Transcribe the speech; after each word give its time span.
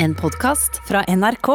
En 0.00 0.14
podkast 0.14 0.76
fra 0.86 1.00
NRK. 1.08 1.48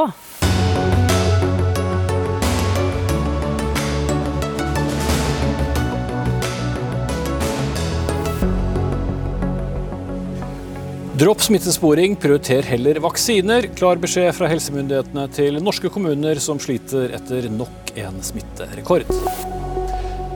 Dropp 11.13 11.41
smittesporing, 11.41 12.17
prioriter 12.19 12.67
heller 12.67 12.99
vaksiner. 12.99 13.69
Klar 13.77 14.01
beskjed 14.03 14.33
fra 14.35 14.51
helsemyndighetene 14.51 15.23
til 15.31 15.61
norske 15.63 15.87
kommuner 15.93 16.41
som 16.43 16.59
sliter 16.59 17.15
etter 17.15 17.47
nok 17.47 17.95
en 17.95 18.19
smitterekord. 18.27 19.07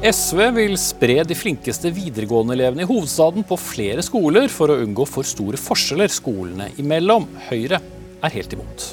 SV 0.08 0.40
vil 0.56 0.80
spre 0.80 1.20
de 1.28 1.36
flinkeste 1.36 1.92
videregående-elevene 1.92 2.86
i 2.86 2.88
hovedstaden 2.88 3.44
på 3.50 3.60
flere 3.60 4.06
skoler 4.06 4.48
for 4.48 4.72
å 4.72 4.80
unngå 4.86 5.10
for 5.10 5.28
store 5.28 5.60
forskjeller 5.60 6.14
skolene 6.14 6.72
imellom. 6.80 7.28
Høyre 7.50 7.84
er 8.24 8.34
helt 8.34 8.54
imot. 8.58 8.88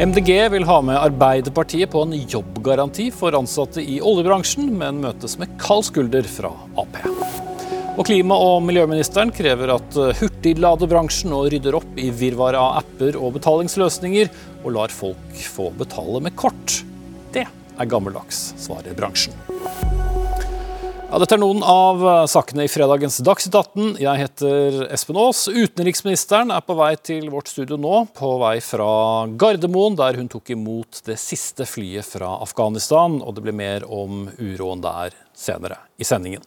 MDG 0.00 0.30
vil 0.54 0.64
ha 0.64 0.78
med 0.80 0.96
Arbeiderpartiet 0.96 1.90
på 1.92 2.06
en 2.06 2.14
jobbgaranti 2.16 3.10
for 3.12 3.36
ansatte 3.36 3.82
i 3.84 3.98
oljebransjen, 4.00 4.70
men 4.80 5.02
møtes 5.02 5.36
med 5.40 5.52
kald 5.60 5.84
skulder 5.90 6.24
fra 6.24 6.54
Ap. 6.80 6.96
Og 7.98 8.06
klima- 8.08 8.38
og 8.40 8.62
miljøministeren 8.64 9.32
krever 9.34 9.74
at 9.74 9.98
hurtigladebransjen 10.22 11.34
nå 11.34 11.42
rydder 11.52 11.76
opp 11.76 12.00
i 12.00 12.08
virvaret 12.16 12.60
av 12.60 12.80
apper 12.80 13.18
og 13.20 13.34
betalingsløsninger, 13.36 14.32
og 14.64 14.76
lar 14.78 14.94
folk 14.94 15.44
få 15.52 15.68
betale 15.76 16.24
med 16.24 16.36
kort. 16.38 16.80
Det 17.34 17.44
er 17.44 17.90
gammeldags, 17.92 18.54
svarer 18.60 18.96
bransjen. 18.96 19.36
Ja, 21.10 21.18
dette 21.18 21.34
er 21.34 21.40
noen 21.42 21.64
av 21.66 22.04
sakene 22.30 22.68
i 22.68 22.70
fredagens 22.70 23.16
Dagsnytt 23.26 23.56
18. 23.58 23.86
Jeg 23.98 24.20
heter 24.20 24.76
Espen 24.94 25.16
Aas. 25.18 25.40
Utenriksministeren 25.50 26.52
er 26.54 26.62
på 26.62 26.76
vei 26.78 26.92
til 27.02 27.26
vårt 27.32 27.50
studio 27.50 27.74
nå, 27.82 28.04
på 28.14 28.28
vei 28.38 28.60
fra 28.62 28.86
Gardermoen, 29.34 29.96
der 29.98 30.20
hun 30.20 30.30
tok 30.30 30.52
imot 30.54 31.00
det 31.08 31.16
siste 31.18 31.66
flyet 31.66 32.06
fra 32.06 32.36
Afghanistan. 32.46 33.18
Og 33.26 33.34
det 33.34 33.42
blir 33.42 33.58
mer 33.58 33.88
om 33.90 34.28
uroen 34.38 34.86
der 34.86 35.18
senere 35.34 35.80
i 35.98 36.06
sendingen. 36.06 36.46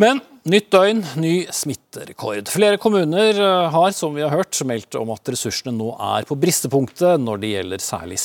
Men 0.00 0.24
nytt 0.48 0.72
døgn, 0.72 1.04
ny 1.20 1.34
smitterekord. 1.52 2.48
Flere 2.48 2.80
kommuner 2.80 3.44
har, 3.76 3.92
som 3.92 4.16
vi 4.16 4.24
har 4.24 4.32
hørt, 4.32 4.56
meldt 4.64 4.96
om 4.96 5.12
at 5.12 5.36
ressursene 5.36 5.76
nå 5.76 5.92
er 6.14 6.24
på 6.24 6.40
bristepunktet 6.40 7.20
når 7.20 7.44
det 7.44 7.52
gjelder 7.52 7.84
særlig 7.92 8.24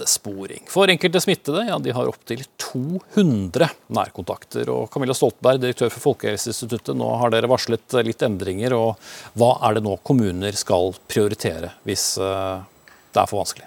smittesporing. 0.00 0.64
For 0.68 0.88
enkelte 0.88 1.20
smittede 1.20 1.66
ja, 1.68 1.78
de 1.78 1.92
har 1.92 2.08
opptil 2.08 2.44
200 2.56 3.68
nærkontakter. 3.88 4.68
Og 4.70 4.90
Camilla 4.90 5.14
Stoltenberg, 5.14 5.60
direktør 5.60 5.90
for 5.90 6.10
Folkehelseinstituttet, 6.10 6.96
nå 6.96 7.16
har 7.20 7.30
dere 7.30 7.50
varslet 7.50 8.00
litt 8.04 8.22
endringer. 8.22 8.72
og 8.72 8.96
Hva 9.34 9.58
er 9.66 9.76
det 9.76 9.84
nå 9.84 9.98
kommuner 10.02 10.56
skal 10.56 10.94
prioritere 11.08 11.74
hvis 11.84 12.14
det 12.18 13.20
er 13.20 13.28
for 13.28 13.42
vanskelig? 13.42 13.66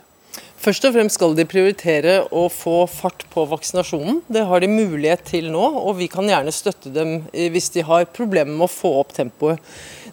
Først 0.63 0.85
og 0.87 0.93
fremst 0.95 1.17
skal 1.17 1.33
de 1.35 1.43
prioritere 1.43 2.21
å 2.31 2.45
få 2.47 2.85
fart 2.87 3.25
på 3.33 3.43
vaksinasjonen. 3.51 4.21
Det 4.31 4.45
har 4.47 4.63
de 4.63 4.69
mulighet 4.71 5.25
til 5.27 5.49
nå, 5.51 5.59
og 5.59 5.97
vi 5.97 6.07
kan 6.07 6.29
gjerne 6.29 6.53
støtte 6.55 6.93
dem 6.93 7.17
hvis 7.33 7.67
de 7.75 7.83
har 7.83 8.07
problemer 8.15 8.55
med 8.55 8.69
å 8.69 8.71
få 8.71 8.93
opp 9.01 9.11
tempoet. 9.17 9.59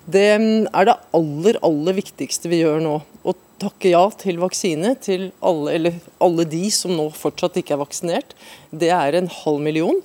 Det 0.07 0.25
er 0.33 0.87
det 0.89 0.97
aller, 1.17 1.59
aller 1.67 1.97
viktigste 1.99 2.51
vi 2.51 2.63
gjør 2.63 2.81
nå. 2.85 2.97
Å 3.25 3.35
takke 3.61 3.93
ja 3.93 4.07
til 4.17 4.41
vaksine 4.41 4.95
til 5.05 5.29
alle, 5.45 5.77
eller 5.77 5.99
alle 6.25 6.47
de 6.49 6.65
som 6.73 6.95
nå 6.97 7.11
fortsatt 7.15 7.61
ikke 7.61 7.77
er 7.77 7.83
vaksinert. 7.83 8.35
Det 8.73 8.91
er 8.95 9.19
en 9.19 9.31
halv 9.43 9.61
million 9.63 10.01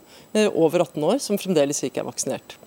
over 0.51 0.83
18 0.83 1.07
år 1.07 1.19
som 1.23 1.39
fremdeles 1.39 1.79
ikke 1.87 2.03
er 2.03 2.09
vaksinert. 2.09 2.57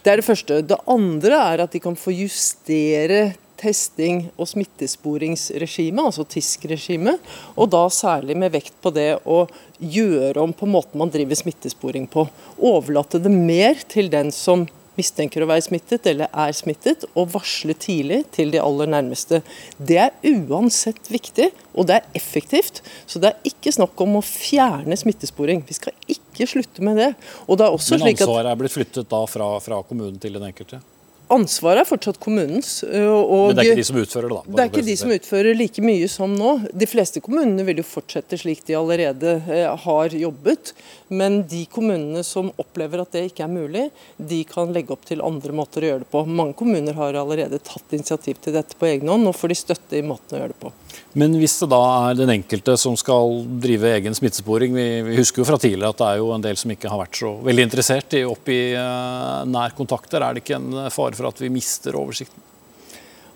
Det 0.00 0.12
er 0.12 0.20
det 0.20 0.28
første. 0.28 0.62
Det 0.64 0.78
andre 0.88 1.40
er 1.52 1.64
at 1.66 1.74
de 1.74 1.82
kan 1.82 1.98
få 1.98 2.14
justere 2.14 3.32
testing 3.60 4.22
og 4.40 4.48
smittesporingsregime, 4.48 6.06
altså 6.06 6.24
TISK-regimet, 6.24 7.20
og 7.60 7.68
da 7.74 7.82
særlig 7.92 8.38
med 8.40 8.54
vekt 8.54 8.78
på 8.80 8.92
det 8.96 9.18
å 9.28 9.42
gjøre 9.80 10.40
om 10.40 10.54
på 10.56 10.68
måten 10.70 11.02
man 11.02 11.12
driver 11.12 11.36
smittesporing 11.36 12.06
på. 12.08 12.24
Overlate 12.56 13.20
det 13.20 13.32
mer 13.34 13.82
til 13.90 14.08
den 14.12 14.32
som 14.32 14.64
mistenker 15.00 15.44
å 15.44 15.48
være 15.50 15.64
smittet 15.66 16.06
eller 16.10 16.30
er 16.30 16.54
smittet, 16.56 17.06
og 17.14 17.32
varsle 17.34 17.74
tidlig 17.80 18.22
til 18.36 18.52
de 18.54 18.60
aller 18.62 18.90
nærmeste. 18.94 19.42
Det 19.76 19.98
er 20.04 20.14
uansett 20.30 21.10
viktig, 21.10 21.50
og 21.74 21.88
det 21.90 21.98
er 22.00 22.20
effektivt. 22.20 22.82
Så 23.10 23.22
det 23.22 23.32
er 23.32 23.50
ikke 23.52 23.74
snakk 23.74 24.00
om 24.04 24.18
å 24.20 24.24
fjerne 24.26 24.98
smittesporing. 24.98 25.64
Vi 25.68 25.78
skal 25.80 25.96
ikke 26.10 26.48
slutte 26.50 26.84
med 26.86 27.00
det. 27.00 27.10
det 27.14 27.68
Men 27.68 28.08
ansvaret 28.12 28.52
er 28.52 28.62
blitt 28.62 28.76
flyttet 28.76 29.10
da 29.10 29.24
fra, 29.30 29.52
fra 29.64 29.82
kommunen 29.86 30.20
til 30.22 30.38
den 30.38 30.48
enkelte? 30.50 30.82
Ansvaret 31.30 31.84
er 31.84 31.86
fortsatt 31.88 32.18
kommunens. 32.22 32.80
Men 32.82 33.54
det 33.54 33.62
er 33.62 33.70
ikke 33.70 33.80
de 33.80 33.86
som 33.86 34.00
utfører 34.00 34.26
det, 34.26 34.36
da? 34.38 34.54
Det 34.56 34.62
er 34.64 34.70
ikke 34.70 34.86
de 34.88 34.96
som 34.98 35.12
utfører 35.14 35.58
like 35.58 35.84
mye 35.84 36.08
som 36.10 36.34
nå. 36.34 36.54
De 36.74 36.88
fleste 36.90 37.22
kommunene 37.22 37.66
vil 37.68 37.82
jo 37.82 37.86
fortsette 37.86 38.38
slik 38.40 38.64
de 38.66 38.74
allerede 38.78 39.36
har 39.84 40.16
jobbet. 40.16 40.72
Men 41.10 41.40
de 41.50 41.64
kommunene 41.70 42.24
som 42.26 42.50
opplever 42.60 43.04
at 43.04 43.14
det 43.14 43.28
ikke 43.30 43.46
er 43.46 43.52
mulig, 43.52 43.86
de 44.18 44.42
kan 44.48 44.74
legge 44.74 44.94
opp 44.94 45.06
til 45.06 45.22
andre 45.22 45.54
måter 45.54 45.86
å 45.86 45.92
gjøre 45.92 46.04
det 46.04 46.10
på. 46.10 46.24
Mange 46.26 46.56
kommuner 46.58 46.98
har 46.98 47.18
allerede 47.22 47.62
tatt 47.62 47.94
initiativ 47.94 48.42
til 48.42 48.58
dette 48.58 48.78
på 48.78 48.90
egen 48.90 49.10
hånd. 49.10 49.26
Nå 49.26 49.34
får 49.36 49.54
de 49.54 49.60
støtte 49.62 49.98
i 50.00 50.06
måten 50.06 50.34
å 50.34 50.42
gjøre 50.42 50.54
det 50.54 50.62
på. 50.66 50.74
Men 51.18 51.34
hvis 51.40 51.56
det 51.62 51.70
da 51.72 51.80
er 52.10 52.18
den 52.20 52.32
enkelte 52.34 52.76
som 52.80 52.96
skal 52.98 53.40
drive 53.62 53.94
egen 53.96 54.16
smittesporing, 54.16 54.74
vi, 54.76 54.86
vi 55.06 55.18
husker 55.18 55.42
jo 55.42 55.48
fra 55.48 55.58
tidligere 55.60 55.94
at 55.94 56.02
det 56.02 56.10
er 56.10 56.20
jo 56.22 56.30
en 56.34 56.44
del 56.44 56.60
som 56.60 56.74
ikke 56.74 56.90
har 56.92 57.02
vært 57.02 57.22
så 57.22 57.32
veldig 57.46 57.66
interessert 57.66 58.18
i 58.18 58.22
opp 58.28 58.50
i 58.52 58.60
uh, 58.76 59.42
nærkontakter. 59.48 60.22
Er 60.22 60.36
det 60.36 60.44
ikke 60.44 60.60
en 60.60 60.86
fare 60.92 61.18
for 61.18 61.30
at 61.30 61.42
vi 61.42 61.52
mister 61.52 61.98
oversikten? 61.98 62.49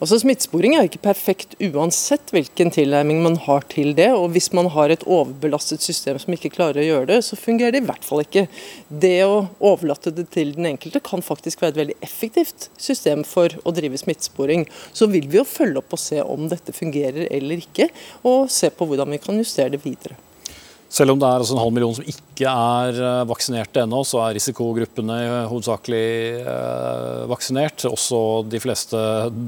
Altså 0.03 0.19
Smittesporing 0.19 0.75
er 0.75 0.89
ikke 0.89 1.03
perfekt 1.05 1.53
uansett 1.63 2.33
hvilken 2.35 2.73
tilnærming 2.75 3.21
man 3.23 3.37
har 3.45 3.63
til 3.71 3.93
det. 3.95 4.09
og 4.11 4.33
Hvis 4.35 4.51
man 4.57 4.67
har 4.75 4.91
et 4.91 5.07
overbelastet 5.07 5.85
system 5.87 6.19
som 6.19 6.35
ikke 6.35 6.51
klarer 6.57 6.83
å 6.83 6.87
gjøre 6.89 7.09
det, 7.13 7.21
så 7.23 7.39
fungerer 7.39 7.77
det 7.77 7.85
i 7.85 7.87
hvert 7.87 8.05
fall 8.07 8.25
ikke. 8.25 8.47
Det 8.91 9.17
å 9.23 9.45
overlate 9.63 10.11
det 10.17 10.27
til 10.35 10.51
den 10.57 10.73
enkelte 10.73 11.03
kan 11.05 11.23
faktisk 11.23 11.63
være 11.63 11.77
et 11.77 11.81
veldig 11.85 11.99
effektivt 12.03 12.69
system 12.75 13.23
for 13.29 13.55
å 13.63 13.75
drive 13.77 14.03
smittesporing. 14.03 14.67
Så 14.93 15.07
vil 15.15 15.31
vi 15.31 15.39
jo 15.39 15.47
følge 15.49 15.79
opp 15.79 15.95
og 15.95 16.03
se 16.03 16.19
om 16.27 16.51
dette 16.51 16.75
fungerer 16.75 17.31
eller 17.31 17.63
ikke, 17.63 17.89
og 18.27 18.51
se 18.51 18.75
på 18.75 18.91
hvordan 18.91 19.15
vi 19.15 19.23
kan 19.23 19.39
justere 19.39 19.77
det 19.77 19.85
videre. 19.87 20.19
Selv 20.93 21.15
om 21.15 21.19
det 21.19 21.27
er 21.27 21.43
altså 21.43 21.57
en 21.57 21.63
halv 21.63 21.75
million 21.75 21.95
som 21.97 22.07
ikke 22.07 22.51
er 22.51 22.99
vaksinerte 23.27 23.83
ennå, 23.83 24.05
så 24.07 24.21
er 24.23 24.37
risikogruppene 24.37 25.17
hovedsakelig 25.51 26.05
vaksinert. 27.33 27.87
Også 27.91 28.21
de 28.47 28.61
fleste 28.63 29.01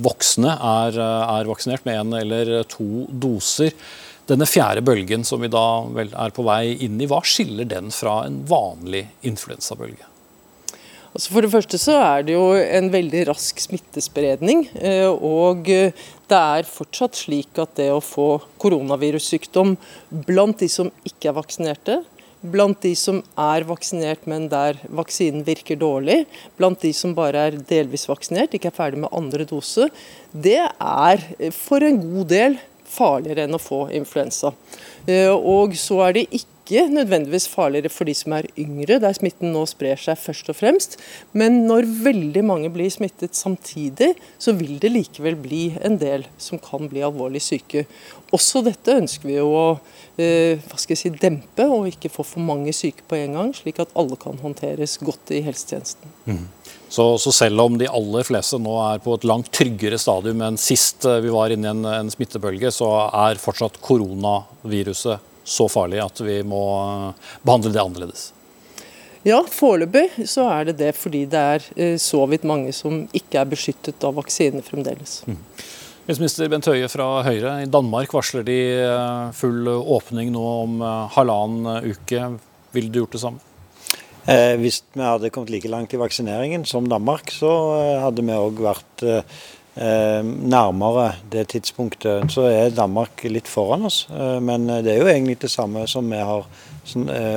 voksne 0.02 0.56
er, 0.56 0.98
er 0.98 1.52
vaksinert 1.52 1.86
med 1.86 2.00
én 2.00 2.18
eller 2.18 2.56
to 2.72 3.06
doser. 3.10 3.70
Denne 4.26 4.48
fjerde 4.50 4.82
bølgen 4.82 5.22
som 5.22 5.44
vi 5.44 5.52
da 5.52 5.84
vel 5.94 6.10
er 6.18 6.34
på 6.34 6.42
vei 6.48 6.74
inn 6.82 6.98
i, 6.98 7.06
hva 7.06 7.22
skiller 7.22 7.68
den 7.70 7.92
fra 7.94 8.24
en 8.26 8.40
vanlig 8.50 9.04
influensabølge? 9.30 10.15
Altså 11.16 11.32
for 11.32 11.46
det 11.46 11.48
første 11.48 11.78
så 11.80 11.94
er 11.96 12.24
det 12.26 12.34
jo 12.34 12.50
en 12.60 12.90
veldig 12.92 13.22
rask 13.30 13.60
smittespredning. 13.62 14.66
og 15.16 15.64
det 15.64 16.36
er 16.36 16.68
fortsatt 16.68 17.16
slik 17.16 17.56
at 17.62 17.72
det 17.78 17.86
å 17.88 18.02
få 18.04 18.26
koronavirussykdom 18.60 19.78
blant 20.28 20.60
de 20.60 20.68
som 20.68 20.90
ikke 21.08 21.30
er 21.30 21.38
vaksinerte, 21.38 21.96
blant 22.44 22.82
de 22.84 22.92
som 23.00 23.22
er 23.40 23.64
vaksinert, 23.64 24.26
men 24.28 24.50
der 24.52 24.76
vaksinen 24.92 25.46
virker 25.46 25.80
dårlig, 25.80 26.26
blant 26.60 26.84
de 26.84 26.92
som 26.92 27.14
bare 27.16 27.46
er 27.48 27.56
delvis 27.64 28.04
vaksinert, 28.10 28.52
ikke 28.52 28.68
er 28.68 28.76
ferdig 28.76 29.00
med 29.06 29.16
andre 29.16 29.46
dose, 29.48 29.88
det 30.32 30.60
er 30.60 31.24
for 31.56 31.80
en 31.86 32.02
god 32.02 32.28
del 32.34 32.58
farligere 32.86 33.46
enn 33.48 33.56
å 33.56 33.62
få 33.62 33.86
influensa. 33.96 34.52
Og 35.40 35.80
så 35.80 36.02
er 36.10 36.18
det 36.18 36.28
ikke 36.28 36.55
ikke 36.66 36.88
nødvendigvis 36.90 37.46
farligere 37.46 37.90
for 37.92 38.08
de 38.08 38.14
som 38.16 38.34
er 38.34 38.48
yngre, 38.58 38.98
der 39.02 39.14
smitten 39.14 39.52
nå 39.54 39.62
sprer 39.70 40.00
seg 40.00 40.18
først 40.18 40.50
og 40.50 40.58
fremst. 40.58 40.96
Men 41.32 41.62
når 41.68 41.86
veldig 42.02 42.42
mange 42.46 42.70
blir 42.74 42.90
smittet 42.90 43.38
samtidig, 43.38 44.14
så 44.42 44.54
vil 44.58 44.80
det 44.82 44.90
likevel 44.90 45.38
bli 45.38 45.62
en 45.86 45.98
del 46.00 46.26
som 46.42 46.58
kan 46.58 46.90
bli 46.90 47.04
alvorlig 47.06 47.44
syke. 47.44 47.86
Også 48.34 48.64
dette 48.66 48.98
ønsker 48.98 49.30
vi 49.30 49.38
å 49.38 49.78
eh, 50.18 50.58
si, 50.82 51.12
dempe, 51.14 51.68
og 51.70 51.86
ikke 51.92 52.10
få 52.10 52.26
for 52.26 52.42
mange 52.42 52.74
syke 52.74 53.06
på 53.06 53.20
en 53.20 53.38
gang, 53.38 53.54
slik 53.54 53.78
at 53.82 53.94
alle 53.94 54.18
kan 54.18 54.38
håndteres 54.42 54.98
godt 55.06 55.30
i 55.36 55.44
helsetjenesten. 55.46 56.10
Mm. 56.26 56.42
Så, 56.88 57.06
så, 57.18 57.32
selv 57.34 57.62
om 57.62 57.78
de 57.78 57.86
aller 57.90 58.26
fleste 58.26 58.58
nå 58.62 58.74
er 58.92 59.00
på 59.02 59.14
et 59.14 59.24
langt 59.26 59.50
tryggere 59.54 59.98
stadium 59.98 60.42
enn 60.46 60.58
sist 60.58 61.06
vi 61.22 61.32
var 61.34 61.50
inne 61.50 61.66
i 61.66 61.72
en, 61.72 61.86
en 62.02 62.12
smittebølge, 62.12 62.70
så 62.74 62.90
er 63.06 63.42
fortsatt 63.42 63.80
koronaviruset 63.82 65.32
så 65.46 65.68
farlig 65.70 66.02
at 66.02 66.20
vi 66.24 66.40
må 66.46 66.62
behandle 67.46 67.72
det 67.74 67.82
annerledes? 67.82 68.26
Ja, 69.26 69.40
foreløpig 69.50 70.26
så 70.30 70.44
er 70.52 70.68
det 70.68 70.76
det 70.82 70.92
fordi 70.94 71.24
det 71.30 71.40
er 71.40 71.96
så 72.02 72.20
vidt 72.30 72.44
mange 72.46 72.74
som 72.74 73.04
ikke 73.16 73.40
er 73.40 73.48
beskyttet 73.50 74.04
av 74.06 74.14
vaksine 74.20 74.62
fremdeles. 74.62 75.18
Mm. 75.26 75.40
Helseminister 76.06 76.50
Bent 76.52 76.68
Høie 76.70 76.86
fra 76.86 77.08
Høyre. 77.26 77.56
I 77.64 77.70
Danmark 77.70 78.14
varsler 78.14 78.46
de 78.46 78.60
full 79.34 79.66
åpning 79.66 80.30
nå 80.30 80.44
om 80.60 80.78
halvannen 81.16 81.90
uke. 81.90 82.28
Ville 82.76 82.92
du 82.94 83.00
gjort 83.00 83.16
det 83.16 83.24
samme? 83.24 83.42
Eh, 84.26 84.56
hvis 84.58 84.80
vi 84.90 85.04
hadde 85.06 85.30
kommet 85.30 85.52
like 85.54 85.70
langt 85.70 85.92
i 85.94 86.00
vaksineringen 86.00 86.64
som 86.66 86.88
Danmark, 86.90 87.30
så 87.30 87.50
hadde 88.02 88.24
vi 88.26 88.34
òg 88.34 88.58
vært 88.64 89.04
eh, 89.06 89.36
nærmere 89.76 91.10
det 91.28 91.48
tidspunktet, 91.52 92.30
så 92.32 92.46
er 92.48 92.72
Danmark 92.72 93.26
litt 93.28 93.48
foran 93.48 93.84
oss. 93.84 94.06
Eh, 94.08 94.38
men 94.40 94.64
det 94.70 94.94
er 94.94 95.02
jo 95.02 95.10
egentlig 95.10 95.40
det 95.42 95.52
samme 95.52 95.84
som 95.90 96.08
vi 96.10 96.22
har 96.22 96.46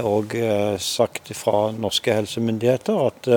òg 0.06 0.36
sagt 0.78 1.32
fra 1.34 1.72
norske 1.74 2.14
helsemyndigheter. 2.14 3.08
at 3.08 3.30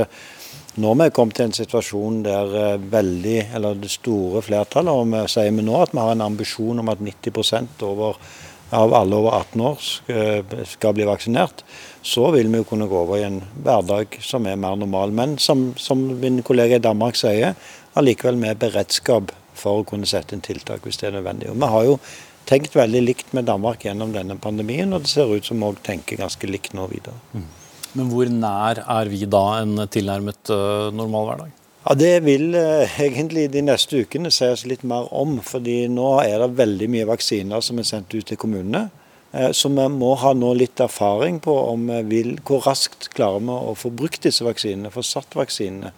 nå 0.76 0.88
har 0.88 0.98
vi 1.00 1.14
kommet 1.16 1.38
til 1.38 1.46
en 1.46 1.56
situasjon 1.56 2.22
der 2.22 2.78
veldig, 2.92 3.48
eller 3.56 3.80
det 3.80 3.90
store 3.90 4.42
flertallet, 4.44 4.92
og 4.92 5.08
vi 5.08 5.22
sier 5.32 5.56
vi 5.56 5.64
nå 5.64 5.80
at 5.80 5.94
vi 5.96 6.04
har 6.04 6.12
en 6.12 6.26
ambisjon 6.28 6.84
om 6.84 6.92
at 6.92 7.00
90% 7.00 7.82
over 7.88 8.20
av 8.72 8.94
alle 8.94 9.16
over 9.16 9.34
18 9.36 9.60
år 9.60 10.66
skal 10.68 10.94
bli 10.96 11.04
vaksinert, 11.04 11.60
så 12.02 12.30
vil 12.32 12.48
vi 12.48 12.62
jo 12.62 12.66
kunne 12.70 12.88
gå 12.88 13.02
over 13.04 13.20
i 13.20 13.26
en 13.26 13.42
hverdag 13.64 14.16
som 14.24 14.46
er 14.48 14.56
mer 14.60 14.78
normal. 14.80 15.12
Men 15.14 15.36
som, 15.38 15.70
som 15.76 16.00
min 16.20 16.40
kollega 16.46 16.78
i 16.78 16.84
Danmark 16.84 17.18
sier, 17.20 17.52
allikevel 17.98 18.38
med 18.40 18.60
beredskap 18.62 19.32
for 19.58 19.80
å 19.80 19.86
kunne 19.88 20.08
sette 20.08 20.36
inn 20.36 20.44
tiltak 20.44 20.84
hvis 20.86 21.00
det 21.00 21.10
er 21.10 21.18
nødvendig. 21.18 21.50
Og 21.52 21.58
Vi 21.60 21.72
har 21.74 21.88
jo 21.88 21.96
tenkt 22.48 22.76
veldig 22.76 23.02
likt 23.04 23.32
med 23.36 23.46
Danmark 23.50 23.84
gjennom 23.84 24.12
denne 24.14 24.36
pandemien, 24.40 24.92
og 24.92 25.04
det 25.04 25.12
ser 25.12 25.30
ut 25.30 25.46
som 25.46 25.60
vi 25.60 25.68
òg 25.70 25.82
tenker 25.84 26.20
ganske 26.20 26.48
likt 26.50 26.74
nå 26.74 26.88
videre. 26.90 27.18
Mm. 27.32 27.48
Men 27.92 28.08
hvor 28.08 28.30
nær 28.32 28.80
er 28.80 29.10
vi 29.12 29.26
da 29.28 29.44
en 29.60 29.84
tilnærmet 29.92 30.52
uh, 30.52 30.88
normal 30.96 31.28
hverdag? 31.28 31.58
Ja, 31.82 31.94
Det 31.98 32.12
vil 32.24 32.54
eh, 32.54 33.00
egentlig 33.06 33.48
de 33.52 33.64
neste 33.66 34.04
ukene 34.04 34.30
sies 34.30 34.64
litt 34.70 34.84
mer 34.86 35.08
om. 35.10 35.40
fordi 35.42 35.88
nå 35.90 36.20
er 36.22 36.38
det 36.38 36.56
veldig 36.58 36.88
mye 36.88 37.08
vaksiner 37.10 37.60
som 37.60 37.78
er 37.78 37.88
sendt 37.88 38.14
ut 38.14 38.26
til 38.26 38.38
kommunene. 38.38 38.88
Eh, 39.32 39.50
så 39.52 39.68
vi 39.68 39.88
må 39.90 40.14
ha 40.20 40.32
nå 40.32 40.52
litt 40.54 40.80
erfaring 40.80 41.40
på 41.40 41.54
om 41.72 41.88
vi 41.90 42.02
vil, 42.14 42.34
hvor 42.46 42.62
raskt 42.68 43.10
klarer 43.16 43.42
vi 43.42 43.56
å 43.72 43.74
få 43.76 43.90
brukt 43.90 44.22
disse 44.22 44.46
vaksinene, 44.46 44.92
få 44.94 45.02
satt 45.02 45.34
vaksinene. 45.36 45.92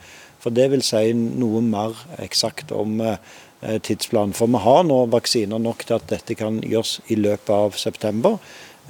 For 0.44 0.52
det 0.52 0.68
vil 0.74 0.84
si 0.84 1.14
noe 1.16 1.62
mer 1.64 1.96
eksakt 2.20 2.74
om 2.76 2.98
eh, 3.00 3.16
tidsplanen. 3.80 4.36
For 4.36 4.52
vi 4.52 4.60
har 4.60 4.84
nå 4.84 5.00
vaksiner 5.14 5.62
nok 5.62 5.86
til 5.88 5.96
at 5.96 6.10
dette 6.12 6.36
kan 6.36 6.60
gjøres 6.60 6.98
i 7.08 7.16
løpet 7.16 7.54
av 7.56 7.80
september. 7.80 8.36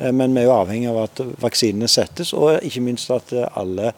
Eh, 0.01 0.11
men 0.11 0.35
vi 0.35 0.43
er 0.43 0.51
jo 0.51 0.59
avhengig 0.59 0.91
av 0.91 1.05
at 1.05 1.25
vaksinene 1.45 1.91
settes, 1.91 2.35
og 2.35 2.59
ikke 2.67 2.83
minst 2.83 3.15
at 3.15 3.31
alle 3.55 3.95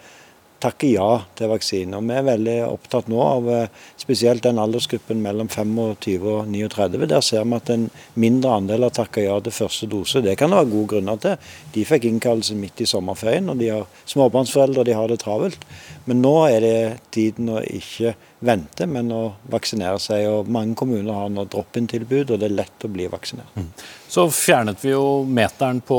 takker 0.63 0.89
ja 0.89 1.09
til 1.37 1.51
vaksine. 1.51 1.99
Og 1.99 2.07
Vi 2.09 2.17
er 2.17 2.27
veldig 2.27 2.57
opptatt 2.67 3.11
nå 3.13 3.21
av 3.23 3.49
eh, 3.53 3.69
spesielt 4.01 4.45
den 4.47 4.61
aldersgruppen 4.63 5.21
mellom 5.23 5.49
25 5.53 6.29
og 6.33 6.49
39. 6.53 7.07
Der 7.11 7.25
ser 7.25 7.45
vi 7.45 7.59
at 7.59 7.73
en 7.73 7.89
mindre 8.15 8.57
andel 8.61 8.87
har 8.87 8.95
takka 8.97 9.25
ja 9.25 9.37
til 9.41 9.57
første 9.57 9.89
dose. 9.91 10.23
Det 10.25 10.37
kan 10.39 10.53
det 10.53 10.61
være 10.63 10.73
gode 10.73 10.93
grunner 10.95 11.21
til. 11.23 11.37
De 11.75 11.85
fikk 11.89 12.09
innkallelse 12.09 12.57
midt 12.59 12.81
i 12.81 12.89
sommerferien, 12.89 13.51
og 13.53 13.61
de 13.61 13.73
har 13.75 13.87
småbarnsforeldre 14.09 14.83
og 14.83 14.89
de 14.89 14.97
har 14.97 15.13
det 15.13 15.21
travelt. 15.25 15.69
Men 16.07 16.23
nå 16.23 16.35
er 16.47 16.63
det 16.63 16.79
tiden 17.15 17.51
å 17.51 17.61
ikke 17.61 18.15
vente, 18.47 18.87
men 18.87 19.09
å 19.15 19.23
vaksinere 19.51 19.99
seg. 20.03 20.27
og 20.31 20.51
Mange 20.53 20.77
kommuner 20.79 21.17
har 21.17 21.33
nå 21.33 21.47
drop-in-tilbud, 21.51 22.31
og 22.31 22.41
det 22.41 22.47
er 22.47 22.59
lett 22.61 22.87
å 22.87 22.91
bli 22.93 23.09
vaksinert. 23.11 23.57
Mm. 23.59 23.71
Så 24.07 24.27
fjernet 24.31 24.85
vi 24.85 24.93
jo 24.93 25.25
meteren 25.27 25.81
på, 25.83 25.99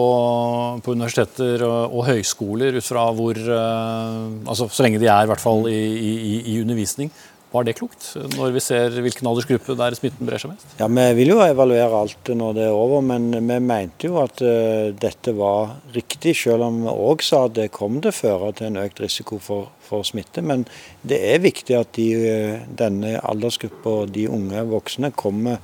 på 0.83 0.95
universiteter 0.95 1.65
og, 1.67 1.79
og, 1.91 2.05
høyskoler 2.07 2.79
ut 2.79 2.87
fra 2.87 3.03
hvor 3.17 3.35
uh, 3.35 4.47
altså 4.47 4.69
Så 4.71 4.85
lenge 4.85 5.01
de 5.01 5.09
er 5.11 5.25
i 5.25 5.31
hvert 5.31 5.43
fall 5.43 5.67
i, 5.67 5.75
i, 5.75 6.37
i 6.53 6.57
undervisning. 6.61 7.11
Var 7.47 7.63
det 7.63 7.77
klokt, 7.77 8.03
når 8.35 8.51
vi 8.57 8.59
ser 8.59 8.95
hvilken 8.99 9.27
aldersgruppe 9.29 9.75
der 9.79 9.95
smitten 9.95 10.27
brer 10.27 10.41
seg 10.41 10.51
mest? 10.51 10.73
Ja, 10.81 10.89
Vi 10.91 11.05
vil 11.21 11.31
jo 11.31 11.37
evaluere 11.39 12.01
alt 12.01 12.31
når 12.35 12.57
det 12.57 12.65
er 12.67 12.75
over, 12.75 12.99
men 13.01 13.29
vi 13.31 13.59
mente 13.63 14.09
jo 14.09 14.17
at 14.19 14.41
uh, 14.43 14.91
dette 14.91 15.31
var 15.37 15.77
riktig, 15.95 16.35
selv 16.35 16.67
om 16.67 16.81
vi 16.83 16.91
òg 16.91 17.23
sa 17.23 17.45
at 17.47 17.55
det 17.55 17.69
kom 17.71 18.01
til 18.01 18.11
å 18.11 18.17
føre 18.17 18.51
til 18.57 18.67
en 18.67 18.81
økt 18.83 18.99
risiko 18.99 19.39
for, 19.39 19.69
for 19.79 20.03
smitte. 20.03 20.43
Men 20.43 20.65
det 21.07 21.21
er 21.31 21.39
viktig 21.45 21.77
at 21.79 21.93
de, 21.95 22.07
uh, 22.19 22.67
denne 22.67 23.15
aldersgruppa 23.23 24.01
de 24.11 24.27
unge 24.27 24.65
voksne 24.67 25.13
kommer, 25.15 25.63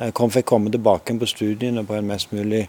uh, 0.00 0.10
kom, 0.10 0.34
fikk 0.34 0.50
komme 0.50 0.74
tilbake 0.74 1.14
på 1.14 1.30
studiene 1.30 1.86
på 1.86 1.94
en 1.94 2.10
mest 2.10 2.34
mulig 2.34 2.64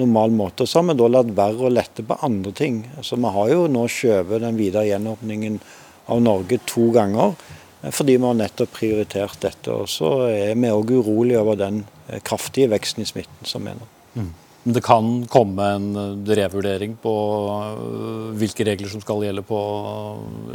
normal 0.00 0.32
måte. 0.32 0.64
Så 0.64 0.80
har 0.80 0.88
vi 0.88 0.96
da 0.96 1.12
latt 1.12 1.36
være 1.36 1.68
å 1.68 1.72
lette 1.72 2.04
på 2.04 2.16
andre 2.24 2.56
ting. 2.56 2.80
Så 3.04 3.20
Vi 3.20 3.36
har 3.36 3.52
jo 3.52 3.68
nå 3.68 3.84
skjøvet 3.92 4.40
den 4.40 4.56
videre 4.56 4.88
gjenåpningen 4.88 5.60
av 6.08 6.20
Norge 6.22 6.62
to 6.64 6.88
ganger. 6.96 7.36
Fordi 7.82 8.16
vi 8.16 8.24
har 8.24 8.34
nettopp 8.34 8.72
prioritert 8.72 9.40
dette. 9.42 9.72
Og 9.72 9.90
så 9.90 10.10
er 10.30 10.56
vi 10.56 10.72
òg 10.72 10.96
urolige 10.96 11.42
over 11.42 11.58
den 11.60 11.84
eh, 12.08 12.20
kraftige 12.24 12.70
veksten 12.72 13.04
i 13.04 13.08
smitten 13.08 13.48
som 13.48 13.66
er 13.68 13.78
nå. 13.78 13.88
Mm. 14.16 14.34
Det 14.66 14.82
kan 14.82 15.10
komme 15.30 15.66
en 15.76 15.88
eh, 16.00 16.36
revurdering 16.40 16.96
på 17.02 17.14
eh, 17.52 18.30
hvilke 18.40 18.66
regler 18.66 18.90
som 18.90 19.04
skal 19.04 19.22
gjelde 19.26 19.44
på 19.46 19.58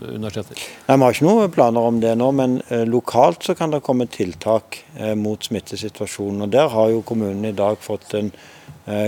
universiteter? 0.09 0.65
Nei, 0.87 0.97
Vi 0.97 1.03
har 1.05 1.17
ikke 1.17 1.29
noen 1.29 1.53
planer 1.53 1.91
om 1.91 2.01
det 2.03 2.15
nå, 2.19 2.31
men 2.35 2.57
lokalt 2.89 3.45
så 3.47 3.55
kan 3.55 3.71
det 3.71 3.83
komme 3.85 4.09
tiltak 4.11 4.81
mot 5.15 5.45
smittesituasjonen. 5.45 6.47
og 6.47 6.57
Der 6.57 6.73
har 6.73 6.89
jo 6.91 7.05
kommunen 7.05 7.45
i 7.47 7.55
dag 7.55 7.79
fått 7.79 8.17
en 8.17 8.33
Eh, 8.35 8.60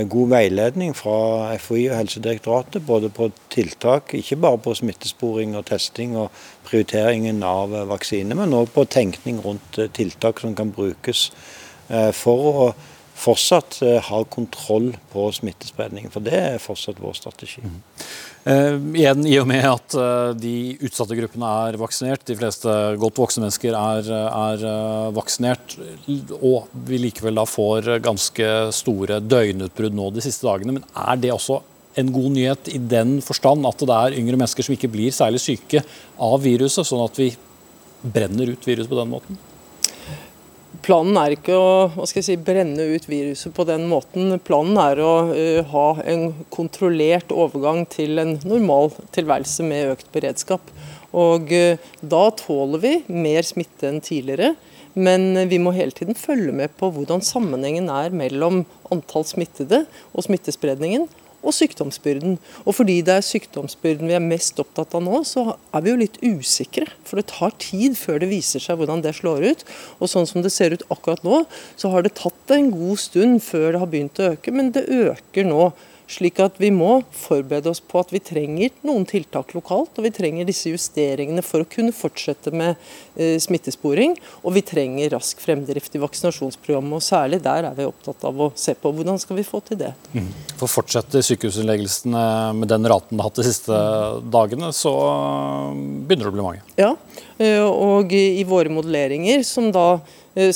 god 0.08 0.28
veiledning 0.30 0.92
fra 0.94 1.54
FHI 1.58 1.88
og 1.90 1.96
Helsedirektoratet, 1.98 2.84
både 2.86 3.08
på 3.10 3.26
tiltak, 3.50 4.14
ikke 4.14 4.38
bare 4.44 4.60
på 4.62 4.74
smittesporing 4.78 5.56
og 5.58 5.66
testing 5.66 6.14
og 6.16 6.30
prioriteringen 6.68 7.42
av 7.42 7.74
eh, 7.74 7.86
vaksine, 7.90 8.36
men 8.38 8.54
også 8.54 8.76
på 8.76 8.86
tenkning 8.94 9.40
rundt 9.44 9.78
eh, 9.82 9.90
tiltak 9.90 10.40
som 10.40 10.54
kan 10.54 10.72
brukes 10.74 11.30
for 12.16 12.46
å 12.48 12.66
fortsatt 13.14 13.78
har 14.08 14.24
kontroll 14.32 14.90
på 15.12 15.28
smittespredningen. 15.32 16.12
For 16.12 16.24
det 16.24 16.38
er 16.38 16.62
fortsatt 16.62 16.98
vår 17.00 17.14
strategi. 17.18 17.62
Mm. 17.62 17.82
Eh, 18.44 18.74
igjen, 19.00 19.22
I 19.24 19.38
og 19.40 19.46
med 19.48 19.64
at 19.64 19.94
eh, 19.96 20.30
de 20.36 20.54
utsatte 20.84 21.16
gruppene 21.16 21.48
er 21.64 21.78
vaksinert, 21.80 22.26
de 22.28 22.36
fleste 22.36 22.74
godt 23.00 23.20
voksne 23.22 23.46
mennesker 23.46 23.72
er, 23.78 24.10
er 24.28 24.64
uh, 24.68 25.14
vaksinert, 25.16 25.78
og 26.42 26.68
vi 26.84 26.98
likevel 27.06 27.40
da 27.40 27.46
får 27.48 27.88
ganske 28.04 28.50
store 28.76 29.22
døgnutbrudd 29.24 29.96
nå 29.96 30.10
de 30.12 30.26
siste 30.26 30.44
dagene. 30.44 30.76
Men 30.76 30.84
er 30.92 31.22
det 31.22 31.32
også 31.32 31.62
en 31.96 32.12
god 32.12 32.36
nyhet 32.36 32.68
i 32.74 32.82
den 32.82 33.16
forstand 33.24 33.64
at 33.70 33.80
det 33.80 33.96
er 33.96 34.18
yngre 34.20 34.36
mennesker 34.36 34.66
som 34.66 34.76
ikke 34.76 34.92
blir 34.92 35.14
særlig 35.14 35.40
syke 35.40 35.80
av 36.20 36.36
viruset, 36.44 36.84
sånn 36.84 37.04
at 37.06 37.22
vi 37.22 37.30
brenner 38.04 38.52
ut 38.52 38.68
viruset 38.68 38.92
på 38.92 39.00
den 39.00 39.12
måten? 39.14 39.40
Planen 40.82 41.18
er 41.20 41.36
ikke 41.36 41.54
å 41.54 42.06
si, 42.08 42.34
brenne 42.40 42.88
ut 42.96 43.06
viruset 43.06 43.54
på 43.54 43.66
den 43.68 43.86
måten. 43.90 44.34
Planen 44.42 44.78
er 44.80 45.00
å 45.04 45.12
uh, 45.30 45.60
ha 45.70 45.86
en 46.02 46.32
kontrollert 46.54 47.30
overgang 47.34 47.84
til 47.90 48.18
en 48.22 48.36
normal 48.42 48.90
tilværelse 49.14 49.66
med 49.66 49.94
økt 49.94 50.10
beredskap. 50.14 50.74
Og 51.14 51.52
uh, 51.54 51.90
Da 52.02 52.24
tåler 52.40 52.82
vi 52.82 52.94
mer 53.06 53.46
smitte 53.46 53.90
enn 53.90 54.02
tidligere. 54.04 54.54
Men 54.94 55.32
vi 55.50 55.58
må 55.58 55.72
hele 55.74 55.90
tiden 55.94 56.14
følge 56.14 56.52
med 56.54 56.74
på 56.78 56.86
hvordan 56.94 57.22
sammenhengen 57.24 57.88
er 57.90 58.14
mellom 58.14 58.62
antall 58.94 59.24
smittede 59.26 59.80
og 60.14 60.26
smittespredningen 60.26 61.08
og 61.44 61.54
sykdomsbyrden. 61.54 62.38
Og 62.64 62.76
fordi 62.78 62.98
det 63.06 63.18
er 63.18 63.26
sykdomsbyrden 63.26 64.10
vi 64.10 64.16
er 64.16 64.24
mest 64.24 64.58
opptatt 64.62 64.96
av 64.96 65.04
nå, 65.04 65.22
så 65.28 65.54
er 65.74 65.84
vi 65.84 65.92
jo 65.92 66.00
litt 66.00 66.18
usikre. 66.24 66.88
For 67.06 67.20
det 67.20 67.28
tar 67.32 67.54
tid 67.62 67.98
før 68.00 68.22
det 68.22 68.32
viser 68.32 68.62
seg 68.64 68.80
hvordan 68.80 69.04
det 69.04 69.14
slår 69.20 69.46
ut. 69.52 69.64
Og 70.00 70.10
sånn 70.10 70.28
som 70.30 70.44
det 70.44 70.52
ser 70.54 70.74
ut 70.74 70.86
akkurat 70.90 71.24
nå, 71.26 71.44
så 71.80 71.92
har 71.94 72.04
det 72.04 72.16
tatt 72.20 72.54
en 72.56 72.72
god 72.74 73.00
stund 73.02 73.42
før 73.44 73.74
det 73.74 73.82
har 73.82 73.92
begynt 73.92 74.20
å 74.20 74.32
øke, 74.34 74.54
men 74.54 74.72
det 74.74 74.88
øker 74.88 75.48
nå. 75.48 75.68
Slik 76.10 76.36
at 76.44 76.58
vi 76.60 76.68
må 76.74 76.98
forberede 77.16 77.70
oss 77.72 77.80
på 77.80 77.96
at 78.02 78.10
vi 78.12 78.20
trenger 78.20 78.72
noen 78.84 79.06
tiltak 79.08 79.54
lokalt, 79.56 79.94
og 79.96 80.04
vi 80.04 80.12
trenger 80.12 80.44
disse 80.44 80.68
justeringene 80.68 81.40
for 81.44 81.64
å 81.64 81.68
kunne 81.68 81.94
fortsette 81.96 82.52
med 82.52 82.74
eh, 83.16 83.38
smittesporing. 83.40 84.16
Og 84.44 84.56
vi 84.58 84.64
trenger 84.66 85.14
rask 85.16 85.40
fremdrift 85.40 85.96
i 85.96 86.02
vaksinasjonsprogrammet, 86.02 86.98
og 86.98 87.04
særlig 87.04 87.40
der 87.44 87.70
er 87.70 87.78
vi 87.78 87.88
opptatt 87.88 88.26
av 88.28 88.42
å 88.46 88.50
se 88.58 88.76
på 88.76 88.92
hvordan 88.92 89.20
skal 89.22 89.40
vi 89.40 89.46
få 89.48 89.62
til 89.64 89.80
det. 89.80 89.94
Mm. 90.12 90.28
For 90.60 90.70
fortsetter 90.70 91.24
sykehusinnleggelsene 91.24 92.26
med 92.58 92.68
den 92.70 92.90
raten 92.92 93.16
det 93.16 93.24
har 93.24 93.32
hatt 93.32 93.40
de 93.40 93.46
siste 93.48 93.78
dagene, 94.34 94.74
så 94.76 94.92
begynner 95.72 96.28
det 96.28 96.34
å 96.34 96.36
bli 96.36 96.46
mange? 96.50 96.66
Ja, 96.76 96.92
eh, 97.38 97.64
og 97.64 98.12
i 98.12 98.44
våre 98.48 98.72
modelleringer, 98.72 99.40
som 99.48 99.72
da 99.72 99.88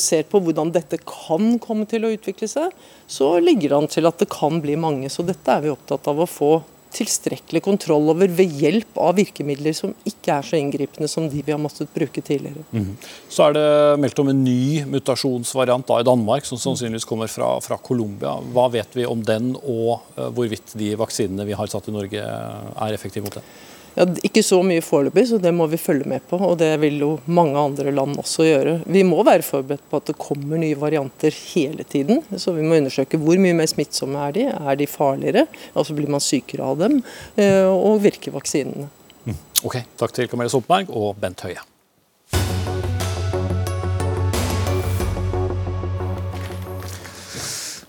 ser 0.01 0.25
på 0.31 0.41
hvordan 0.43 0.73
dette 0.75 0.99
kan 1.07 1.55
komme 1.63 1.87
til 1.91 2.07
å 2.07 2.11
utvikle 2.15 2.49
seg, 2.51 2.75
så 3.07 3.37
ligger 3.43 3.71
det 3.71 3.79
an 3.79 3.93
til 3.93 4.09
at 4.11 4.19
det 4.19 4.31
kan 4.33 4.59
bli 4.65 4.75
mange. 4.81 5.11
Så 5.13 5.23
dette 5.27 5.55
er 5.55 5.65
vi 5.65 5.73
opptatt 5.73 6.11
av 6.11 6.25
å 6.25 6.29
få 6.29 6.57
tilstrekkelig 6.95 7.61
kontroll 7.65 8.09
over 8.13 8.31
ved 8.33 8.55
hjelp 8.63 8.99
av 9.03 9.17
virkemidler 9.19 9.75
som 9.77 9.93
ikke 10.09 10.39
er 10.39 10.47
så 10.47 10.59
inngripende 10.59 11.09
som 11.11 11.27
de 11.29 11.43
vi 11.45 11.53
har 11.53 11.61
måttet 11.61 11.91
bruke 11.95 12.23
tidligere. 12.25 12.65
Mm. 12.73 12.95
Så 13.29 13.45
er 13.45 13.57
det 13.59 13.69
meldt 14.03 14.23
om 14.23 14.31
en 14.33 14.43
ny 14.45 14.85
mutasjonsvariant 14.89 15.87
da, 15.89 16.01
i 16.01 16.09
Danmark, 16.09 16.49
som 16.49 16.61
sannsynligvis 16.61 17.09
kommer 17.09 17.31
fra, 17.33 17.55
fra 17.65 17.79
Colombia. 17.85 18.39
Hva 18.55 18.69
vet 18.73 18.97
vi 18.97 19.07
om 19.09 19.23
den, 19.25 19.53
og 19.61 19.99
uh, 20.17 20.29
hvorvidt 20.35 20.77
de 20.81 20.95
vaksinene 20.99 21.47
vi 21.49 21.57
har 21.59 21.71
satt 21.71 21.91
i 21.91 21.95
Norge 21.95 22.25
er 22.25 22.97
effektive 22.97 23.29
mot 23.29 23.37
den? 23.37 23.53
Ja, 23.99 24.05
ikke 24.23 24.45
så 24.47 24.61
mye 24.63 24.83
foreløpig, 24.85 25.25
så 25.27 25.41
det 25.43 25.51
må 25.55 25.67
vi 25.67 25.79
følge 25.81 26.07
med 26.07 26.23
på. 26.31 26.39
Og 26.47 26.55
det 26.61 26.71
vil 26.85 27.01
jo 27.03 27.09
mange 27.27 27.59
andre 27.59 27.91
land 27.91 28.21
også 28.21 28.47
gjøre. 28.47 28.75
Vi 28.87 29.03
må 29.07 29.25
være 29.27 29.43
forberedt 29.43 29.89
på 29.91 29.99
at 29.99 30.13
det 30.13 30.19
kommer 30.23 30.61
nye 30.61 30.79
varianter 30.79 31.35
hele 31.35 31.83
tiden. 31.83 32.23
Så 32.39 32.55
vi 32.55 32.63
må 32.63 32.79
undersøke 32.79 33.19
hvor 33.19 33.41
mye 33.43 33.57
mer 33.59 33.71
smittsomme 33.71 34.23
er 34.29 34.37
de. 34.37 34.45
Er 34.55 34.79
de 34.79 34.87
farligere? 34.91 35.49
Altså 35.75 35.99
blir 35.99 36.13
man 36.15 36.23
sykere 36.23 36.69
av 36.71 36.79
dem? 36.85 37.01
Eh, 37.35 37.67
og 37.67 37.99
virker 38.05 38.37
vaksinene? 38.39 38.87
Mm. 39.27 39.41
Ok, 39.67 39.81
Takk 39.99 40.15
til 40.15 40.31
Camilla 40.31 40.53
Sopberg 40.53 40.95
og 40.95 41.19
Bent 41.19 41.43
Høie. 41.49 41.67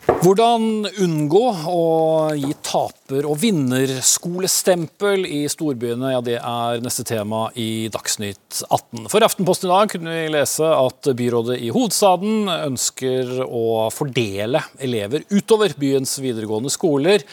Hvordan 0.10 0.88
unngå 1.04 1.44
å 1.70 1.82
gi 2.34 2.50
taper- 2.66 3.28
og 3.30 3.38
vinnerskolestempel 3.44 5.28
i 5.30 5.44
storbyene, 5.52 6.10
ja 6.16 6.22
det 6.26 6.40
er 6.40 6.82
neste 6.82 7.06
tema 7.06 7.44
i 7.54 7.88
Dagsnytt 7.94 8.64
18. 8.66 9.06
For 9.14 9.26
Aftenposten 9.26 9.70
i 9.70 9.74
dag 9.76 9.94
kunne 9.94 10.16
vi 10.16 10.34
lese 10.34 10.66
at 10.66 11.12
byrådet 11.20 11.60
i 11.62 11.70
hovedstaden 11.76 12.50
ønsker 12.56 13.38
å 13.46 13.88
fordele 13.94 14.64
elever 14.82 15.28
utover 15.30 15.78
byens 15.78 16.18
videregående 16.24 16.74
skoler 16.74 17.26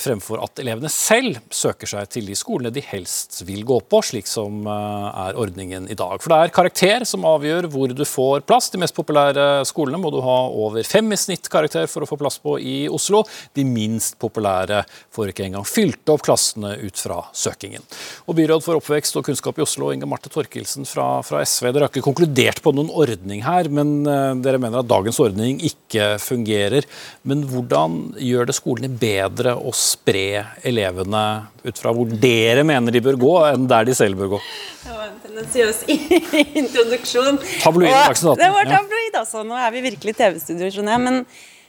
fremfor 0.00 0.40
at 0.42 0.58
elevene 0.62 0.90
selv 0.90 1.38
søker 1.54 1.88
seg 1.90 2.08
til 2.10 2.26
de 2.28 2.36
skolene 2.38 2.72
de 2.74 2.82
helst 2.84 3.40
vil 3.46 3.62
gå 3.66 3.78
på, 3.90 4.00
slik 4.02 4.28
som 4.30 4.66
eh, 4.66 5.08
er 5.26 5.38
ordningen 5.40 5.86
i 5.90 5.96
dag. 5.98 6.16
For 6.22 6.32
det 6.32 6.38
er 6.40 6.54
karakter 6.54 7.06
som 7.08 7.26
avgjør 7.28 7.68
hvor 7.72 7.94
du 7.94 8.04
får 8.08 8.44
plass. 8.48 8.70
De 8.72 8.80
mest 8.82 8.96
populære 8.96 9.64
skolene 9.68 10.00
må 10.02 10.10
du 10.14 10.20
ha 10.24 10.38
over 10.50 10.86
fem 10.88 11.12
i 11.14 11.20
snitt 11.20 11.48
karakter 11.52 11.86
for 11.90 12.04
å 12.04 12.08
få 12.10 12.18
plass 12.20 12.40
på 12.42 12.56
i 12.58 12.76
Oslo. 12.90 13.22
De 13.54 13.66
minst 13.66 14.18
populære 14.22 14.82
får 15.14 15.32
ikke 15.32 15.46
engang 15.48 15.66
fylt 15.68 16.10
opp 16.12 16.24
klassene 16.26 16.74
ut 16.82 16.98
fra 16.98 17.20
søkingen. 17.34 17.84
Og 18.26 18.38
Byråd 18.38 18.64
for 18.64 18.80
oppvekst 18.80 19.20
og 19.20 19.28
kunnskap 19.28 19.60
i 19.60 19.64
Oslo, 19.64 19.92
Inge 19.94 20.08
Marte 20.10 20.32
Torkelsen 20.32 20.88
fra, 20.88 21.20
fra 21.26 21.42
SV, 21.46 21.70
dere 21.70 21.86
har 21.86 21.92
ikke 21.92 22.04
konkludert 22.04 22.62
på 22.64 22.74
noen 22.74 22.90
ordning 22.90 23.44
her, 23.46 23.70
men 23.72 23.96
uh, 24.08 24.34
dere 24.42 24.60
mener 24.62 24.82
at 24.82 24.90
dagens 24.90 25.20
ordning 25.22 25.60
ikke 25.64 26.14
fungerer. 26.22 26.86
Men 27.28 27.44
hvordan 27.50 28.14
gjør 28.20 28.50
det 28.50 28.58
skolene 28.58 28.90
bedre 29.00 29.54
å 29.54 29.72
spre 29.84 30.42
elevene 30.66 31.22
ut 31.64 31.80
fra 31.80 31.92
hvor 31.94 32.10
dere 32.20 32.64
mener 32.66 32.94
de 32.94 33.02
bør 33.04 33.18
gå, 33.20 33.32
enn 33.52 33.66
der 33.70 33.86
de 33.88 33.96
selv 33.96 34.18
bør 34.20 34.34
gå? 34.36 34.42
Det 34.84 34.92
var 34.92 35.08
en 35.08 35.18
tendensiøs 35.22 35.82
introduksjon. 36.62 37.40
Tabloid 37.62 37.92
Dagsnytt 37.92 38.34
18. 38.34 38.42
Det 38.42 38.52
var 38.56 38.70
tabloid, 38.70 39.18
altså. 39.20 39.42
Nå 39.46 39.58
er 39.60 39.74
vi 39.74 39.84
virkelig 39.90 40.16
TV-studio, 40.18 40.70
skjønner 40.72 40.96
jeg. 40.96 41.04
Men 41.04 41.20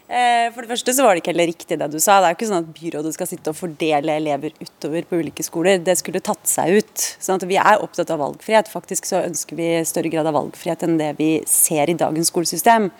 eh, 0.08 0.48
for 0.56 0.64
det 0.64 0.72
første 0.74 0.96
så 0.96 1.06
var 1.06 1.16
det 1.16 1.24
ikke 1.24 1.34
heller 1.34 1.52
riktig 1.52 1.80
det 1.82 1.92
du 1.94 2.00
sa. 2.00 2.18
Det 2.20 2.30
er 2.30 2.36
jo 2.36 2.40
ikke 2.40 2.50
sånn 2.52 2.64
at 2.64 2.72
byrådet 2.80 3.14
skal 3.18 3.32
sitte 3.32 3.54
og 3.54 3.60
fordele 3.60 4.18
elever 4.22 4.56
utover 4.62 5.08
på 5.10 5.22
ulike 5.22 5.46
skoler. 5.48 5.84
Det 5.84 5.98
skulle 6.02 6.24
tatt 6.24 6.44
seg 6.50 6.80
ut. 6.80 7.06
Sånn 7.20 7.40
at 7.40 7.48
vi 7.52 7.60
er 7.62 7.84
opptatt 7.84 8.16
av 8.16 8.24
valgfrihet. 8.24 8.72
Faktisk 8.72 9.08
så 9.12 9.24
ønsker 9.28 9.60
vi 9.60 9.70
større 9.88 10.14
grad 10.14 10.32
av 10.32 10.40
valgfrihet 10.40 10.88
enn 10.88 11.00
det 11.02 11.14
vi 11.22 11.30
ser 11.50 11.92
i 11.92 12.00
dagens 12.00 12.34
skolesystem. 12.34 12.92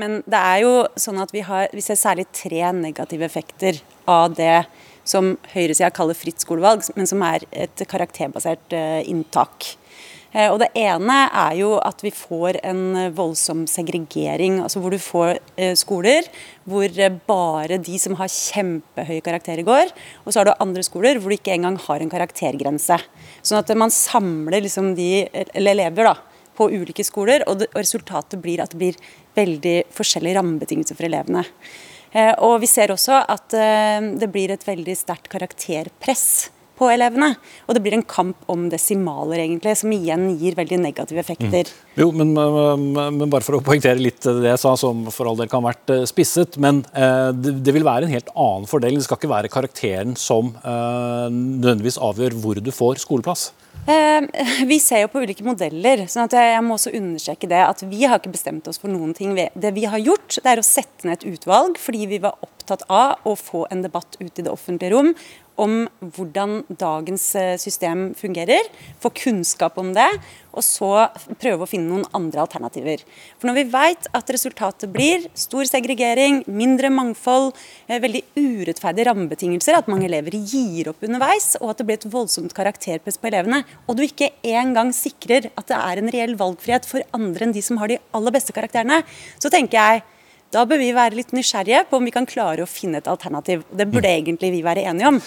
Men 0.00 0.22
det 0.24 0.38
er 0.38 0.62
jo 0.64 0.72
sånn 0.96 1.20
at 1.20 1.34
vi, 1.34 1.42
har, 1.44 1.68
vi 1.74 1.84
ser 1.84 1.98
særlig 2.00 2.24
tre 2.32 2.64
negative 2.72 3.26
effekter 3.28 3.82
av 4.08 4.32
det 4.38 4.64
som 5.04 5.34
høyresida 5.52 5.90
kaller 5.94 6.16
fritt 6.16 6.42
skolevalg, 6.42 6.86
men 6.96 7.08
som 7.10 7.22
er 7.26 7.44
et 7.50 7.84
karakterbasert 7.90 8.74
uh, 8.76 9.00
inntak. 9.08 9.74
Uh, 10.32 10.46
og 10.46 10.62
Det 10.62 10.70
ene 10.80 11.16
er 11.28 11.58
jo 11.58 11.74
at 11.82 12.00
vi 12.04 12.12
får 12.14 12.62
en 12.64 13.12
voldsom 13.16 13.66
segregering, 13.68 14.62
altså 14.64 14.80
hvor 14.80 14.94
du 14.94 15.00
får 15.02 15.42
uh, 15.58 15.74
skoler 15.76 16.30
hvor 16.64 16.88
bare 17.28 17.80
de 17.82 17.98
som 18.00 18.16
har 18.20 18.32
kjempehøye 18.32 19.24
karakterer 19.26 19.66
går, 19.66 19.92
og 20.24 20.32
så 20.32 20.40
har 20.40 20.48
du 20.48 20.54
andre 20.56 20.86
skoler 20.86 21.20
hvor 21.20 21.34
du 21.34 21.36
ikke 21.36 21.56
engang 21.58 21.76
har 21.88 22.00
en 22.00 22.12
karaktergrense. 22.12 23.00
Sånn 23.42 23.60
at 23.60 23.74
man 23.76 23.92
samler 23.92 24.64
liksom 24.64 24.94
de 24.96 25.26
elever 25.58 26.12
da, 26.14 26.16
på 26.56 26.68
ulike 26.70 27.04
skoler, 27.04 27.44
og 27.48 27.64
resultatet 27.74 28.40
blir 28.42 28.62
at 28.62 28.72
det 28.72 28.80
blir 28.80 28.98
veldig 29.38 29.76
forskjellige 29.94 30.38
rammebetingelser 30.38 30.98
for 30.98 31.08
elevene. 31.08 31.44
Eh, 32.12 32.32
og 32.44 32.58
vi 32.62 32.68
ser 32.68 32.92
også 32.92 33.22
at 33.32 33.56
eh, 33.56 34.00
det 34.20 34.28
blir 34.32 34.52
et 34.52 34.66
veldig 34.66 34.96
sterkt 34.98 35.30
karakterpress 35.32 36.51
på 36.78 36.88
elevene. 36.92 37.32
Og 37.66 37.76
det 37.76 37.82
blir 37.84 37.96
en 37.96 38.06
kamp 38.06 38.46
om 38.52 38.68
desimaler, 38.72 39.42
egentlig, 39.44 39.74
som 39.80 39.92
igjen 39.94 40.28
gir 40.40 40.56
veldig 40.58 40.80
negative 40.82 41.22
effekter. 41.22 41.70
Mm. 41.70 41.88
Jo, 42.00 42.08
men, 42.16 42.32
men, 42.34 43.28
bare 43.28 43.44
for 43.44 43.58
å 43.58 43.64
poengtere 43.64 44.00
litt 44.00 44.22
det 44.24 44.48
jeg 44.48 44.62
sa, 44.62 44.74
som 44.80 45.06
for 45.12 45.30
all 45.30 45.40
del 45.40 45.50
kan 45.52 45.62
ha 45.62 45.72
vært 45.72 45.94
eh, 45.94 46.04
spisset. 46.08 46.58
Men 46.62 46.84
eh, 46.92 47.30
det, 47.36 47.58
det, 47.64 47.76
vil 47.76 47.86
være 47.86 48.08
en 48.08 48.14
helt 48.14 48.32
annen 48.32 48.68
fordel. 48.70 48.96
Det 48.98 49.08
skal 49.08 49.20
ikke 49.20 49.34
være 49.34 49.52
karakteren 49.52 50.16
som 50.18 50.54
eh, 50.62 51.26
nødvendigvis 51.32 52.00
avgjør 52.02 52.38
hvor 52.42 52.62
du 52.62 52.72
får 52.74 53.02
skoleplass. 53.04 53.50
Eh, 53.86 54.22
vi 54.70 54.78
ser 54.80 55.04
jo 55.04 55.10
på 55.10 55.22
ulike 55.24 55.44
modeller. 55.46 56.04
sånn 56.06 56.28
at 56.28 56.36
jeg 56.38 56.62
må 56.64 56.76
også 56.76 56.94
understreke 56.94 57.50
det 57.50 57.62
at 57.64 57.82
Vi 57.82 58.04
har 58.06 58.20
ikke 58.20 58.34
bestemt 58.34 58.68
oss 58.70 58.78
for 58.82 58.92
noen 58.92 59.14
ting. 59.16 59.34
Det 59.34 59.74
vi 59.74 59.86
har 59.90 60.02
gjort, 60.02 60.38
det 60.38 60.52
er 60.52 60.62
å 60.62 60.66
sette 60.66 61.08
ned 61.08 61.18
et 61.18 61.28
utvalg 61.34 61.80
fordi 61.82 62.06
vi 62.10 62.22
var 62.22 62.38
opptatt 62.44 62.84
av 62.92 63.26
å 63.26 63.34
få 63.38 63.66
en 63.74 63.82
debatt 63.82 64.16
ut 64.20 64.38
i 64.38 64.44
det 64.44 64.52
offentlige 64.52 64.94
rom 64.94 65.12
om 65.60 65.86
hvordan 66.00 66.62
dagens 66.80 67.24
eh, 67.38 67.56
system 67.60 68.12
fungerer, 68.18 68.68
få 69.02 69.10
kunnskap 69.16 69.78
om 69.80 69.92
det, 69.96 70.08
og 70.52 70.64
så 70.64 70.90
prøve 71.40 71.64
å 71.64 71.68
finne 71.68 71.88
noen 71.88 72.06
andre 72.16 72.42
alternativer. 72.44 73.02
For 73.40 73.48
Når 73.48 73.58
vi 73.58 73.64
vet 73.72 74.08
at 74.16 74.32
resultatet 74.34 74.92
blir 74.92 75.26
stor 75.38 75.68
segregering, 75.68 76.42
mindre 76.46 76.90
mangfold, 76.92 77.52
eh, 77.88 78.00
veldig 78.02 78.22
urettferdige 78.36 79.08
rammebetingelser, 79.10 79.78
at 79.78 79.90
mange 79.92 80.08
elever 80.08 80.36
gir 80.38 80.92
opp 80.92 81.04
underveis, 81.04 81.54
og 81.60 81.72
at 81.72 81.82
det 81.82 81.88
blir 81.88 82.00
et 82.00 82.10
voldsomt 82.12 82.54
karakterpress 82.56 83.20
på 83.20 83.30
elevene, 83.32 83.62
og 83.86 83.96
du 83.96 84.04
ikke 84.06 84.32
engang 84.44 84.92
sikrer 84.96 85.50
at 85.56 85.68
det 85.68 85.78
er 85.78 86.02
en 86.02 86.12
reell 86.12 86.36
valgfrihet 86.40 86.88
for 86.88 87.04
andre 87.16 87.48
enn 87.48 87.56
de 87.56 87.62
som 87.64 87.80
har 87.80 87.92
de 87.92 88.00
aller 88.12 88.34
beste 88.34 88.54
karakterene, 88.56 89.02
så 89.38 89.50
tenker 89.52 89.78
jeg 89.78 90.02
da 90.52 90.66
bør 90.68 90.82
vi 90.82 90.90
være 90.96 91.16
litt 91.16 91.32
nysgjerrige 91.36 91.86
på 91.88 91.98
om 91.98 92.04
vi 92.08 92.12
kan 92.14 92.28
klare 92.28 92.64
å 92.64 92.68
finne 92.68 93.00
et 93.00 93.08
alternativ. 93.08 93.64
Det 93.70 93.88
burde 93.88 94.08
mm. 94.08 94.18
egentlig 94.20 94.52
vi 94.52 94.62
være 94.66 94.84
enige 94.90 95.14
om. 95.14 95.20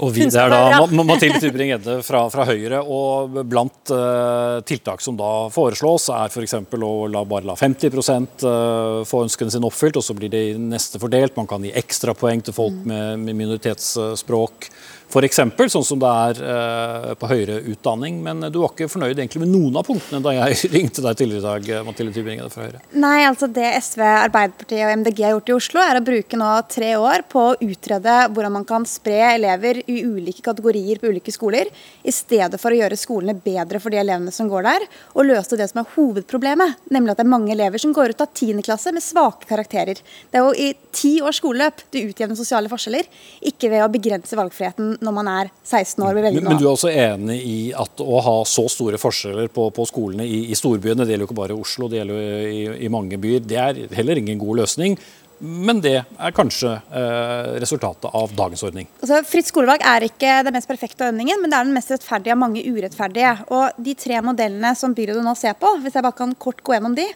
Og 0.00 0.14
vi, 0.16 0.24
Det 0.32 0.40
er 0.40 0.48
da 0.48 1.02
Mathilde 1.04 1.40
Tybring-Gjedde 1.42 1.98
fra, 2.06 2.22
fra, 2.32 2.46
Høyre. 2.48 2.80
og 2.80 3.34
Blant 3.50 3.92
uh, 3.92 4.62
tiltak 4.64 5.02
som 5.04 5.18
da 5.18 5.50
foreslås, 5.52 6.08
er 6.14 6.32
f.eks. 6.32 6.56
å 6.56 6.92
la, 7.12 7.24
bare 7.28 7.50
la 7.50 7.56
50 7.58 7.98
uh, 8.00 8.22
eh, 8.48 9.02
få 9.08 9.24
ønskene 9.26 9.52
sine 9.52 9.68
oppfylt, 9.68 9.98
og 10.00 10.06
så 10.06 10.16
blir 10.16 10.32
det 10.32 10.44
neste 10.62 11.00
fordelt. 11.02 11.36
Man 11.36 11.50
kan 11.50 11.66
gi 11.66 11.74
ekstrapoeng 11.76 12.40
til 12.46 12.56
folk 12.56 12.78
mm. 12.80 12.88
med, 12.88 13.26
med 13.26 13.40
minoritetsspråk 13.42 14.70
f.eks., 15.10 15.40
sånn 15.74 15.86
som 15.86 16.00
det 16.00 16.10
er 16.10 16.40
eh, 16.46 17.10
på 17.18 17.30
høyere 17.30 17.58
utdanning. 17.72 18.20
Men 18.24 18.46
du 18.48 18.60
var 18.62 18.72
ikke 18.72 18.90
fornøyd 18.90 19.16
egentlig 19.16 19.42
med 19.44 19.52
noen 19.52 19.80
av 19.80 19.86
punktene 19.88 20.22
da 20.24 20.34
jeg 20.36 20.70
ringte 20.76 21.04
deg 21.04 21.18
tidligere 21.18 21.42
i 21.42 21.48
dag, 21.48 21.86
Mathilde 21.88 22.14
Tybring 22.14 22.42
fra 22.50 22.66
Høyre? 22.66 22.82
Nei, 22.94 23.18
altså 23.26 23.50
det 23.50 23.66
SV, 23.82 24.04
Arbeiderpartiet 24.06 24.86
og 24.86 24.94
MDG 25.02 25.24
har 25.26 25.34
gjort 25.34 25.52
i 25.52 25.56
Oslo, 25.56 25.82
er 25.84 26.00
å 26.00 26.04
bruke 26.06 26.40
nå 26.40 26.50
tre 26.70 26.92
år 27.00 27.26
på 27.30 27.44
å 27.50 27.56
utrede 27.60 28.16
hvordan 28.30 28.56
man 28.60 28.66
kan 28.68 28.86
spre 28.88 29.18
elever 29.34 29.82
i 29.86 30.00
ulike 30.06 30.44
kategorier 30.46 31.00
på 31.00 31.10
ulike 31.10 31.34
skoler, 31.34 31.70
i 32.02 32.14
stedet 32.14 32.60
for 32.60 32.72
å 32.72 32.80
gjøre 32.80 32.98
skolene 32.98 33.36
bedre 33.36 33.80
for 33.82 33.92
de 33.92 34.00
elevene 34.00 34.34
som 34.34 34.48
går 34.50 34.66
der, 34.66 34.86
og 35.14 35.28
løse 35.28 35.58
det 35.58 35.68
som 35.70 35.82
er 35.82 35.90
hovedproblemet, 35.96 36.86
nemlig 36.94 37.14
at 37.14 37.20
det 37.20 37.26
er 37.26 37.32
mange 37.34 37.54
elever 37.54 37.82
som 37.82 37.94
går 37.96 38.14
ut 38.14 38.24
av 38.24 38.30
10. 38.32 38.62
klasse 38.66 38.94
med 38.94 39.04
svake 39.04 39.48
karakterer. 39.50 40.00
Det 40.30 40.40
er 40.40 40.46
jo 40.46 40.54
i 40.54 40.70
ti 40.94 41.16
års 41.24 41.40
skoleløp 41.40 41.84
du 41.90 42.00
utjevner 42.02 42.38
sosiale 42.38 42.70
forskjeller, 42.70 43.08
ikke 43.50 43.70
ved 43.72 43.84
å 43.84 43.90
begrense 43.92 44.38
valgfriheten 44.38 44.99
når 45.04 45.16
man 45.16 45.30
er 45.32 45.52
16 45.64 46.04
år. 46.04 46.20
Men, 46.20 46.40
men, 46.44 46.58
du 46.58 46.66
er 46.66 46.72
også 46.72 46.92
enig 46.92 47.38
i 47.46 47.58
at 47.76 48.02
å 48.04 48.20
ha 48.26 48.36
så 48.48 48.66
store 48.70 49.00
forskjeller 49.00 49.50
på, 49.54 49.68
på 49.74 49.86
skolene 49.88 50.26
i, 50.26 50.44
i, 50.50 50.58
storbyene, 50.58 51.04
det 51.04 51.14
gjelder 51.14 51.26
jo 51.26 51.30
ikke 51.30 51.40
bare 51.40 51.56
Oslo, 51.56 51.88
det 51.90 52.00
gjelder 52.00 52.20
jo 52.20 52.52
i, 52.52 52.60
i 52.86 52.92
mange 52.92 53.18
byer, 53.20 53.42
det 53.46 53.58
er 53.60 53.82
heller 53.98 54.20
ingen 54.20 54.40
god 54.40 54.62
løsning. 54.62 54.98
Men 55.40 55.78
det 55.80 55.94
er 55.96 56.32
kanskje 56.36 56.74
eh, 56.92 57.52
resultatet 57.62 58.12
av 58.12 58.32
dagens 58.36 58.60
ordning. 58.66 58.88
Altså, 59.00 59.22
fritt 59.24 59.48
skolevalg 59.48 59.80
er 59.88 60.04
ikke 60.04 60.34
den 60.44 60.52
mest 60.52 60.68
perfekte 60.68 61.06
ordningen, 61.08 61.40
men 61.40 61.48
det 61.48 61.56
er 61.56 61.68
den 61.68 61.76
mest 61.78 61.92
rettferdige 61.94 62.34
av 62.36 62.42
mange 62.42 62.64
urettferdige. 62.66 63.32
Og 63.48 63.78
De 63.80 63.94
tre 63.96 64.20
modellene 64.24 64.74
som 64.76 64.92
byrådet 64.96 65.24
nå 65.24 65.32
ser 65.40 65.56
på, 65.56 65.72
hvis 65.80 65.96
jeg 65.96 66.04
bare 66.04 66.18
kan 66.18 66.36
kort 66.36 66.60
gå 66.66 66.76
gjennom 66.76 66.98
de, 66.98 67.08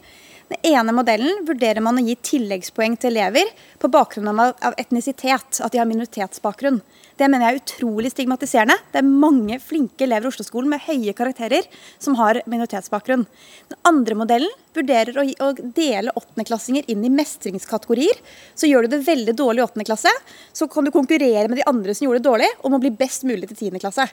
den 0.49 0.73
ene 0.73 0.93
modellen 0.97 1.45
vurderer 1.49 1.85
man 1.85 2.01
å 2.01 2.05
gi 2.05 2.17
tilleggspoeng 2.33 2.97
til 3.01 3.13
elever 3.15 3.49
på 3.81 3.89
bakgrunn 3.93 4.33
av 4.33 4.77
etnisitet, 4.81 5.61
at 5.61 5.73
de 5.73 5.81
har 5.81 5.89
minoritetsbakgrunn. 5.89 6.81
Det 7.15 7.29
mener 7.31 7.47
jeg 7.47 7.55
er 7.55 7.61
utrolig 7.61 8.11
stigmatiserende. 8.11 8.75
Det 8.91 8.99
er 8.99 9.07
mange 9.07 9.61
flinke 9.63 10.03
elever 10.03 10.27
i 10.27 10.33
Oslo-skolen 10.33 10.73
med 10.73 10.83
høye 10.83 11.15
karakterer 11.15 11.69
som 12.03 12.17
har 12.19 12.41
minoritetsbakgrunn. 12.51 13.23
Den 13.71 13.79
andre 13.87 14.17
modellen 14.19 14.51
vurderer 14.75 15.21
å, 15.23 15.27
å 15.47 15.53
dele 15.77 16.15
åttendeklassinger 16.19 16.91
inn 16.91 17.07
i 17.07 17.13
mestringskategorier. 17.15 18.19
Så 18.59 18.67
gjør 18.67 18.89
du 18.89 18.97
det 18.97 19.05
veldig 19.07 19.37
dårlig 19.39 19.63
i 19.63 19.67
åttende 19.69 19.87
klasse, 19.87 20.11
så 20.51 20.67
kan 20.71 20.87
du 20.87 20.91
konkurrere 20.95 21.47
med 21.47 21.61
de 21.61 21.69
andre 21.71 21.95
som 21.95 22.09
gjorde 22.09 22.25
det 22.25 22.31
dårlig, 22.33 22.51
om 22.67 22.75
å 22.75 22.83
bli 22.83 22.91
best 22.99 23.23
mulig 23.31 23.53
til 23.53 23.63
tiende 23.63 23.83
klasse. 23.85 24.09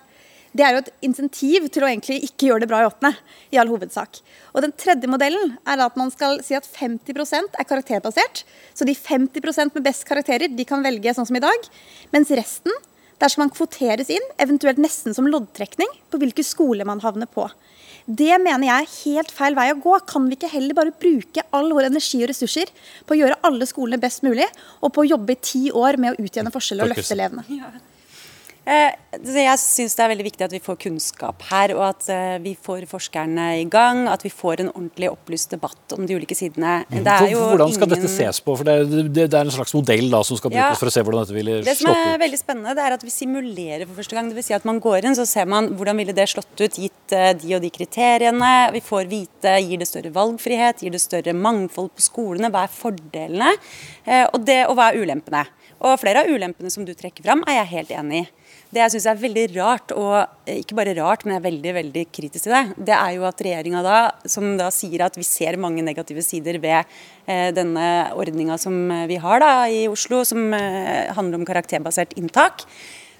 Det 0.51 0.65
er 0.67 0.75
jo 0.75 0.81
et 0.81 0.93
insentiv 1.08 1.65
til 1.72 1.86
å 1.86 1.88
egentlig 1.88 2.20
ikke 2.27 2.50
gjøre 2.50 2.65
det 2.65 2.70
bra 2.70 2.81
i 2.84 2.88
åttende, 2.89 3.15
i 3.55 3.58
all 3.58 3.72
hovedsak. 3.72 4.20
Og 4.51 4.62
Den 4.65 4.75
tredje 4.75 5.10
modellen 5.10 5.55
er 5.63 5.81
at 5.81 5.98
man 5.98 6.12
skal 6.13 6.41
si 6.43 6.58
at 6.58 6.67
50% 6.67 7.55
er 7.55 7.67
karakterbasert. 7.70 8.43
Så 8.75 8.86
de 8.86 8.93
50% 8.93 9.74
med 9.74 9.86
best 9.88 10.05
karakterer 10.05 10.51
de 10.51 10.67
kan 10.67 10.84
velge 10.84 11.15
sånn 11.15 11.29
som 11.29 11.39
i 11.39 11.43
dag. 11.43 11.70
Mens 12.12 12.34
resten 12.36 12.75
der 13.22 13.30
skal 13.30 13.46
man 13.46 13.54
kvoteres 13.54 14.10
inn, 14.13 14.24
eventuelt 14.42 14.82
nesten 14.82 15.13
som 15.13 15.28
loddtrekning, 15.30 15.90
på 16.10 16.20
hvilke 16.22 16.46
skoler 16.46 16.88
man 16.90 17.04
havner 17.04 17.30
på. 17.30 17.46
Det 18.06 18.34
mener 18.42 18.66
jeg 18.66 18.82
er 18.82 18.96
helt 18.96 19.32
feil 19.36 19.56
vei 19.58 19.68
å 19.72 19.78
gå. 19.78 19.94
Kan 20.10 20.25
vi 20.30 20.38
ikke 20.40 20.50
heller 20.50 20.78
bare 20.78 20.96
bruke 21.04 21.46
all 21.54 21.70
vår 21.70 21.92
energi 21.92 22.24
og 22.24 22.32
ressurser 22.32 22.72
på 23.06 23.13
å 23.13 23.20
gjøre 23.20 23.38
alle 23.46 23.68
skolene 23.70 24.01
best 24.01 24.25
mulig, 24.25 24.48
og 24.82 24.94
på 24.96 25.06
å 25.06 25.10
jobbe 25.13 25.38
i 25.38 25.42
ti 25.42 25.63
år 25.70 26.01
med 26.01 26.16
å 26.16 26.25
utjevne 26.25 26.54
forskjeller 26.54 26.90
og 26.90 26.96
løfte 26.96 27.16
elevene? 27.16 27.46
Eh, 28.72 28.94
jeg 29.36 29.60
syns 29.60 29.98
det 29.98 30.04
er 30.06 30.10
veldig 30.13 30.24
viktig 30.24 30.46
at 30.46 30.54
vi 30.54 30.62
får 30.63 30.78
kunnskap 30.86 31.44
her, 31.50 31.74
og 31.75 31.84
at 31.90 32.06
eh, 32.13 32.38
vi 32.44 32.54
får 32.56 32.86
forskerne 32.88 33.48
i 33.60 33.66
gang. 33.72 34.06
At 34.08 34.24
vi 34.24 34.32
får 34.32 34.63
en 34.63 34.72
ordentlig 34.72 35.10
opplyst 35.12 35.51
debatt 35.51 35.96
om 35.98 36.06
de 36.08 36.16
ulike 36.16 36.38
sidene. 36.38 36.78
Mm. 36.88 37.04
Hvordan 37.04 37.74
skal 37.75 37.90
ingen... 37.90 37.96
dette 37.98 38.12
ses 38.13 38.40
på? 38.46 38.56
For 38.56 38.68
det, 38.68 39.25
er 39.28 39.42
en 39.42 39.54
slags 39.54 39.75
modell 39.75 40.08
da, 40.13 40.24
som 40.28 40.40
skal 40.40 40.54
brukes 40.54 40.63
ja, 40.63 40.80
for 40.80 40.92
å 40.92 40.96
se 40.96 41.04
hvordan 41.04 41.25
dette 41.25 41.36
ville 41.36 41.58
slått 41.60 41.68
ut. 41.68 41.72
Det 41.72 41.78
som 41.82 41.92
er 41.92 42.24
veldig 42.24 42.40
spennende, 42.40 42.78
det 42.78 42.88
er 42.88 42.96
at 42.96 43.06
vi 43.08 43.13
simulerer 43.13 43.86
for 43.90 44.00
første 44.00 44.18
gang. 44.18 44.32
Det 44.32 44.40
vil 44.40 44.48
si 44.48 44.56
at 44.56 44.68
man 44.70 44.80
går 44.84 45.10
inn, 45.10 45.20
så 45.20 45.28
ser 45.28 45.51
man 45.51 45.72
hvordan 45.75 46.00
ville 46.00 46.16
det 46.16 46.30
slått 46.32 46.63
ut 46.63 46.82
gitt 46.86 47.18
uh, 47.18 47.32
de 47.36 47.56
og 47.58 47.66
de 47.66 47.74
kriteriene. 47.75 48.54
Vi 48.78 48.84
får 48.88 49.12
vite 49.12 49.58
gir 49.66 49.82
det 49.82 49.90
større 49.90 50.13
valgfrihet, 50.16 50.86
gir 50.86 50.96
det 50.96 51.04
større 51.04 51.36
mangfold 51.36 51.92
på 51.98 52.08
skolene, 52.08 52.51
hva 52.54 52.63
er 52.68 52.72
fordelene, 52.72 53.51
og, 54.32 54.38
det, 54.48 54.62
og 54.70 54.78
hva 54.78 54.92
er 54.92 55.01
ulempene. 55.01 55.44
Og 55.82 55.98
flere 56.00 56.22
av 56.24 56.30
ulempene 56.30 56.70
som 56.72 56.86
du 56.86 56.94
trekker 56.98 57.25
fram, 57.25 57.42
er 57.50 57.62
jeg 57.62 57.74
helt 57.75 57.94
enig 57.98 58.22
i. 58.22 58.30
Det 58.72 58.80
jeg 58.80 58.94
syns 58.94 59.08
er 59.12 59.20
veldig 59.20 59.44
rart, 59.58 59.92
og 60.00 60.13
eh, 60.48 60.62
ikke 60.62 60.78
bare 60.80 60.96
rart, 60.96 61.25
men 61.25 61.36
jeg 61.36 61.42
er 61.42 61.48
veldig 61.50 61.74
veldig 61.75 62.06
kritisk 62.16 62.46
til 62.46 62.56
det, 62.56 62.86
det 62.92 62.96
er 62.96 63.18
jo 63.18 63.25
at 63.28 63.44
regjeringa 63.44 63.82
da, 63.84 63.98
som 64.32 64.54
da 64.60 64.70
sier 64.72 65.04
at 65.04 65.20
vi 65.20 65.28
ser 65.28 65.60
mange 65.60 65.84
negative 65.84 66.24
sider 66.24 66.60
ved 66.63 66.80
eh, 67.28 67.50
denne 67.56 67.86
ordninga 68.16 68.56
som 68.62 68.78
eh, 68.88 69.06
vi 69.12 69.20
har 69.20 69.44
da 69.44 69.51
i 69.68 69.84
Oslo, 69.92 70.24
som 70.28 70.54
eh, 70.56 71.12
handler 71.12 71.42
om 71.42 71.48
karakterbasert 71.48 72.16
inntak. 72.22 72.63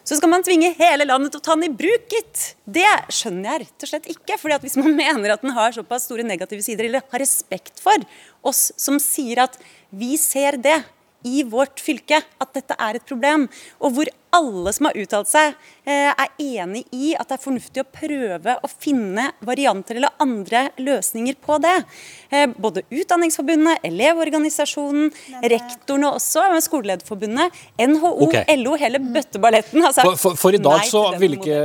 Så 0.08 0.18
skal 0.18 0.32
man 0.32 0.42
tvinge 0.46 0.72
hele 0.80 1.06
landet 1.06 1.36
til 1.36 1.42
å 1.42 1.46
ta 1.46 1.58
den 1.58 1.68
i 1.68 1.76
bruk, 1.78 2.08
gitt. 2.10 2.56
Det 2.66 2.88
skjønner 3.14 3.52
jeg 3.52 3.66
rett 3.66 3.86
og 3.86 3.92
slett 3.92 4.10
ikke. 4.16 4.40
fordi 4.42 4.56
at 4.56 4.66
Hvis 4.66 4.80
man 4.80 4.96
mener 5.04 5.36
at 5.36 5.44
den 5.44 5.54
har 5.58 5.76
såpass 5.76 6.08
store 6.08 6.26
negative 6.26 6.64
sider, 6.66 6.88
eller 6.88 7.06
har 7.12 7.22
respekt 7.22 7.84
for 7.84 8.08
oss 8.48 8.70
som 8.80 8.98
sier 9.04 9.44
at 9.44 9.60
vi 9.92 10.16
ser 10.20 10.58
det, 10.64 10.80
i 11.28 11.44
vårt 11.48 11.82
fylke 11.84 12.22
at 12.22 12.54
dette 12.58 12.78
er 12.80 13.00
et 13.00 13.08
problem, 13.08 13.48
og 13.80 13.96
hvor 13.96 14.12
alle 14.32 14.72
som 14.74 14.88
har 14.88 14.98
uttalt 14.98 15.30
seg, 15.30 15.56
eh, 15.84 16.12
er 16.12 16.30
enig 16.40 16.86
i 16.96 17.12
at 17.20 17.28
det 17.28 17.36
er 17.36 17.44
fornuftig 17.44 17.84
å 17.84 17.88
prøve 17.92 18.56
å 18.64 18.70
finne 18.72 19.28
varianter 19.44 20.00
eller 20.00 20.14
andre 20.24 20.70
løsninger 20.80 21.36
på 21.44 21.58
det. 21.64 21.76
Eh, 22.32 22.48
både 22.56 22.86
Utdanningsforbundet, 22.88 23.84
Elevorganisasjonen, 23.88 25.12
rektorene 25.44 26.14
også, 26.16 26.46
Skolelederforbundet, 26.64 27.60
NHO, 27.78 28.14
okay. 28.28 28.46
LO, 28.62 28.78
hele 28.80 29.04
bøtteballetten. 29.04 29.84
Altså, 29.84 30.08
for, 30.08 30.22
for, 30.24 30.40
for, 30.46 30.56
i 30.56 30.64
dag 30.64 30.88
så 30.88 31.04
vil 31.20 31.36
ikke, 31.40 31.60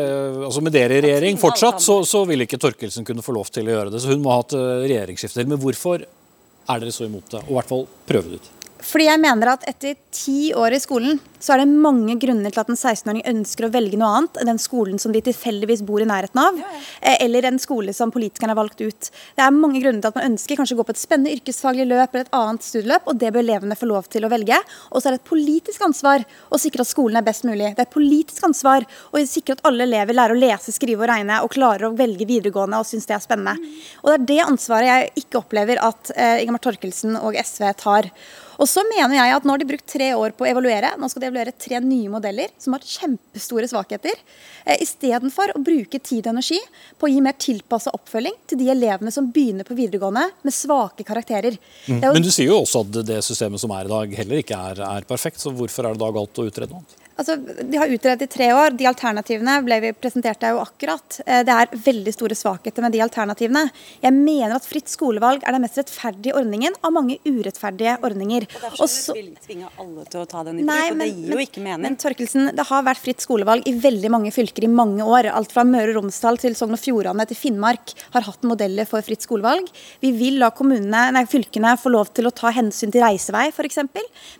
altså 0.48 0.64
med 0.66 0.74
dere 0.74 0.98
i 0.98 1.06
regjering 1.06 1.40
fortsatt, 1.40 1.80
så, 1.82 2.00
så 2.08 2.24
vil 2.26 2.46
ikke 2.46 2.60
Torkelsen 2.62 3.06
kunne 3.06 3.24
få 3.24 3.36
lov 3.36 3.50
til 3.54 3.70
å 3.70 3.76
gjøre 3.76 3.94
det. 3.94 4.02
Så 4.02 4.10
hun 4.10 4.22
må 4.24 4.34
ha 4.34 4.42
et 4.42 4.58
eh, 4.58 4.74
regjeringsskifte. 4.88 5.46
Men 5.46 5.62
hvorfor 5.62 6.02
er 6.02 6.82
dere 6.82 6.94
så 6.94 7.06
imot 7.06 7.30
det? 7.30 7.46
Og 7.46 7.54
i 7.54 7.58
hvert 7.60 7.74
fall 7.76 7.86
prøve 8.10 8.34
det 8.34 8.42
ut. 8.42 8.55
Fordi 8.84 9.06
jeg 9.06 9.20
mener 9.22 9.48
at 9.54 9.64
etter 9.70 9.96
ti 10.12 10.50
år 10.56 10.74
i 10.76 10.80
skolen, 10.80 11.16
så 11.40 11.54
er 11.54 11.62
det 11.62 11.80
mange 11.80 12.16
grunner 12.20 12.52
til 12.52 12.60
at 12.60 12.70
en 12.72 12.76
16-åring 12.76 13.22
ønsker 13.30 13.66
å 13.66 13.70
velge 13.72 13.96
noe 14.00 14.10
annet 14.18 14.40
enn 14.40 14.50
den 14.50 14.60
skolen 14.60 15.00
som 15.00 15.14
de 15.14 15.22
tilfeldigvis 15.24 15.82
bor 15.86 16.02
i 16.02 16.08
nærheten 16.08 16.40
av, 16.40 16.58
eh, 17.00 17.16
eller 17.24 17.48
en 17.48 17.60
skole 17.62 17.94
som 17.96 18.12
politikerne 18.12 18.52
har 18.52 18.60
valgt 18.60 18.80
ut. 18.80 19.10
Det 19.36 19.44
er 19.44 19.54
mange 19.56 19.80
grunner 19.80 20.02
til 20.02 20.12
at 20.12 20.18
man 20.18 20.28
ønsker 20.32 20.60
kanskje 20.60 20.76
å 20.76 20.80
gå 20.80 20.86
på 20.88 20.94
et 20.96 21.00
spennende 21.00 21.32
yrkesfaglig 21.36 21.88
løp 21.88 22.14
eller 22.14 22.26
et 22.26 22.36
annet 22.36 22.68
studieløp, 22.68 23.08
og 23.08 23.20
det 23.20 23.32
bør 23.32 23.44
elevene 23.44 23.78
få 23.80 23.88
lov 23.88 24.08
til 24.12 24.26
å 24.26 24.32
velge. 24.32 24.58
Og 24.92 25.00
så 25.00 25.08
er 25.08 25.16
det 25.16 25.22
et 25.22 25.30
politisk 25.32 25.84
ansvar 25.88 26.24
å 26.50 26.60
sikre 26.60 26.84
at 26.84 26.92
skolen 26.92 27.16
er 27.20 27.26
best 27.26 27.48
mulig. 27.48 27.72
Det 27.76 27.84
er 27.84 27.88
et 27.88 27.96
politisk 27.96 28.44
ansvar 28.48 28.84
å 29.12 29.24
sikre 29.24 29.56
at 29.56 29.64
alle 29.68 29.88
elever 29.88 30.16
lærer 30.16 30.36
å 30.36 30.40
lese, 30.40 30.74
skrive 30.74 31.04
og 31.04 31.12
regne 31.12 31.40
og 31.42 31.52
klarer 31.56 31.88
å 31.88 31.94
velge 31.96 32.28
videregående 32.28 32.80
og 32.80 32.88
syns 32.88 33.08
det 33.08 33.16
er 33.16 33.24
spennende. 33.24 33.56
Og 34.04 34.12
det 34.12 34.18
er 34.18 34.26
det 34.32 34.42
ansvaret 34.50 34.92
jeg 34.92 35.24
ikke 35.24 35.40
opplever 35.40 35.80
at 35.80 36.12
uh, 36.16 36.36
Ingemar 36.42 36.64
Torkelsen 36.64 37.16
og 37.20 37.38
SV 37.40 37.72
tar. 37.80 38.10
Og 38.56 38.68
så 38.70 38.84
mener 38.88 39.18
jeg 39.18 39.34
at 39.36 39.46
Nå 39.46 39.54
har 39.54 39.62
de 39.62 39.68
brukt 39.68 39.86
tre 39.90 40.10
år 40.16 40.34
på 40.36 40.46
å 40.46 40.50
evaluere. 40.50 40.94
Nå 40.98 41.08
skal 41.12 41.24
de 41.24 41.28
evaluere 41.30 41.54
tre 41.56 41.80
nye 41.84 42.10
modeller 42.12 42.52
som 42.62 42.76
har 42.76 42.84
kjempestore 42.84 43.68
svakheter. 43.70 44.18
Eh, 44.64 44.82
Istedenfor 44.84 45.54
å 45.54 45.62
bruke 45.62 46.00
tid 46.00 46.26
og 46.26 46.32
energi 46.34 46.60
på 46.98 47.08
å 47.08 47.12
gi 47.12 47.22
mer 47.24 47.36
tilpassa 47.40 47.92
oppfølging 47.96 48.36
til 48.48 48.60
de 48.62 48.70
elevene 48.72 49.12
som 49.14 49.30
begynner 49.32 49.68
på 49.68 49.76
videregående 49.78 50.28
med 50.42 50.56
svake 50.56 51.06
karakterer. 51.06 51.58
Mm. 51.86 52.00
Men 52.02 52.24
du 52.24 52.32
sier 52.32 52.50
jo 52.50 52.62
også 52.62 52.84
at 52.86 53.02
det 53.06 53.22
systemet 53.26 53.62
som 53.62 53.74
er 53.76 53.88
i 53.88 53.94
dag 53.94 54.20
heller 54.22 54.42
ikke 54.42 54.62
er, 54.72 54.84
er 54.88 55.08
perfekt. 55.08 55.42
Så 55.42 55.54
hvorfor 55.54 55.86
er 55.86 55.96
det 55.96 56.02
da 56.04 56.14
galt 56.16 56.42
å 56.42 56.48
utrede 56.48 56.72
noe 56.72 56.84
annet? 56.84 57.05
Altså, 57.16 57.36
De 57.36 57.78
har 57.80 57.88
utredet 57.88 58.26
i 58.26 58.30
tre 58.30 58.50
år. 58.52 58.74
De 58.76 58.86
alternativene 58.88 59.56
ble 59.64 59.78
vi 59.80 59.92
presentert 59.96 60.42
jo 60.44 60.60
akkurat. 60.60 61.20
Eh, 61.24 61.42
det 61.48 61.54
er 61.54 61.72
veldig 61.86 62.12
store 62.12 62.36
svakheter 62.36 62.84
med 62.84 62.92
de 62.92 63.00
alternativene. 63.04 63.62
Jeg 64.02 64.12
mener 64.12 64.56
at 64.56 64.66
fritt 64.68 64.90
skolevalg 64.92 65.44
er 65.46 65.56
den 65.56 65.64
mest 65.64 65.80
rettferdige 65.80 66.36
ordningen 66.36 66.76
av 66.84 66.92
mange 66.92 67.16
urettferdige 67.24 67.96
ordninger. 68.04 68.44
Og 68.44 68.66
Derfor 68.66 68.84
Også, 68.84 69.16
vil 69.16 69.30
tvinge 69.40 69.70
alle 69.80 70.04
til 70.12 70.20
å 70.20 70.26
ta 70.28 70.44
den 70.44 70.60
i 70.60 70.66
bruk, 70.66 70.92
og 70.92 71.00
det 71.00 71.08
gir 71.08 71.32
jo 71.32 71.40
ikke 71.46 71.64
mening. 71.64 71.86
Men 71.86 71.96
Torkelsen, 72.00 72.50
det 72.56 72.68
har 72.68 72.84
vært 72.84 73.00
fritt 73.00 73.24
skolevalg 73.24 73.64
i 73.64 73.74
veldig 73.80 74.12
mange 74.12 74.34
fylker 74.34 74.68
i 74.68 74.72
mange 74.72 75.04
år. 75.04 75.30
Alt 75.32 75.56
fra 75.56 75.64
Møre 75.64 75.94
og 75.94 76.02
Romsdal 76.02 76.40
til 76.42 76.56
Sogn 76.58 76.76
og 76.76 76.82
Fjordane 76.82 77.24
til 77.30 77.40
Finnmark 77.40 77.96
har 78.12 78.28
hatt 78.28 78.44
modeller 78.44 78.88
for 78.88 79.04
fritt 79.06 79.24
skolevalg. 79.24 79.72
Vi 80.04 80.12
vil 80.16 80.40
la 80.42 80.52
kommunene, 80.52 81.08
nei, 81.16 81.24
fylkene 81.30 81.76
få 81.80 81.94
lov 81.96 82.12
til 82.12 82.28
å 82.28 82.34
ta 82.34 82.52
hensyn 82.52 82.92
til 82.92 83.04
reisevei 83.06 83.48
f.eks. 83.54 83.80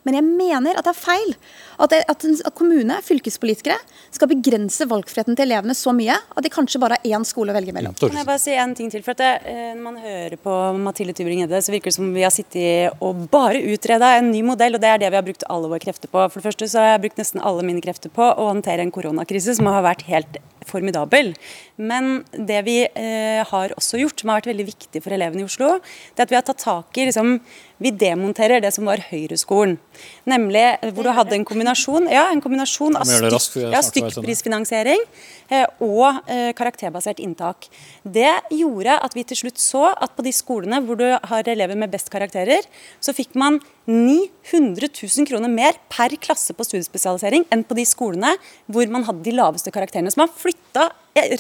Men 0.05 0.21
jeg 0.21 0.29
mener 0.29 0.77
at 0.77 0.85
det 0.85 0.93
er 0.93 1.01
feil 1.01 1.35
at, 1.81 1.93
at, 1.97 2.25
at 2.25 2.55
kommune, 2.67 2.99
fylkespolitikere, 3.03 3.79
skal 4.15 4.31
begrense 4.31 4.87
valgfriheten 4.89 5.37
til 5.37 5.47
elevene 5.47 5.77
så 5.77 5.95
mye 5.97 6.17
at 6.17 6.45
de 6.45 6.53
kanskje 6.53 6.81
bare 6.83 6.99
har 6.99 7.19
én 7.19 7.27
skole 7.27 7.53
å 7.53 7.57
velge 7.57 7.75
mellom. 7.77 7.95
Kan 7.99 8.17
jeg 8.17 8.29
bare 8.29 8.43
si 8.43 8.57
en 8.57 8.75
ting 8.75 8.91
til? 8.91 9.03
for 9.07 9.13
at 9.13 9.19
det, 9.19 9.33
eh, 9.47 9.75
Når 9.75 9.83
man 9.83 9.97
hører 9.97 10.37
på 10.37 10.79
Mathilde 10.79 11.15
Tybring-Gjedde, 11.15 11.63
så 11.63 11.73
virker 11.73 11.91
det 11.91 11.95
som 11.95 12.13
vi 12.13 12.23
har 12.23 12.31
sittet 12.31 12.93
og 13.01 13.29
bare 13.31 13.63
utreda 13.63 14.19
en 14.19 14.31
ny 14.31 14.43
modell, 14.43 14.75
og 14.75 14.81
det 14.81 14.89
er 14.89 14.99
det 14.99 15.11
vi 15.11 15.17
har 15.17 15.23
brukt 15.23 15.45
alle 15.49 15.69
våre 15.69 15.81
krefter 15.81 16.09
på. 16.09 16.31
For 16.31 16.41
det 16.41 16.53
første 16.53 16.69
så 16.69 16.79
har 16.81 16.99
jeg 16.99 17.03
brukt 17.07 17.19
nesten 17.19 17.41
alle 17.41 17.63
mine 17.63 17.81
krefter 17.81 18.11
på 18.11 18.23
å 18.23 18.51
håndtere 18.51 18.81
en 18.81 18.91
koronakrise 18.91 19.55
som 19.55 19.67
har 19.67 19.83
vært 19.83 20.03
helt 20.03 20.39
formidabel. 20.69 21.33
Men 21.77 22.25
det 22.33 22.63
vi 22.67 22.79
eh, 22.87 23.43
har 23.47 23.75
også 23.77 24.01
gjort, 24.01 24.21
som 24.21 24.33
har 24.33 24.41
vært 24.41 24.51
veldig 24.53 24.67
viktig 24.69 25.03
for 25.05 25.15
elevene 25.17 25.45
i 25.45 25.49
Oslo, 25.49 25.77
det 26.15 26.23
er 26.23 26.29
at 26.29 26.35
vi 26.35 26.39
har 26.39 26.47
tatt 26.47 26.63
tak 26.65 27.01
i 27.01 27.09
liksom, 27.11 27.39
Vi 27.77 27.91
demonterer 27.93 28.63
det 28.65 28.71
som 28.73 28.87
var 28.89 29.03
Høyreskolen. 29.11 29.77
Nemlig 30.25 30.65
eh, 30.81 30.93
hvor 30.97 31.05
du 31.05 31.13
hadde 31.13 31.37
en 31.37 31.45
kombinasjon, 31.45 32.09
ja, 32.13 32.29
en 32.33 32.41
kombinasjon 32.41 32.97
av 32.97 33.05
styk, 33.05 33.67
ja, 33.69 33.83
stykkprisfinansiering 33.85 35.03
og 35.83 36.23
eh, 36.31 36.51
karakterbasert 36.57 37.21
inntak. 37.23 37.69
Det 38.03 38.33
gjorde 38.55 38.99
at 38.99 39.17
vi 39.17 39.25
til 39.27 39.41
slutt 39.45 39.63
så 39.63 39.89
at 39.93 40.15
på 40.17 40.25
de 40.27 40.35
skolene 40.35 40.81
hvor 40.85 40.99
du 41.01 41.07
har 41.07 41.49
elever 41.49 41.79
med 41.79 41.93
best 41.93 42.11
karakterer, 42.13 42.67
så 43.01 43.15
fikk 43.17 43.37
man 43.39 43.61
900 43.87 44.91
000 44.91 45.29
kroner 45.29 45.53
mer 45.53 45.79
per 45.93 46.17
klasse 46.19 46.57
på 46.57 46.67
studiespesialisering 46.67 47.47
enn 47.55 47.65
på 47.67 47.79
de 47.79 47.87
skolene 47.87 48.35
hvor 48.67 48.89
man 48.91 49.07
hadde 49.07 49.27
de 49.27 49.37
laveste 49.37 49.73
karakterene. 49.75 50.11
Så 50.11 50.23
man 50.23 50.33
flytta 50.33 50.91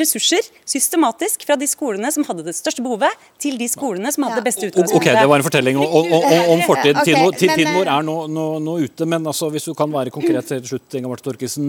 ressurser 0.00 0.46
systematisk 0.64 1.44
fra 1.46 1.56
de 1.58 1.68
skolene 1.68 2.10
som 2.12 2.24
hadde 2.26 2.46
det 2.46 2.54
største 2.56 2.84
behovet, 2.84 3.12
til 3.42 3.58
de 3.60 3.68
skolene 3.70 4.10
som 4.14 4.26
hadde 4.26 4.40
det 4.40 4.46
beste 4.48 4.70
utgangspunktet. 4.70 5.12
Ok, 5.12 5.20
Det 5.20 5.28
var 5.30 5.42
en 5.42 5.46
fortelling 5.46 5.80
om, 5.80 6.14
om 6.54 6.62
fortid. 6.66 7.00
Tiden 7.04 7.72
vår 7.76 7.90
er 7.92 8.06
nå, 8.06 8.16
nå, 8.32 8.46
nå, 8.64 8.76
ute, 8.86 9.08
men 9.08 9.26
altså, 9.26 9.50
hvis 9.52 9.68
du 9.68 9.74
kan 9.78 9.92
være 9.92 10.12
konkret 10.14 10.48
til 10.48 10.64
slutt, 10.66 10.98
Inga 10.98 11.10
Marte 11.10 11.26
Torkelsen. 11.26 11.68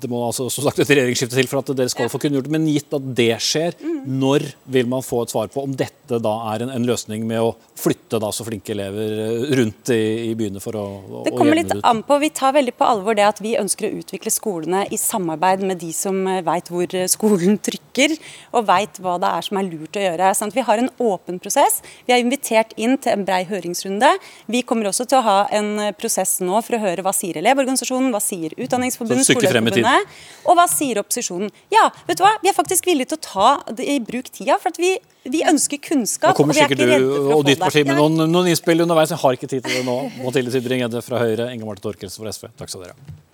Det 0.00 0.10
må 0.10 0.24
altså 0.26 0.48
som 0.52 0.66
sagt 0.66 0.82
et 0.82 0.90
regjeringsskifte 0.90 1.38
til 1.38 1.50
for 1.50 1.62
at 1.62 1.72
dere 1.78 1.92
skal 1.92 2.10
få 2.12 2.20
kunngjort 2.22 2.48
det. 2.48 2.54
Men 2.54 2.68
gitt 2.70 2.94
at 2.96 3.06
det 3.16 3.30
skjer, 3.44 3.78
når 4.04 4.48
vil 4.76 4.90
man 4.90 5.04
få 5.04 5.24
et 5.24 5.34
svar 5.34 5.52
på 5.52 5.64
om 5.64 5.74
dette 5.78 6.20
da 6.24 6.34
er 6.52 6.66
en, 6.66 6.72
en 6.74 6.88
løsning 6.88 7.24
med 7.28 7.40
å 7.40 7.54
flytte 7.78 8.20
da 8.22 8.30
så 8.34 8.44
flinke 8.46 8.74
elever 8.74 9.48
rundt 9.58 9.90
i, 9.94 10.30
i 10.30 10.34
byene 10.38 10.62
for 10.62 10.76
å, 10.78 10.84
å 10.84 11.22
Det 11.26 11.34
kommer 11.36 11.58
litt 11.58 11.72
an 11.80 12.02
på. 12.06 12.18
Vi 12.22 12.30
tar 12.34 12.54
veldig 12.56 12.74
på 12.76 12.88
alvor 12.88 13.16
det 13.18 13.26
at 13.26 13.40
vi 13.44 13.54
ønsker 13.60 13.88
å 13.88 14.02
utvikle 14.02 14.32
skolene 14.32 14.84
i 14.92 15.00
samarbeid 15.00 15.64
med 15.66 15.80
de 15.82 15.90
som 15.96 16.18
veit 16.46 16.70
hvor 16.72 16.98
skolen 17.10 17.43
skolen 17.44 17.60
trykker 17.62 18.16
og 18.54 18.66
veit 18.68 18.98
hva 19.02 19.16
det 19.22 19.30
er 19.30 19.46
som 19.46 19.60
er 19.60 19.68
lurt 19.68 19.98
å 19.98 20.02
gjøre. 20.02 20.32
Sånn 20.36 20.52
vi 20.54 20.64
har 20.64 20.80
en 20.80 20.90
åpen 21.02 21.40
prosess. 21.42 21.80
Vi 22.06 22.14
har 22.14 22.22
invitert 22.22 22.74
inn 22.76 22.96
til 22.98 23.14
en 23.14 23.24
brei 23.26 23.44
høringsrunde. 23.48 24.10
Vi 24.50 24.64
kommer 24.66 24.90
også 24.90 25.06
til 25.10 25.20
å 25.20 25.24
ha 25.26 25.38
en 25.54 25.92
prosess 25.98 26.38
nå 26.44 26.60
for 26.64 26.78
å 26.78 26.82
høre 26.82 27.04
hva 27.04 27.14
sier 27.14 27.38
Elevorganisasjonen, 27.40 28.12
hva 28.14 28.22
sier 28.22 28.54
Utdanningsforbundet, 28.56 29.28
Skoleforbundet, 29.28 30.14
og 30.44 30.58
hva 30.58 30.68
sier 30.70 31.00
opposisjonen. 31.02 31.52
Ja, 31.74 31.88
vet 32.08 32.20
du 32.20 32.24
hva, 32.26 32.36
vi 32.42 32.52
er 32.52 32.56
faktisk 32.56 32.88
villige 32.88 33.14
til 33.14 33.20
å 33.20 33.26
ta 33.26 33.82
i 33.82 33.98
bruk 34.04 34.30
tida. 34.30 34.58
for 34.60 34.74
at 34.74 34.80
vi 34.80 34.96
vi 35.24 35.40
ønsker 35.40 35.80
kunnskap. 35.80 36.36
og 36.36 36.50
vi 36.52 36.60
er 36.60 36.68
ikke 36.68 36.84
redde 36.84 37.08
for 37.08 37.32
å 37.32 37.38
og 37.38 37.46
ditt 37.48 37.62
parti 37.62 37.80
med 37.80 37.96
noen, 37.96 38.28
noen 38.28 38.50
innspill 38.52 38.84
underveis. 38.84 39.08
Jeg 39.08 39.22
har 39.24 39.38
ikke 39.38 39.48
tid 39.48 39.64
til 39.64 39.78
det 39.78 39.84
nå. 39.88 39.96
Mathilde 40.20 40.52
Tybring-Gjedde 40.52 41.00
fra 41.00 41.22
Høyre, 41.22 41.48
Inge 41.54 41.64
Marte 41.64 41.80
Torkelsen 41.80 42.20
fra 42.20 42.34
SV. 42.36 42.50
Takk 42.60 42.68
skal 42.68 42.84
dere 42.84 42.98
ha. 42.98 43.33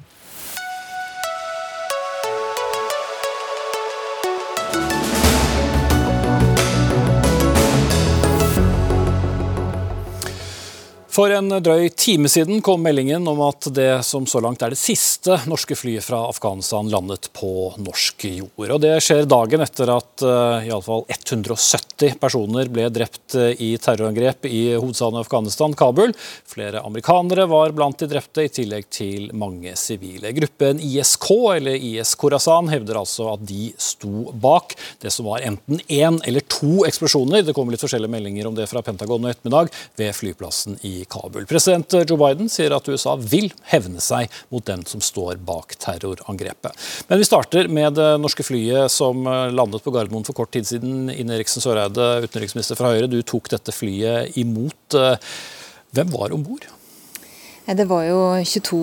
For 11.11 11.33
en 11.35 11.51
drøy 11.51 11.89
time 11.99 12.29
siden 12.31 12.61
kom 12.63 12.85
meldingen 12.87 13.25
om 13.27 13.41
at 13.43 13.67
det 13.75 14.05
som 14.07 14.29
så 14.31 14.39
langt 14.45 14.61
er 14.63 14.71
det 14.71 14.79
siste 14.79 15.41
norske 15.51 15.75
flyet 15.75 16.07
fra 16.07 16.21
Afghanistan 16.29 16.87
landet 16.87 17.27
på 17.35 17.73
norsk 17.83 18.29
jord. 18.29 18.71
Og 18.77 18.79
Det 18.85 18.93
skjer 19.03 19.27
dagen 19.27 19.65
etter 19.65 19.91
at 19.91 20.23
uh, 20.23 20.63
i 20.63 20.71
alle 20.71 20.87
fall 20.87 21.03
170 21.11 22.15
personer 22.23 22.71
ble 22.71 22.85
drept 22.95 23.35
eh, 23.35 23.59
i 23.59 23.73
terrorangrep 23.83 24.47
i 24.47 24.61
hovedstaden 24.77 25.19
Afghanistan, 25.19 25.75
Kabul. 25.75 26.15
Flere 26.47 26.85
amerikanere 26.87 27.49
var 27.51 27.75
blant 27.75 27.99
de 27.99 28.07
drepte, 28.13 28.47
i 28.47 28.53
tillegg 28.61 28.87
til 28.95 29.33
mange 29.35 29.75
sivile. 29.77 30.31
Gruppen 30.37 30.79
ISK, 30.79 31.27
eller 31.57 31.75
IS 31.75 32.15
Khorasan, 32.21 32.71
hevder 32.71 33.01
altså 33.03 33.33
at 33.35 33.43
de 33.51 33.73
sto 33.83 34.31
bak 34.31 34.77
det 35.03 35.11
som 35.11 35.27
var 35.27 35.43
enten 35.43 35.83
én 35.91 36.23
eller 36.23 36.47
to 36.47 36.87
eksplosjoner. 36.87 37.43
Det 37.43 37.57
kommer 37.59 37.75
litt 37.75 37.83
forskjellige 37.83 38.15
meldinger 38.15 38.47
om 38.47 38.55
det 38.55 38.71
fra 38.71 38.85
Pentagon 38.87 39.27
i 39.27 39.35
ettermiddag 39.35 39.75
ved 39.99 40.15
flyplassen 40.17 40.79
i 40.87 41.00
Kabul. 41.09 41.47
President 41.51 41.95
Joe 42.03 42.19
Biden 42.21 42.51
sier 42.53 42.75
at 42.77 42.89
USA 42.91 43.17
vil 43.21 43.51
hevne 43.71 44.03
seg 44.05 44.31
mot 44.53 44.65
den 44.67 44.85
som 44.89 45.03
står 45.05 45.41
bak 45.47 45.77
terrorangrepet. 45.81 46.75
Men 47.09 47.23
vi 47.23 47.29
starter 47.29 47.71
med 47.73 47.97
det 47.99 48.11
norske 48.23 48.45
flyet 48.47 48.93
som 48.93 49.25
landet 49.25 49.85
på 49.85 49.95
Gardermoen 49.95 50.27
for 50.27 50.37
kort 50.37 50.53
tid 50.57 50.69
siden. 50.69 51.09
Ine 51.13 51.39
Eriksen 51.39 51.65
Søreide, 51.65 52.11
utenriksminister 52.27 52.79
fra 52.79 52.93
Høyre, 52.95 53.11
du 53.11 53.21
tok 53.23 53.51
dette 53.53 53.75
flyet 53.75 54.37
imot. 54.41 54.99
Hvem 55.95 56.13
var 56.15 56.35
om 56.37 56.45
bord? 56.47 56.69
Det 57.71 57.85
var 57.87 58.03
jo 58.03 58.21
22 58.43 58.79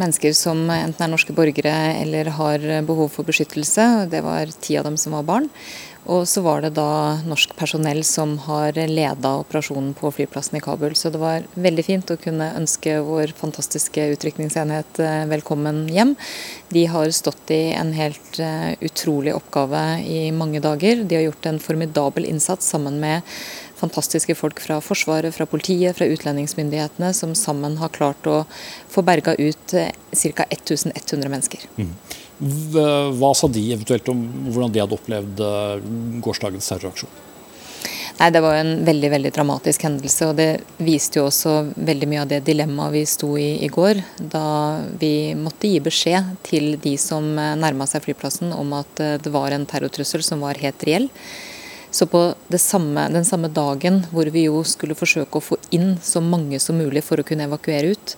mennesker 0.00 0.32
som 0.36 0.60
enten 0.72 1.04
er 1.04 1.10
norske 1.12 1.34
borgere 1.36 1.72
eller 2.00 2.30
har 2.32 2.62
behov 2.88 3.10
for 3.12 3.28
beskyttelse. 3.28 4.06
Det 4.08 4.22
var 4.24 4.52
ti 4.62 4.78
av 4.80 4.86
dem 4.88 4.96
som 4.96 5.12
var 5.18 5.26
barn. 5.28 5.50
Og 6.10 6.24
så 6.26 6.42
var 6.42 6.64
det 6.64 6.72
da 6.74 7.20
norsk 7.22 7.52
personell 7.54 8.00
som 8.06 8.34
har 8.48 8.74
leda 8.90 9.36
operasjonen 9.38 9.92
på 9.94 10.10
flyplassen 10.10 10.58
i 10.58 10.62
Kabul. 10.64 10.96
Så 10.98 11.12
det 11.14 11.20
var 11.22 11.46
veldig 11.54 11.84
fint 11.86 12.10
å 12.10 12.18
kunne 12.18 12.48
ønske 12.58 12.96
vår 13.06 13.34
fantastiske 13.38 14.08
utrykningsenhet 14.16 14.98
eh, 14.98 15.22
velkommen 15.30 15.84
hjem. 15.94 16.16
De 16.74 16.86
har 16.90 17.12
stått 17.14 17.52
i 17.54 17.60
en 17.78 17.92
helt 17.94 18.40
eh, 18.42 18.72
utrolig 18.82 19.36
oppgave 19.36 19.82
i 20.02 20.24
mange 20.34 20.62
dager. 20.64 21.04
De 21.06 21.20
har 21.20 21.28
gjort 21.28 21.46
en 21.46 21.62
formidabel 21.62 22.26
innsats 22.26 22.74
sammen 22.74 22.98
med 23.02 23.22
fantastiske 23.78 24.34
folk 24.38 24.60
fra 24.62 24.80
Forsvaret, 24.82 25.34
fra 25.34 25.46
politiet, 25.46 25.94
fra 25.98 26.06
utlendingsmyndighetene, 26.10 27.12
som 27.14 27.34
sammen 27.38 27.78
har 27.78 27.94
klart 27.94 28.26
å 28.26 28.42
få 28.90 29.06
berga 29.06 29.36
ut 29.38 29.78
eh, 29.78 29.94
ca. 30.34 30.50
1100 30.50 31.30
mennesker. 31.30 31.70
Mm. 31.78 31.94
Hva 32.40 33.34
sa 33.36 33.50
de 33.52 33.66
eventuelt 33.74 34.08
om 34.10 34.22
hvordan 34.48 34.72
de 34.72 34.80
hadde 34.82 34.96
opplevd 34.96 35.44
eh, 35.46 35.84
gårsdagens 36.24 36.72
terroraksjon? 36.72 37.20
Nei, 38.18 38.30
Det 38.30 38.40
var 38.40 38.54
en 38.54 38.84
veldig 38.84 39.10
veldig 39.10 39.30
dramatisk 39.34 39.82
hendelse, 39.86 40.28
og 40.30 40.36
det 40.38 40.50
viste 40.78 41.18
jo 41.18 41.26
også 41.26 41.54
veldig 41.74 42.08
mye 42.10 42.24
av 42.24 42.28
det 42.30 42.42
dilemmaet 42.46 42.94
vi 42.94 43.04
sto 43.08 43.30
i 43.40 43.64
i 43.64 43.70
går. 43.72 44.02
Da 44.18 44.82
vi 45.00 45.34
måtte 45.38 45.70
gi 45.70 45.80
beskjed 45.82 46.36
til 46.46 46.76
de 46.82 46.96
som 47.00 47.32
eh, 47.38 47.56
nærma 47.58 47.88
seg 47.90 48.04
flyplassen 48.04 48.52
om 48.56 48.76
at 48.78 49.00
eh, 49.00 49.16
det 49.22 49.32
var 49.32 49.50
en 49.50 49.66
terrortrussel 49.66 50.22
som 50.26 50.44
var 50.44 50.60
helt 50.62 50.86
reell. 50.88 51.08
Så 51.92 52.06
på 52.08 52.20
samme, 52.56 53.08
den 53.12 53.24
samme 53.24 53.50
dagen 53.52 54.00
hvor 54.10 54.24
vi 54.32 54.46
jo 54.46 54.62
skulle 54.64 54.96
forsøke 54.96 55.36
å 55.36 55.44
få 55.44 55.58
inn 55.76 55.98
så 56.00 56.22
mange 56.24 56.56
som 56.62 56.78
mulig 56.80 57.02
for 57.04 57.20
å 57.20 57.26
kunne 57.26 57.44
evakuere 57.44 57.92
ut, 57.92 58.14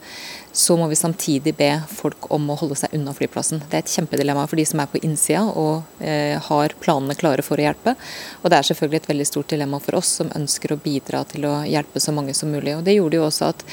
så 0.55 0.77
må 0.79 0.87
vi 0.87 0.97
samtidig 0.97 1.57
be 1.59 1.69
folk 1.91 2.29
om 2.33 2.47
å 2.53 2.57
holde 2.61 2.77
seg 2.79 2.93
unna 2.95 3.11
flyplassen. 3.17 3.59
Det 3.67 3.75
er 3.75 3.83
et 3.83 3.91
kjempedilemma 3.91 4.45
for 4.47 4.61
de 4.61 4.67
som 4.71 4.79
er 4.79 4.91
på 4.93 5.01
innsida 5.03 5.43
og 5.51 5.83
eh, 5.99 6.39
har 6.39 6.77
planene 6.79 7.17
klare 7.19 7.43
for 7.43 7.59
å 7.59 7.65
hjelpe. 7.65 7.97
Og 8.43 8.53
det 8.53 8.61
er 8.61 8.69
selvfølgelig 8.69 9.01
et 9.03 9.09
veldig 9.11 9.27
stort 9.27 9.51
dilemma 9.51 9.81
for 9.83 9.99
oss 9.99 10.13
som 10.21 10.31
ønsker 10.39 10.77
å 10.77 10.79
bidra 10.79 11.25
til 11.27 11.49
å 11.51 11.57
hjelpe 11.67 11.99
så 11.99 12.15
mange 12.15 12.37
som 12.39 12.55
mulig. 12.55 12.77
Og 12.79 12.85
Det 12.87 12.95
gjorde 12.95 13.19
jo 13.19 13.27
også 13.27 13.51
at 13.51 13.67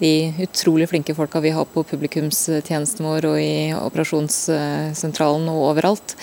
de 0.00 0.32
utrolig 0.46 0.88
flinke 0.88 1.14
folka 1.14 1.42
vi 1.44 1.52
har 1.54 1.68
på 1.68 1.84
publikumstjenesten 1.86 3.06
vår 3.06 3.28
og 3.28 3.36
i 3.38 3.52
operasjonssentralen 3.76 5.46
og 5.52 5.66
overalt, 5.68 6.16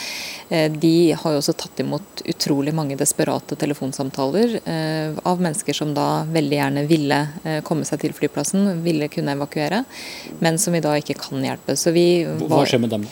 eh, 0.49 0.71
de 0.73 1.13
har 1.13 1.35
jo 1.35 1.43
også 1.43 1.55
tatt 1.61 1.85
imot 1.85 2.25
utrolig 2.33 2.73
mange 2.75 2.97
desperate 2.99 3.55
telefonsamtaler 3.61 4.57
eh, 4.65 5.21
av 5.21 5.45
mennesker 5.45 5.77
som 5.77 5.93
da 5.93 6.25
veldig 6.27 6.59
gjerne 6.59 6.85
ville 6.89 7.21
eh, 7.45 7.61
komme 7.63 7.85
seg 7.87 8.01
til 8.03 8.17
flyplassen, 8.17 8.81
ville 8.83 9.07
kunne 9.13 9.37
evakuere 9.37 9.85
men 10.39 10.57
som 10.61 10.73
vi 10.73 10.81
da 10.83 10.93
ikke 10.99 11.15
kan 11.19 11.43
hjelpe. 11.43 11.75
Var... 11.75 12.47
Hva 12.47 12.61
skjer 12.67 12.81
med 12.83 12.93
dem? 12.93 13.05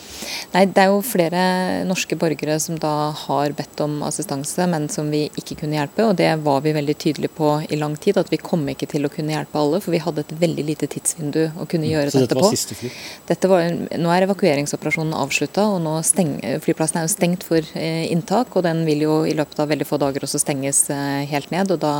Nei, 0.54 0.64
Det 0.66 0.84
er 0.84 0.92
jo 0.92 1.00
flere 1.06 1.42
norske 1.88 2.18
borgere 2.20 2.58
som 2.64 2.78
da 2.80 3.12
har 3.26 3.56
bedt 3.58 3.82
om 3.84 4.00
assistanse, 4.08 4.68
men 4.70 4.88
som 4.94 5.10
vi 5.12 5.26
ikke 5.40 5.60
kunne 5.64 5.78
hjelpe. 5.80 6.06
og 6.06 6.16
Det 6.20 6.30
var 6.44 6.62
vi 6.66 6.76
veldig 6.78 6.96
tydelige 6.98 7.34
på 7.38 7.52
i 7.70 7.80
lang 7.80 7.98
tid, 8.00 8.20
at 8.22 8.32
vi 8.32 8.40
kom 8.42 8.64
ikke 8.72 8.90
til 8.94 9.08
å 9.08 9.12
kunne 9.12 9.36
hjelpe 9.36 9.60
alle. 9.60 9.82
For 9.84 9.96
vi 9.96 10.02
hadde 10.04 10.24
et 10.24 10.36
veldig 10.40 10.68
lite 10.70 10.90
tidsvindu 10.94 11.42
å 11.58 11.68
kunne 11.70 11.90
gjøre 11.90 12.14
Så 12.14 12.24
dette 12.24 12.38
på. 12.38 12.46
Så 12.46 12.52
dette 12.52 12.52
var 12.52 12.56
siste 12.56 12.80
fly? 12.80 12.94
Dette 13.28 13.52
var, 13.52 13.68
nå 14.06 14.14
er 14.14 14.28
evakueringsoperasjonen 14.28 15.18
avslutta, 15.18 15.68
og 15.74 15.82
nå 15.84 15.98
steng, 16.08 16.38
flyplassen 16.64 17.02
er 17.02 17.08
jo 17.08 17.14
stengt 17.16 17.48
for 17.48 17.76
eh, 17.76 18.06
inntak. 18.14 18.56
Og 18.56 18.66
den 18.68 18.86
vil 18.88 19.04
jo 19.08 19.20
i 19.28 19.36
løpet 19.38 19.60
av 19.64 19.74
veldig 19.74 19.90
få 19.90 20.00
dager 20.02 20.28
også 20.28 20.42
stenges 20.44 20.86
eh, 20.94 21.26
helt 21.28 21.52
ned. 21.52 21.76
Og 21.76 21.84
da 21.84 21.98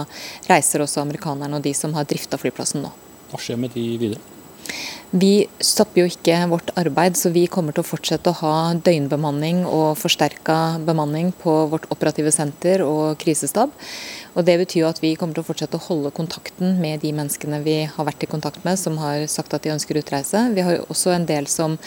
reiser 0.48 0.86
også 0.86 1.04
amerikanerne 1.04 1.60
og 1.60 1.68
de 1.68 1.76
som 1.76 1.96
har 1.98 2.08
drifta 2.08 2.40
flyplassen 2.40 2.86
nå. 2.86 2.94
Hva 3.28 3.44
skjer 3.44 3.60
med 3.60 3.74
de 3.76 3.86
videre? 4.00 4.37
Vi 5.16 5.48
stopper 5.64 6.02
jo 6.02 6.10
ikke 6.12 6.36
vårt 6.52 6.74
arbeid, 6.76 7.16
så 7.16 7.30
vi 7.32 7.46
kommer 7.48 7.72
til 7.72 7.80
å 7.86 7.88
fortsette 7.88 8.34
å 8.34 8.40
ha 8.42 8.56
døgnbemanning 8.76 9.62
og 9.64 9.96
forsterka 9.96 10.82
bemanning 10.84 11.30
på 11.40 11.54
vårt 11.72 11.88
operative 11.94 12.34
senter 12.36 12.84
og 12.84 13.16
krisestab. 13.22 13.72
Og 14.36 14.46
Det 14.46 14.58
betyr 14.60 14.82
jo 14.84 14.90
at 14.90 15.00
vi 15.02 15.16
kommer 15.16 15.34
til 15.34 15.42
å 15.42 15.48
fortsette 15.48 15.80
å 15.80 15.86
holde 15.88 16.12
kontakten 16.14 16.76
med 16.82 17.00
de 17.02 17.14
menneskene 17.16 17.62
vi 17.64 17.78
har 17.90 18.06
vært 18.06 18.28
i 18.28 18.30
kontakt 18.30 18.62
med, 18.68 18.78
som 18.78 19.00
har 19.02 19.24
sagt 19.32 19.56
at 19.56 19.64
de 19.64 19.72
ønsker 19.74 19.98
utreise. 19.98 20.44
Vi 20.54 20.62
har 20.62 20.76
jo 20.76 20.86
også 20.92 21.16
en 21.16 21.26
del 21.26 21.48
som 21.50 21.80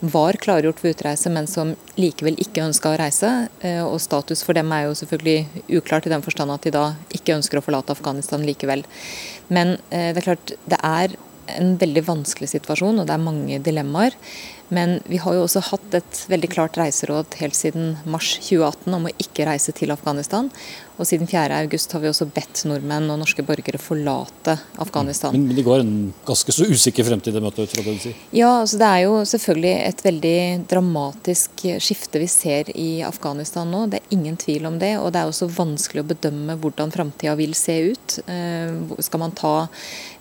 var 0.00 0.38
klargjort 0.40 0.78
for 0.80 0.94
utreise, 0.94 1.28
men 1.34 1.50
som 1.50 1.74
likevel 1.98 2.38
ikke 2.40 2.64
ønska 2.64 2.94
å 2.94 2.98
reise. 3.02 3.32
Eh, 3.60 3.82
og 3.82 3.98
status 4.00 4.46
for 4.46 4.56
dem 4.56 4.72
er 4.72 4.86
jo 4.86 4.96
selvfølgelig 5.02 5.64
uklart 5.82 6.06
i 6.06 6.14
den 6.14 6.24
forstand 6.24 6.54
at 6.54 6.64
de 6.64 6.72
da 6.78 6.92
ikke 7.10 7.36
ønsker 7.36 7.58
å 7.58 7.66
forlate 7.66 7.92
Afghanistan 7.92 8.46
likevel. 8.46 8.86
Men 9.52 9.76
eh, 9.90 10.14
det 10.14 10.22
er 10.22 10.30
klart, 10.30 10.54
det 10.64 10.80
er 10.80 11.18
en 11.56 11.76
veldig 11.80 12.04
vanskelig 12.06 12.50
situasjon, 12.52 13.00
og 13.00 13.08
det 13.08 13.14
er 13.16 13.24
mange 13.24 13.60
dilemmaer. 13.64 14.16
Men 14.74 14.98
vi 15.08 15.20
har 15.22 15.36
jo 15.36 15.46
også 15.46 15.62
hatt 15.70 15.94
et 15.96 16.24
veldig 16.28 16.50
klart 16.52 16.76
reiseråd 16.80 17.38
helt 17.40 17.56
siden 17.56 17.96
mars 18.04 18.34
2018 18.42 18.98
om 18.98 19.08
å 19.08 19.14
ikke 19.16 19.46
reise 19.48 19.72
til 19.76 19.94
Afghanistan. 19.94 20.50
Og 20.98 21.06
siden 21.06 21.28
4.8 21.30 21.94
har 21.94 22.02
vi 22.02 22.10
også 22.10 22.26
bedt 22.34 22.64
nordmenn 22.66 23.06
og 23.12 23.20
norske 23.20 23.44
borgere 23.46 23.78
forlate 23.78 24.56
Afghanistan. 24.82 25.32
Men, 25.36 25.46
men 25.46 25.58
det 25.58 25.64
går 25.66 25.84
en 25.84 25.92
ganske 26.26 26.54
så 26.54 26.66
usikker 26.66 27.06
fremtid 27.06 27.36
det 27.36 27.42
møte, 27.44 27.62
ut 27.62 27.74
fra 27.74 27.84
det 27.86 27.94
du 27.94 28.02
sier? 28.02 28.16
Ja, 28.34 28.50
altså 28.64 28.80
det 28.80 28.88
er 28.88 29.04
jo 29.04 29.20
selvfølgelig 29.30 29.74
et 29.86 30.02
veldig 30.04 30.38
dramatisk 30.72 31.64
skifte 31.84 32.18
vi 32.18 32.28
ser 32.32 32.72
i 32.74 32.88
Afghanistan 33.06 33.70
nå. 33.70 33.84
Det 33.92 34.02
er 34.02 34.16
ingen 34.18 34.36
tvil 34.40 34.66
om 34.66 34.80
det. 34.82 34.96
Og 34.98 35.12
det 35.14 35.22
er 35.22 35.30
også 35.30 35.48
vanskelig 35.54 36.02
å 36.02 36.10
bedømme 36.10 36.58
hvordan 36.58 36.92
framtida 36.94 37.36
vil 37.38 37.54
se 37.58 37.78
ut. 37.92 38.18
Eh, 38.26 38.98
skal 39.06 39.22
man 39.22 39.36
ta 39.38 39.54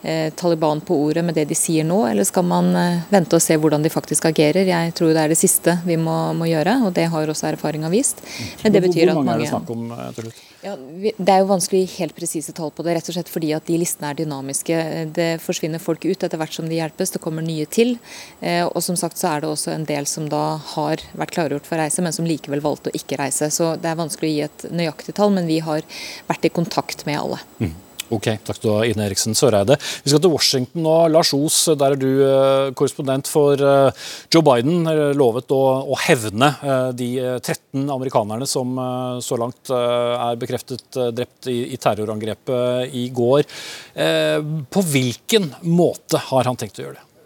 eh, 0.04 0.30
Taliban 0.38 0.86
på 0.86 1.00
ordet 1.08 1.26
med 1.26 1.42
det 1.42 1.48
de 1.50 1.58
sier 1.58 1.90
nå, 1.90 2.04
eller 2.12 2.28
skal 2.28 2.46
man 2.46 2.70
eh, 2.78 3.02
vente 3.10 3.40
og 3.40 3.42
se 3.42 3.58
hvordan 3.58 3.82
de 3.82 3.94
faktisk 3.94 4.30
agerer? 4.30 4.37
Jeg 4.38 4.94
tror 4.98 5.14
det 5.16 5.24
er 5.24 5.34
det 5.34 5.40
siste 5.40 5.78
vi 5.88 5.98
må, 6.00 6.16
må 6.38 6.50
gjøre, 6.50 6.78
og 6.88 6.94
det 6.98 7.08
har 7.14 7.32
også 7.32 7.50
erfaringa 7.52 7.90
vist. 7.94 8.22
Men 8.64 8.76
det 8.76 8.84
betyr 8.86 9.12
Hvor 9.12 9.24
mange 9.24 9.38
er 9.38 9.46
det 9.46 9.50
snakk 9.52 9.74
om 9.74 9.90
til 10.16 10.28
slutt? 10.28 10.44
Ja, 10.66 10.74
Det 10.76 11.30
er 11.30 11.44
jo 11.44 11.50
vanskelig 11.52 11.80
å 11.80 11.86
gi 11.86 12.00
helt 12.02 12.16
presise 12.18 12.54
tall 12.56 12.72
på 12.76 12.84
det, 12.84 12.96
rett 12.98 13.10
og 13.12 13.16
slett 13.16 13.30
fordi 13.32 13.52
at 13.56 13.68
de 13.70 13.78
listene 13.78 14.10
er 14.10 14.18
dynamiske. 14.20 14.80
Det 15.16 15.28
forsvinner 15.44 15.82
folk 15.82 16.06
ut 16.08 16.26
etter 16.26 16.42
hvert 16.42 16.56
som 16.58 16.68
de 16.68 16.80
hjelpes, 16.80 17.14
det 17.14 17.22
kommer 17.24 17.46
nye 17.46 17.68
til. 17.70 17.96
Eh, 18.42 18.66
og 18.66 18.82
som 18.84 18.98
sagt 19.00 19.22
så 19.22 19.32
er 19.32 19.46
det 19.46 19.52
også 19.52 19.74
en 19.76 19.88
del 19.88 20.10
som 20.10 20.28
da 20.32 20.58
har 20.74 21.04
vært 21.14 21.36
klargjort 21.38 21.70
for 21.70 21.78
å 21.78 21.86
reise, 21.86 22.04
men 22.04 22.16
som 22.16 22.28
likevel 22.28 22.64
valgte 22.66 22.92
å 22.92 22.98
ikke 22.98 23.22
reise. 23.22 23.52
Så 23.54 23.76
det 23.82 23.92
er 23.92 24.02
vanskelig 24.02 24.32
å 24.32 24.36
gi 24.36 24.46
et 24.48 24.70
nøyaktig 24.74 25.16
tall, 25.20 25.36
men 25.38 25.50
vi 25.50 25.62
har 25.64 25.86
vært 26.28 26.50
i 26.50 26.56
kontakt 26.58 27.06
med 27.08 27.22
alle. 27.22 27.44
Mm. 27.62 27.76
Ok, 28.08 28.28
takk 28.48 28.60
du 28.64 28.70
Ine 28.88 29.04
Eriksen 29.04 29.36
Søreide. 29.36 29.76
Vi 30.04 30.12
skal 30.12 30.22
til 30.24 30.32
Washington 30.32 30.86
nå. 30.86 30.96
Lars 31.12 31.34
Os, 31.36 31.58
der 31.76 31.96
er 31.96 32.00
du 32.00 32.08
eh, 32.24 32.70
korrespondent 32.78 33.28
for 33.28 33.60
eh, 33.60 34.06
Joe 34.32 34.46
Biden. 34.48 34.88
Lovet 35.20 35.52
å, 35.52 35.60
å 35.92 35.98
hevne 36.06 36.54
eh, 36.64 36.88
de 36.96 37.10
13 37.42 37.90
amerikanerne 37.92 38.48
som 38.48 38.80
så 39.24 39.38
langt 39.40 39.72
er 39.74 40.40
bekreftet 40.40 40.96
drept 41.16 41.50
i, 41.52 41.58
i 41.76 41.80
terrorangrepet 41.82 42.96
i 42.96 43.08
går. 43.16 43.44
På 44.72 44.84
hvilken 44.94 45.50
måte 45.68 46.22
har 46.30 46.48
han 46.48 46.60
tenkt 46.60 46.80
å 46.80 46.88
gjøre 46.88 47.00
det? 47.00 47.17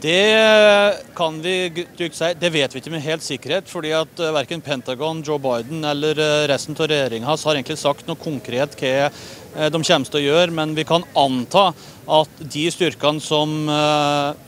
Det 0.00 0.96
kan 1.14 1.42
vi 1.42 1.84
trygt 1.96 2.16
si, 2.16 2.30
det 2.40 2.48
vet 2.54 2.72
vi 2.72 2.80
ikke 2.80 2.92
med 2.94 3.02
helt 3.04 3.24
sikkerhet. 3.24 3.68
fordi 3.68 3.90
at 3.92 4.20
eh, 4.20 4.32
Verken 4.32 4.60
Pentagon, 4.60 5.22
Joe 5.22 5.38
Biden 5.38 5.84
eller 5.84 6.16
eh, 6.16 6.46
resten 6.48 6.76
av 6.78 6.88
regjeringa 6.88 7.26
har 7.28 7.54
egentlig 7.54 7.76
sagt 7.78 8.08
noe 8.08 8.16
konkret 8.16 8.78
hva 8.80 9.10
de 9.50 9.80
kommer 9.82 10.06
til 10.06 10.20
å 10.20 10.22
gjøre, 10.22 10.54
men 10.54 10.76
vi 10.76 10.84
kan 10.86 11.02
anta 11.18 11.72
at 12.10 12.40
de 12.52 12.64
styrkene 12.72 13.22
som 13.22 13.52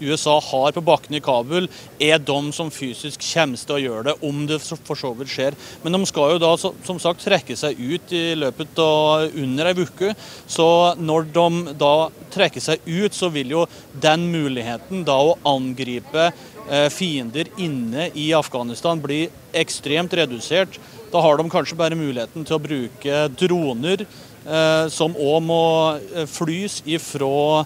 USA 0.03 0.35
har 0.43 0.73
på 0.75 0.83
bakken 0.83 1.15
i 1.15 1.23
Kabul, 1.23 1.69
er 2.03 2.19
de 2.19 2.39
som 2.55 2.71
fysisk 2.75 3.23
kommer 3.23 3.61
til 3.61 3.77
å 3.77 3.83
gjøre 3.83 4.05
det, 4.09 4.15
om 4.27 4.41
det 4.51 4.59
for 4.63 4.99
så 4.99 5.13
vidt 5.19 5.31
skjer. 5.31 5.59
Men 5.85 5.95
de 5.95 6.01
skal 6.11 6.35
jo 6.35 6.41
da 6.43 6.53
som 6.59 6.99
sagt 7.03 7.23
trekke 7.27 7.55
seg 7.59 7.79
ut 7.79 8.15
i 8.15 8.25
løpet 8.39 8.79
av 8.83 9.29
under 9.43 9.71
ei 9.71 9.77
uke. 9.79 10.15
Så 10.51 10.67
når 10.99 11.29
de 11.35 11.77
da 11.79 11.95
trekker 12.35 12.65
seg 12.65 12.83
ut, 12.89 13.15
så 13.15 13.31
vil 13.31 13.55
jo 13.55 13.67
den 13.93 14.27
muligheten 14.33 15.05
da 15.07 15.19
å 15.23 15.39
angripe 15.47 16.31
fiender 16.95 17.51
inne 17.61 18.09
i 18.19 18.31
Afghanistan 18.39 19.01
bli 19.03 19.25
ekstremt 19.55 20.15
redusert. 20.19 20.79
Da 21.13 21.21
har 21.21 21.37
de 21.37 21.45
kanskje 21.53 21.77
bare 21.77 21.99
muligheten 21.99 22.47
til 22.49 22.57
å 22.57 22.63
bruke 22.63 23.25
droner, 23.37 24.07
som 24.93 25.17
òg 25.17 25.43
må 25.47 25.65
flys 26.27 26.81
ifra 26.89 27.65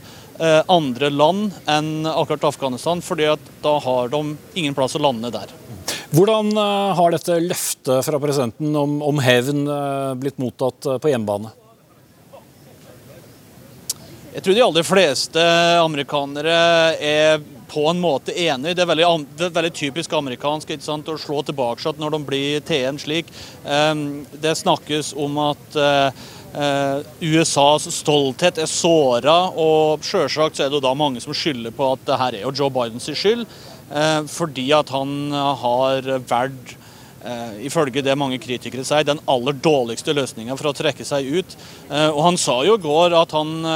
andre 0.68 1.08
land 1.08 1.54
enn 1.72 2.08
akkurat 2.10 2.44
Afghanistan, 2.50 3.00
fordi 3.00 3.30
da 3.64 3.76
har 3.80 4.10
de 4.12 4.22
ingen 4.54 4.76
plass 4.76 4.98
å 4.98 5.00
lande 5.00 5.30
der. 5.32 5.52
Hvordan 6.12 6.52
har 6.98 7.14
dette 7.16 7.38
løftet 7.40 8.04
fra 8.04 8.20
presidenten 8.20 8.76
om, 8.76 8.98
om 9.02 9.22
hevn 9.24 9.64
blitt 10.20 10.36
mottatt 10.42 10.90
på 11.00 11.12
hjemmebane? 11.12 11.54
Jeg 14.36 14.44
tror 14.44 14.52
de 14.52 14.64
aller 14.66 14.84
fleste 14.84 15.42
amerikanere 15.80 16.56
er 17.00 17.38
på 17.72 17.86
en 17.88 17.96
måte 17.96 18.34
enig. 18.36 18.74
Det 18.76 18.82
er 18.84 18.90
veldig, 18.90 19.06
det 19.32 19.46
er 19.46 19.54
veldig 19.54 19.70
typisk 19.78 20.12
amerikansk 20.12 20.74
sant, 20.84 21.08
å 21.08 21.16
slå 21.16 21.40
tilbake 21.40 21.94
når 21.96 22.12
de 22.12 22.20
blir 22.28 22.60
TN 22.68 23.00
slik. 23.00 23.30
Det 23.64 24.52
snakkes 24.60 25.14
om 25.16 25.40
at 25.40 25.78
USAs 26.56 27.90
stolthet 27.98 28.58
er 28.62 28.70
såra, 28.70 29.36
og 29.52 30.04
selvsagt 30.06 30.62
er 30.64 30.70
det 30.72 30.80
da 30.84 30.94
mange 30.96 31.20
som 31.20 31.36
skylder 31.36 31.74
på 31.76 31.90
at 31.92 32.06
det 32.08 32.16
her 32.22 32.38
er 32.38 32.46
jo 32.46 32.54
Joe 32.56 32.72
Bidens 32.72 33.10
skyld. 33.12 33.44
Fordi 34.32 34.64
at 34.74 34.88
han 34.90 35.30
har 35.36 36.08
valgt 36.26 36.72
ifølge 37.66 38.02
det 38.04 38.16
mange 38.18 38.38
kritikere 38.42 38.84
sier, 38.86 39.04
den 39.06 39.20
aller 39.30 39.56
dårligste 39.62 40.14
løsninga 40.16 40.56
for 40.58 40.70
å 40.70 40.74
trekke 40.76 41.04
seg 41.06 41.28
ut. 41.38 41.56
Og 41.90 42.20
Han 42.26 42.38
sa 42.40 42.58
jo 42.66 42.76
i 42.76 42.82
går 42.82 43.14
at 43.16 43.34
han 43.36 43.66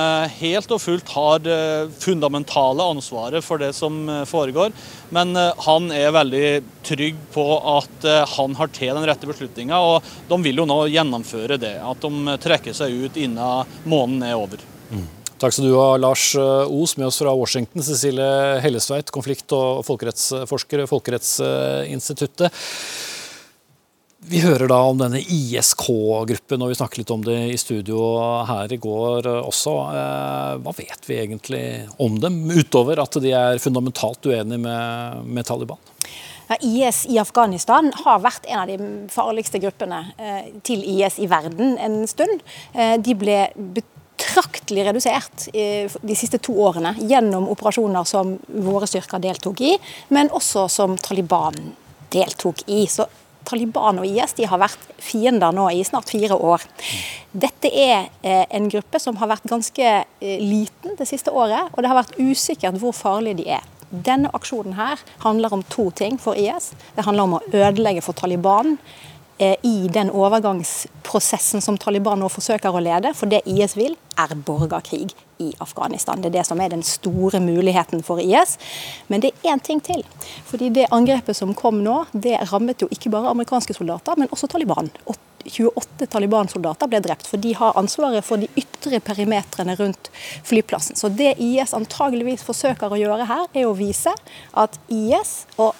helt 0.40 0.74
og 0.74 0.82
fullt 0.82 1.12
har 1.14 1.42
det 1.44 1.60
fundamentale 2.00 2.86
ansvaret 2.94 3.44
for 3.44 3.62
det 3.62 3.72
som 3.76 4.02
foregår. 4.28 4.74
Men 5.14 5.34
han 5.34 5.90
er 5.94 6.14
veldig 6.14 6.48
trygg 6.86 7.20
på 7.34 7.46
at 7.76 8.08
han 8.36 8.58
har 8.58 8.74
til 8.74 8.94
den 8.94 9.06
rette 9.08 9.28
beslutninga, 9.28 9.78
og 9.78 10.10
de 10.30 10.42
vil 10.44 10.62
jo 10.62 10.68
nå 10.70 10.82
gjennomføre 10.92 11.58
det. 11.60 11.76
At 11.82 12.04
de 12.04 12.36
trekker 12.42 12.76
seg 12.76 13.06
ut 13.06 13.18
innen 13.20 13.66
måneden 13.84 14.28
er 14.28 14.38
over. 14.38 14.62
Mm. 14.90 15.08
Takk 15.40 15.54
skal 15.56 15.70
du 15.70 15.76
ha, 15.78 15.94
Lars 15.96 16.34
Os, 16.36 16.98
med 17.00 17.06
oss 17.06 17.18
fra 17.22 17.32
Washington. 17.32 17.80
Cecilie 17.80 18.60
Hellesveit, 18.60 19.08
konflikt- 19.14 19.54
og 19.56 19.80
folkerettsforsker 19.86 20.82
ved 20.82 20.90
Folkerettsinstituttet. 20.90 22.52
Vi 24.20 24.42
hører 24.44 24.68
da 24.68 24.76
om 24.84 24.98
denne 25.00 25.16
ISK-gruppen, 25.16 26.60
og 26.60 26.68
vi 26.68 26.76
snakket 26.76 27.00
litt 27.00 27.12
om 27.14 27.22
det 27.24 27.38
i 27.54 27.58
studio 27.58 28.00
her 28.44 28.68
i 28.68 28.76
går 28.76 29.28
også. 29.40 29.72
Hva 30.60 30.74
vet 30.76 31.06
vi 31.08 31.16
egentlig 31.22 31.62
om 31.96 32.18
dem, 32.20 32.42
utover 32.52 33.00
at 33.00 33.16
de 33.24 33.32
er 33.32 33.62
fundamentalt 33.62 34.28
uenige 34.28 34.60
med, 34.60 35.22
med 35.24 35.48
Taliban? 35.48 35.80
IS 36.60 37.06
i 37.08 37.16
Afghanistan 37.22 37.88
har 38.02 38.20
vært 38.20 38.44
en 38.50 38.60
av 38.60 38.68
de 38.68 38.90
farligste 39.14 39.60
gruppene 39.62 40.02
eh, 40.18 40.50
til 40.66 40.82
IS 40.82 41.16
i 41.22 41.28
verden 41.30 41.78
en 41.80 42.02
stund. 42.10 42.42
Eh, 42.74 42.96
de 43.00 43.14
ble 43.16 43.38
betraktelig 43.78 44.84
redusert 44.90 45.46
de 45.54 46.18
siste 46.18 46.42
to 46.44 46.58
årene 46.60 46.92
gjennom 46.98 47.48
operasjoner 47.54 48.04
som 48.04 48.34
våre 48.66 48.90
styrker 48.90 49.22
deltok 49.22 49.62
i, 49.64 49.72
men 50.12 50.28
også 50.34 50.66
som 50.68 50.98
Taliban 51.00 51.56
deltok 52.12 52.66
i. 52.66 52.82
Så 52.90 53.06
Taliban 53.50 54.00
og 54.00 54.06
IS 54.06 54.36
de 54.38 54.46
har 54.48 54.60
vært 54.62 54.86
fiender 55.02 55.54
nå 55.54 55.66
i 55.74 55.82
snart 55.86 56.10
fire 56.12 56.36
år. 56.38 56.64
Dette 57.32 57.70
er 57.70 58.08
eh, 58.22 58.46
en 58.46 58.70
gruppe 58.70 59.00
som 59.02 59.18
har 59.20 59.30
vært 59.32 59.48
ganske 59.50 59.90
eh, 59.90 60.40
liten 60.42 60.96
det 60.98 61.08
siste 61.10 61.34
året, 61.34 61.70
og 61.74 61.82
det 61.82 61.90
har 61.90 62.00
vært 62.00 62.18
usikkert 62.20 62.80
hvor 62.80 62.96
farlige 62.96 63.42
de 63.42 63.48
er. 63.58 63.68
Denne 63.90 64.30
aksjonen 64.36 64.76
her 64.78 65.00
handler 65.24 65.54
om 65.56 65.64
to 65.66 65.88
ting 65.98 66.18
for 66.22 66.38
IS. 66.38 66.70
Det 66.94 67.06
handler 67.06 67.26
om 67.26 67.38
å 67.40 67.44
ødelegge 67.50 68.04
for 68.06 68.14
Taliban 68.18 68.76
eh, 69.38 69.56
i 69.66 69.90
den 69.90 70.12
overgangsprosessen 70.14 71.64
som 71.64 71.78
Taliban 71.80 72.22
nå 72.22 72.30
forsøker 72.30 72.70
å 72.70 72.84
lede. 72.84 73.14
For 73.18 73.30
det 73.30 73.42
IS 73.50 73.74
vil, 73.78 73.98
er 74.14 74.38
borgerkrig 74.46 75.10
i 75.40 75.50
Afghanistan. 75.60 76.20
Det 76.20 76.30
er 76.30 76.38
det 76.38 76.46
som 76.48 76.60
er 76.60 76.72
den 76.72 76.84
store 76.86 77.40
muligheten 77.40 78.04
for 78.06 78.22
IS. 78.22 78.56
Men 79.08 79.24
det 79.24 79.32
er 79.32 79.54
én 79.54 79.64
ting 79.64 79.82
til. 79.84 80.04
Fordi 80.46 80.70
det 80.74 80.90
angrepet 80.92 81.36
som 81.36 81.54
kom 81.56 81.82
nå, 81.84 82.04
det 82.12 82.38
rammet 82.52 82.82
jo 82.82 82.88
ikke 82.92 83.12
bare 83.12 83.32
amerikanske 83.32 83.76
soldater, 83.76 84.18
men 84.20 84.30
også 84.30 84.50
Taliban. 84.50 84.90
28 85.50 86.08
Taliban-soldater 86.10 86.90
ble 86.90 87.02
drept, 87.04 87.28
for 87.30 87.42
de 87.42 87.54
har 87.58 87.76
ansvaret 87.78 88.24
for 88.26 88.40
de 88.40 88.48
ytre 88.60 89.00
perimetrene 89.04 89.76
rundt 89.78 90.10
flyplassen. 90.46 90.96
Så 90.96 91.10
det 91.12 91.34
IS 91.42 91.74
antageligvis 91.76 92.44
forsøker 92.46 92.92
å 92.92 92.98
gjøre 93.00 93.28
her, 93.28 93.46
er 93.54 93.68
å 93.68 93.74
vise 93.76 94.12
at 94.58 94.78
IS 94.88 95.44
og 95.60 95.76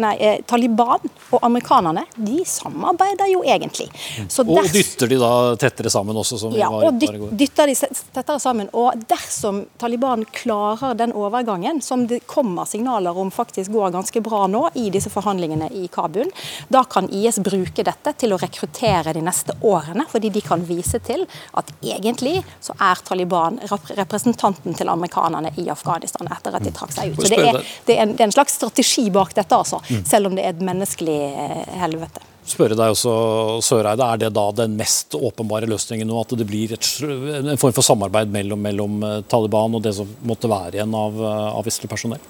nei, 0.00 0.14
Taliban 0.46 1.02
og 1.34 1.42
amerikanerne 1.46 2.04
de 2.16 2.40
samarbeider 2.48 3.30
jo 3.32 3.42
egentlig. 3.46 3.88
Så 4.32 4.44
og 4.46 4.70
dytter 4.72 5.10
de 5.10 5.18
da 5.20 5.32
tettere 5.60 5.90
sammen 5.92 6.16
også? 6.16 6.38
som 6.40 6.54
ja, 6.56 6.68
var 6.70 6.88
og 6.88 7.00
dyt, 7.00 7.16
dytter 7.38 7.70
de 7.70 7.76
tettere 7.76 8.38
sammen. 8.42 8.70
Og 8.76 8.96
dersom 9.08 9.64
Taliban 9.80 10.24
klarer 10.36 10.96
den 10.98 11.14
overgangen, 11.16 11.80
som 11.82 12.06
det 12.10 12.22
kommer 12.30 12.68
signaler 12.68 13.16
om 13.18 13.30
faktisk 13.34 13.72
går 13.74 13.94
ganske 13.96 14.22
bra 14.24 14.46
nå 14.50 14.66
i 14.74 14.88
disse 14.94 15.10
forhandlingene 15.12 15.70
i 15.74 15.86
Kabul, 15.92 16.30
da 16.68 16.84
kan 16.84 17.10
IS 17.10 17.40
bruke 17.44 17.84
dette 17.86 18.14
til 18.20 18.34
å 18.34 18.40
rekruttere 18.40 19.05
de 19.14 19.22
neste 19.24 19.54
årene, 19.62 20.06
fordi 20.10 20.30
de 20.34 20.42
kan 20.44 20.62
vise 20.66 20.98
til 21.06 21.26
at 21.56 21.72
egentlig 21.82 22.40
så 22.60 22.74
er 22.82 23.02
Taliban 23.06 23.60
representanten 23.96 24.74
til 24.74 24.90
amerikanerne 24.90 25.52
i 25.62 25.68
Afghanistan 25.72 26.30
etter 26.32 26.56
at 26.56 26.64
de 26.66 26.72
trakk 26.74 26.94
seg 26.94 27.12
ut. 27.12 27.22
Så 27.22 27.32
det 27.32 27.42
er, 27.42 27.60
det 27.86 27.98
er, 27.98 28.02
en, 28.02 28.14
det 28.16 28.24
er 28.24 28.30
en, 28.30 28.36
slags 28.36 28.56
strategi 28.58 29.08
bak 29.10 29.34
dette, 29.36 29.56
altså, 29.56 29.82
selv 30.06 30.30
om 30.30 30.38
det 30.38 30.46
er 30.46 30.56
et 30.56 30.64
menneskelig 30.64 31.20
helvete 31.82 32.24
spørre 32.46 32.76
deg 32.78 32.92
også, 32.94 33.12
Søreide, 33.64 34.06
Er 34.06 34.20
det 34.22 34.28
da 34.36 34.44
den 34.54 34.76
mest 34.78 35.16
åpenbare 35.18 35.66
løsningen 35.66 36.06
nå? 36.06 36.20
At 36.22 36.36
det 36.38 36.46
blir 36.46 36.76
et, 36.76 36.90
en 37.02 37.58
form 37.58 37.74
for 37.74 37.82
samarbeid 37.82 38.30
mellom, 38.30 38.62
mellom, 38.62 39.00
Taliban 39.26 39.74
og 39.74 39.82
det 39.82 39.96
som 39.98 40.10
måtte 40.22 40.50
være 40.50 40.78
igjen 40.78 40.94
av, 40.94 41.18
av 41.58 41.66
vestlig 41.66 41.90
personell? 41.90 42.22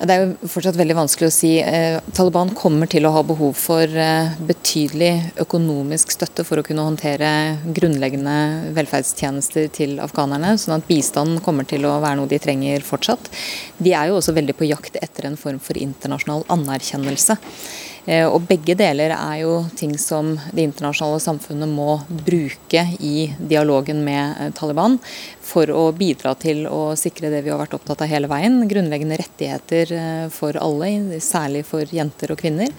Det 0.00 0.14
er 0.14 0.22
jo 0.22 0.48
fortsatt 0.48 0.78
veldig 0.80 0.94
vanskelig 0.96 1.28
å 1.28 1.32
si. 1.34 1.50
Eh, 1.60 1.98
Taliban 2.16 2.54
kommer 2.56 2.88
til 2.88 3.04
å 3.04 3.10
ha 3.12 3.20
behov 3.26 3.52
for 3.60 3.84
eh, 3.84 4.30
betydelig 4.48 5.10
økonomisk 5.44 6.14
støtte 6.14 6.46
for 6.48 6.56
å 6.56 6.64
kunne 6.64 6.86
håndtere 6.86 7.28
grunnleggende 7.76 8.72
velferdstjenester 8.78 9.68
til 9.76 9.98
afghanerne, 10.00 10.54
sånn 10.56 10.78
at 10.78 10.88
bistanden 10.88 11.42
kommer 11.44 11.68
til 11.68 11.84
å 11.84 11.98
være 12.00 12.16
noe 12.16 12.32
de 12.32 12.40
trenger 12.40 12.86
fortsatt. 12.86 13.28
De 13.76 13.92
er 13.92 14.08
jo 14.08 14.16
også 14.22 14.32
veldig 14.38 14.56
på 14.56 14.70
jakt 14.70 14.96
etter 15.04 15.28
en 15.28 15.36
form 15.40 15.60
for 15.60 15.76
internasjonal 15.76 16.46
anerkjennelse. 16.56 17.36
Eh, 18.06 18.24
og 18.24 18.46
begge 18.48 18.74
deler 18.78 19.12
er 19.12 19.40
jo 19.42 19.60
ting 19.76 19.92
som 20.00 20.32
det 20.54 20.64
internasjonale 20.64 21.20
samfunnet 21.20 21.68
må 21.68 21.98
bruke 22.08 22.86
i 23.00 23.28
dialogen 23.38 24.00
med 24.06 24.40
eh, 24.40 24.52
Taliban 24.56 24.96
for 25.44 25.70
å 25.74 25.90
bidra 25.96 26.32
til 26.40 26.64
å 26.70 26.94
sikre 26.98 27.32
det 27.32 27.42
vi 27.44 27.52
har 27.52 27.60
vært 27.60 27.76
opptatt 27.76 28.04
av 28.04 28.10
hele 28.12 28.30
veien, 28.30 28.62
grunnleggende 28.70 29.20
rettigheter 29.20 29.94
eh, 29.96 30.26
for 30.32 30.56
alle, 30.60 31.20
særlig 31.20 31.66
for 31.68 31.84
jenter 31.92 32.32
og 32.32 32.40
kvinner. 32.40 32.72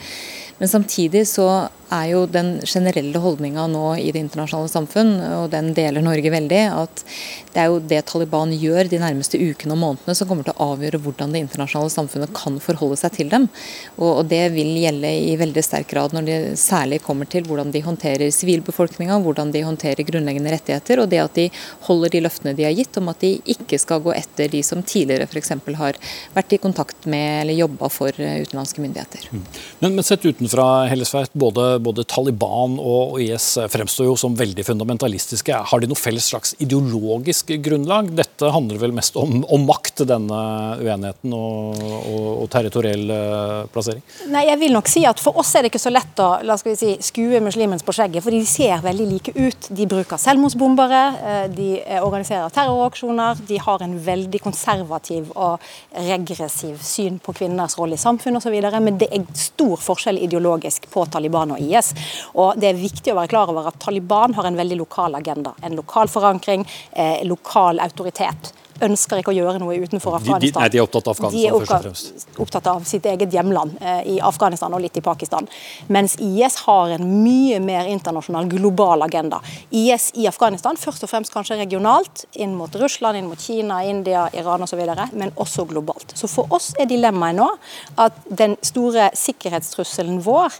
Men 0.61 0.69
samtidig 0.69 1.27
så 1.29 1.47
er 1.91 2.07
jo 2.13 2.23
den 2.29 2.53
generelle 2.65 3.19
holdninga 3.21 3.65
nå 3.71 3.85
i 3.99 4.09
det 4.13 4.21
internasjonale 4.23 4.71
samfunn, 4.71 5.11
og 5.41 5.49
den 5.53 5.71
deler 5.77 6.03
Norge 6.05 6.31
veldig, 6.33 6.61
at 6.71 7.03
det 7.51 7.61
er 7.63 7.69
jo 7.71 7.79
det 7.91 8.01
Taliban 8.07 8.53
gjør 8.55 8.89
de 8.91 8.99
nærmeste 9.01 9.39
ukene 9.41 9.75
og 9.75 9.81
månedene 9.81 10.15
som 10.15 10.29
kommer 10.29 10.47
til 10.47 10.55
å 10.55 10.69
avgjøre 10.71 11.01
hvordan 11.03 11.35
det 11.35 11.43
internasjonale 11.43 11.91
samfunnet 11.93 12.33
kan 12.35 12.59
forholde 12.63 12.99
seg 13.01 13.15
til 13.17 13.31
dem. 13.33 13.49
Og, 13.97 14.23
det 14.31 14.43
vil 14.53 14.69
gjelde 14.79 15.11
i 15.31 15.35
veldig 15.39 15.63
sterk 15.65 15.89
grad 15.91 16.15
når 16.15 16.27
det 16.27 16.37
særlig 16.61 17.01
kommer 17.03 17.27
til 17.29 17.43
hvordan 17.47 17.73
de 17.73 17.83
håndterer 17.83 18.31
sivilbefolkninga, 18.35 19.19
hvordan 19.25 19.51
de 19.51 19.65
håndterer 19.67 20.07
grunnleggende 20.07 20.53
rettigheter, 20.53 21.01
og 21.03 21.11
det 21.11 21.21
at 21.23 21.35
de 21.35 21.47
holder 21.87 22.13
de 22.13 22.23
løftene 22.23 22.55
de 22.55 22.67
har 22.67 22.75
gitt 22.77 23.01
om 23.01 23.11
at 23.11 23.19
de 23.23 23.33
ikke 23.55 23.79
skal 23.81 24.03
gå 24.05 24.15
etter 24.15 24.51
de 24.53 24.63
som 24.63 24.83
tidligere 24.85 25.27
f.eks. 25.27 25.53
har 25.81 25.99
vært 26.35 26.55
i 26.55 26.61
kontakt 26.61 27.09
med 27.09 27.41
eller 27.41 27.59
jobba 27.59 27.89
for 27.91 28.15
utenlandske 28.15 28.83
myndigheter. 28.83 29.27
Men, 29.81 29.95
men 29.97 30.05
sett 30.05 30.25
utenfra, 30.25 30.87
Hellesveit, 30.91 31.33
både 31.33 31.80
både 31.83 32.05
Taliban 32.09 32.77
og 32.79 33.17
IS 33.21 33.53
fremstår 33.71 34.07
jo 34.07 34.15
som 34.19 34.35
veldig 34.37 34.65
fundamentalistiske. 34.65 35.55
Har 35.71 35.81
de 35.81 35.89
noe 35.89 35.99
felles 35.99 36.27
slags 36.31 36.53
ideologisk 36.63 37.53
grunnlag? 37.63 38.11
Dette 38.17 38.51
handler 38.53 38.81
vel 38.81 38.95
mest 38.95 39.17
om, 39.19 39.41
om 39.43 39.65
makt, 39.67 40.03
denne 40.09 40.41
uenigheten, 40.81 41.33
og, 41.35 41.81
og, 41.81 42.27
og 42.43 42.49
territoriell 42.53 43.11
eh, 43.13 43.55
plassering? 43.73 44.03
Nei, 44.31 44.45
jeg 44.49 44.61
vil 44.61 44.75
nok 44.75 44.89
si 44.91 45.03
at 45.07 45.19
For 45.21 45.37
oss 45.37 45.51
er 45.55 45.65
det 45.65 45.71
ikke 45.71 45.81
så 45.83 45.91
lett 45.93 46.21
å 46.23 46.29
la 46.47 46.57
skal 46.59 46.73
vi 46.73 46.79
si, 46.79 46.91
skue 47.05 47.41
muslimens 47.43 47.85
på 47.85 47.95
skjegget, 47.95 48.23
for 48.25 48.33
de 48.33 48.41
ser 48.47 48.81
veldig 48.83 49.07
like 49.09 49.35
ut. 49.37 49.69
De 49.69 49.87
bruker 49.89 50.21
selvmordsbombere, 50.21 51.01
eh, 51.21 51.43
de 51.53 51.69
organiserer 52.01 52.53
terroraksjoner, 52.53 53.43
de 53.49 53.59
har 53.61 53.85
en 53.85 53.97
veldig 54.05 54.41
konservativ 54.43 55.31
og 55.35 55.61
regressiv 56.07 56.79
syn 56.85 57.19
på 57.21 57.35
kvinners 57.37 57.77
rolle 57.79 57.97
i 57.97 58.01
samfunnet 58.01 58.41
osv. 58.41 58.57
Men 58.81 58.99
det 59.01 59.09
er 59.13 59.25
stor 59.37 59.77
forskjell 59.81 60.19
ideologisk 60.21 60.87
på 60.91 61.05
Taliban 61.11 61.55
og 61.55 61.61
IS. 61.61 61.70
Og 62.35 62.59
det 62.59 62.71
er 62.71 62.79
viktig 62.79 63.13
å 63.13 63.19
være 63.19 63.31
klar 63.31 63.51
over 63.53 63.71
at 63.71 63.79
Taliban 63.81 64.35
har 64.37 64.49
en 64.49 64.59
veldig 64.59 64.79
lokal 64.83 65.15
agenda. 65.19 65.55
En 65.63 65.77
lokal 65.79 66.11
forankring, 66.11 66.67
eh, 66.91 67.21
lokal 67.27 67.79
autoritet 67.83 68.53
ønsker 68.85 69.21
ikke 69.21 69.31
å 69.33 69.35
gjøre 69.35 69.59
noe 69.61 69.77
utenfor 69.81 70.17
Afghanistan. 70.17 70.41
De, 70.41 70.51
de, 70.51 70.59
nei, 70.59 70.69
de 70.73 70.79
er 70.79 70.85
opptatt 70.85 71.07
av 71.07 71.15
Afghanistan 71.15 71.41
de 71.41 71.47
er 71.47 71.55
først 71.55 71.73
og 71.73 71.85
fremst. 71.85 72.35
opptatt 72.45 72.69
av 72.71 72.85
sitt 72.89 73.07
eget 73.11 73.35
hjemland 73.35 73.77
eh, 73.81 74.01
i 74.15 74.17
Afghanistan 74.31 74.73
og 74.75 74.83
litt 74.83 74.97
i 74.97 75.03
Pakistan. 75.05 75.47
Mens 75.93 76.17
IS 76.21 76.57
har 76.65 76.95
en 76.97 77.05
mye 77.23 77.61
mer 77.63 77.89
internasjonal, 77.91 78.49
global 78.51 79.05
agenda. 79.05 79.41
IS 79.69 80.11
i 80.19 80.27
Afghanistan 80.29 80.79
først 80.79 81.05
og 81.05 81.11
fremst 81.11 81.33
kanskje 81.33 81.59
regionalt, 81.61 82.25
inn 82.33 82.55
mot 82.57 82.75
Russland, 82.81 83.19
inn 83.19 83.29
mot 83.29 83.41
Kina, 83.41 83.81
India, 83.87 84.27
Iran 84.37 84.65
osv., 84.65 84.81
men 85.13 85.33
også 85.39 85.67
globalt. 85.69 86.15
Så 86.17 86.29
for 86.31 86.51
oss 86.53 86.71
er 86.79 86.89
dilemmaet 86.89 87.37
nå 87.37 87.47
at 88.01 88.17
den 88.25 88.57
store 88.65 89.11
sikkerhetstrusselen 89.17 90.21
vår 90.25 90.57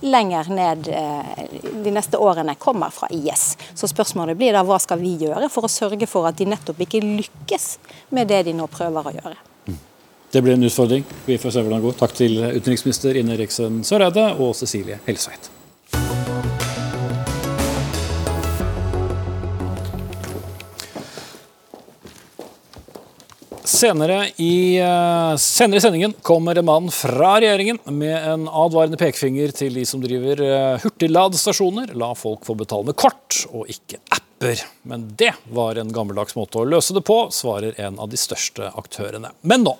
lenger 0.00 0.50
ned 0.54 0.88
eh, 0.88 1.44
de 1.84 1.94
neste 1.94 2.18
årene 2.18 2.56
kommer 2.60 2.90
fra 2.94 3.08
IS. 3.10 3.54
Så 3.74 3.88
spørsmålet 3.90 4.38
blir 4.38 4.54
da 4.56 4.64
hva 4.66 4.78
skal 4.82 5.00
vi 5.02 5.14
gjøre 5.24 5.50
for 5.52 5.68
å 5.68 5.72
sørge 5.72 6.08
for 6.10 6.28
at 6.28 6.38
de 6.40 6.48
nettopp 6.50 6.80
ikke 6.84 7.02
lykkes 7.04 7.68
med 8.14 8.30
det 8.32 8.44
de 8.48 8.56
nå 8.56 8.68
prøver 8.72 9.10
å 9.10 9.14
gjøre. 9.18 9.36
Det 10.34 10.42
blir 10.42 10.56
en 10.56 10.66
utfordring. 10.66 11.04
Vi 11.28 11.38
får 11.38 11.54
se 11.54 11.62
hvordan 11.62 11.78
det 11.78 11.86
går. 11.86 11.98
Takk 12.00 12.16
til 12.18 12.40
utenriksminister 12.42 13.20
Ine 13.20 13.36
Eriksen 13.36 13.84
Søreide 13.86 14.32
og 14.34 14.56
Cecilie 14.58 14.98
Helsveit. 15.06 15.53
Senere 23.74 24.28
i, 24.36 24.78
uh, 24.82 25.36
senere 25.36 25.80
i 25.80 25.82
sendingen 25.82 26.12
kommer 26.22 26.58
en 26.58 26.64
mann 26.68 26.90
fra 26.94 27.32
regjeringen 27.40 27.80
med 27.90 28.14
en 28.14 28.44
advarende 28.46 28.98
pekefinger 29.00 29.50
til 29.56 29.74
de 29.74 29.82
som 29.88 30.02
driver 30.02 30.42
uh, 30.46 30.82
hurtigladestasjoner. 30.84 31.90
La 31.98 32.12
folk 32.14 32.46
få 32.46 32.54
betale 32.60 32.92
med 32.92 32.98
kort 33.00 33.40
og 33.50 33.66
ikke 33.72 33.98
apper. 34.14 34.62
Men 34.86 35.08
det 35.18 35.32
var 35.56 35.80
en 35.80 35.90
gammeldags 35.94 36.36
måte 36.38 36.60
å 36.62 36.68
løse 36.68 36.94
det 36.94 37.02
på, 37.08 37.18
svarer 37.34 37.74
en 37.82 37.98
av 37.98 38.12
de 38.12 38.20
største 38.20 38.70
aktørene. 38.78 39.32
Men 39.42 39.66
nå. 39.66 39.74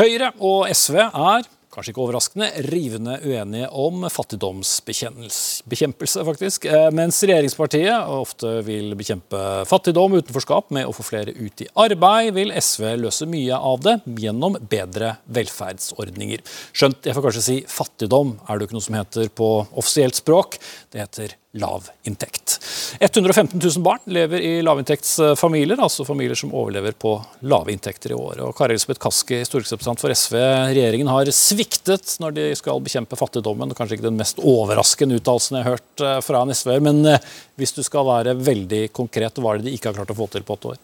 Høyre 0.00 0.32
og 0.40 0.70
SV 0.72 0.96
er 1.04 1.44
kanskje 1.76 1.92
ikke 1.92 2.04
overraskende, 2.06 2.46
rivende 2.70 3.18
uenige 3.20 3.68
om 3.76 4.06
fattigdomsbekjempelse, 4.08 6.24
faktisk. 6.24 6.64
Eh, 6.70 6.88
mens 6.96 7.18
regjeringspartiet 7.22 8.08
ofte 8.16 8.62
vil 8.66 8.94
bekjempe 8.96 9.64
fattigdom 9.68 10.12
utenforskap 10.16 10.70
med 10.74 10.86
å 10.88 10.92
få 10.96 11.02
flere 11.04 11.32
ut 11.36 11.60
i 11.60 11.68
arbeid, 11.84 12.34
vil 12.36 12.52
SV 12.56 12.82
løse 13.04 13.26
mye 13.28 13.54
av 13.56 13.80
det 13.84 14.00
gjennom 14.24 14.52
bedre 14.70 15.16
velferdsordninger. 15.36 16.40
Skjønt 16.72 17.04
jeg 17.04 17.14
får 17.16 17.24
kanskje 17.28 17.44
si 17.44 17.56
fattigdom 17.68 18.28
er 18.46 18.52
det 18.54 18.60
jo 18.64 18.68
ikke 18.70 18.78
noe 18.78 18.88
som 18.88 19.00
heter 19.00 19.24
på 19.36 19.48
offisielt 19.76 20.16
språk. 20.18 20.48
Det 20.92 20.98
heter 21.04 21.28
lav 21.60 21.88
inntekt. 22.08 22.58
115 23.00 23.60
000 23.60 23.82
barn 23.84 24.02
lever 24.04 24.40
i 24.40 24.52
lavinntektsfamilier, 24.64 25.80
altså 25.82 26.06
familier 26.06 26.38
som 26.38 26.54
overlever 26.54 26.94
på 26.96 27.16
lave 27.48 27.72
inntekter 27.74 28.14
i 28.14 28.18
året. 28.18 28.42
Og 28.46 28.54
Kari 28.56 28.76
Elisabeth 28.76 29.02
Kaski, 29.02 29.40
stortingsrepresentant 29.46 30.02
for 30.02 30.14
SV, 30.14 30.38
regjeringen 30.76 31.10
har 31.10 31.30
sviktet 31.34 32.16
når 32.22 32.36
de 32.38 32.46
skal 32.58 32.82
bekjempe 32.84 33.18
fattigdommen. 33.18 33.74
Kanskje 33.76 33.98
ikke 33.98 34.08
den 34.08 34.20
mest 34.20 34.40
overraskende 34.42 35.20
uttalelsen 35.20 35.60
jeg 35.60 35.66
har 35.66 35.78
hørt 35.78 36.06
eh, 36.06 36.18
fra 36.24 36.44
en 36.44 36.54
SV-er, 36.54 36.84
men 36.84 37.02
eh, 37.10 37.34
hvis 37.60 37.76
du 37.76 37.82
skal 37.86 38.06
være 38.08 38.36
veldig 38.38 38.86
konkret, 38.96 39.42
hva 39.42 39.54
er 39.54 39.62
det 39.62 39.70
de 39.70 39.76
ikke 39.76 39.92
har 39.92 40.00
klart 40.00 40.14
å 40.14 40.18
få 40.18 40.30
til 40.32 40.46
på 40.46 40.56
åtte 40.56 40.74
år? 40.74 40.82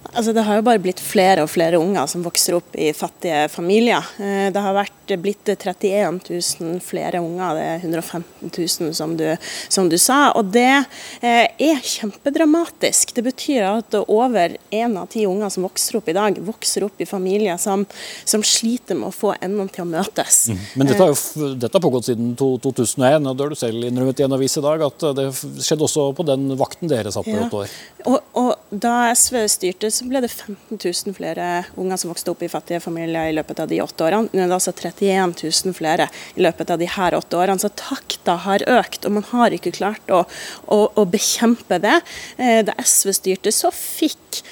Altså, 0.00 0.32
det 0.32 0.42
har 0.46 0.56
jo 0.56 0.64
bare 0.64 0.80
blitt 0.80 1.00
flere 1.04 1.44
og 1.44 1.50
flere 1.52 1.78
unger 1.78 2.08
som 2.08 2.22
vokser 2.24 2.56
opp 2.56 2.74
i 2.80 2.88
fattige 2.96 3.44
familier. 3.52 4.06
Eh, 4.18 4.48
det 4.50 4.62
har 4.64 4.74
vært 4.74 5.12
blitt 5.20 5.50
31 5.52 6.20
000 6.24 6.78
flere 6.84 7.20
unger, 7.20 7.58
det 7.58 7.66
er 7.66 7.84
115 7.84 8.48
000 8.48 8.94
som 8.96 9.12
du, 9.18 9.26
som 9.68 9.90
du 9.90 9.98
sa. 10.00 10.32
Og 10.38 10.48
det 10.54 10.84
eh, 11.20 11.52
er 11.52 11.82
kjempedramatisk. 11.84 13.12
Det 13.14 13.24
betyr 13.26 13.66
at 13.68 13.98
over 14.00 14.56
én 14.72 14.96
av 14.98 15.10
ti 15.12 15.26
unger 15.28 15.52
som 15.52 15.66
vokser 15.68 16.00
opp 16.00 16.08
i 16.08 16.16
dag, 16.16 16.40
vokser 16.48 16.86
opp 16.88 17.04
i 17.04 17.08
familier 17.08 17.60
som, 17.60 17.84
som 18.24 18.44
sliter 18.46 18.98
med 18.98 19.10
å 19.10 19.14
få 19.14 19.34
endene 19.36 19.68
til 19.70 19.84
å 19.84 19.90
møtes. 19.92 20.40
Mm. 20.48 20.64
Men 20.80 20.90
dette 20.90 21.04
har, 21.04 21.12
jo, 21.12 21.52
dette 21.60 21.76
har 21.76 21.84
pågått 21.84 22.08
siden 22.08 22.32
2001, 22.40 23.28
og 23.28 23.36
da 23.36 23.46
har 23.46 23.52
du 23.52 23.60
selv 23.60 23.84
innrømmet 23.86 24.24
i 24.24 24.26
en 24.26 24.38
avis 24.40 24.56
i 24.56 24.64
dag 24.64 24.88
at 24.88 25.06
det 25.20 25.28
skjedde 25.36 25.86
også 25.86 26.10
på 26.16 26.26
den 26.32 26.50
vakten 26.58 26.90
dere 26.90 27.12
satt 27.12 27.28
på 27.28 27.36
ja. 27.36 27.46
åtte 27.46 27.62
år. 27.62 27.78
Og, 28.08 28.18
og 28.40 28.50
da 28.70 29.10
SV 29.10 29.42
styrte 29.50 29.90
så 29.90 30.06
ble 30.06 30.20
det 30.22 30.30
15 30.30 30.78
000 30.78 31.14
flere 31.16 31.46
unger 31.80 31.98
som 31.98 32.12
vokste 32.12 32.30
opp 32.30 32.44
i 32.46 32.50
fattige 32.50 32.78
familier 32.82 33.30
i 33.30 33.34
løpet 33.34 33.62
av 33.64 33.70
de 33.70 33.80
åtte 33.82 34.06
årene. 34.06 34.30
Nå 34.30 34.44
er 34.44 34.46
det 34.50 34.56
altså 34.56 34.74
31 34.74 35.34
000 35.42 35.74
flere 35.74 36.06
i 36.36 36.44
løpet 36.46 36.70
av 36.70 36.78
de 36.78 36.86
her 36.90 37.16
åtte 37.18 37.40
årene. 37.40 37.58
Så 37.62 37.72
takta 37.74 38.38
har 38.46 38.62
økt, 38.70 39.04
og 39.04 39.16
man 39.18 39.26
har 39.32 39.56
ikke 39.56 39.74
klart 39.74 40.14
å, 40.14 40.22
å, 40.70 40.80
å 40.94 41.06
bekjempe 41.10 41.80
det. 41.82 41.98
Eh, 42.38 42.60
da 42.66 42.76
SV 42.78 43.14
styrte, 43.18 43.54
så 43.54 43.74
fikk 43.74 44.44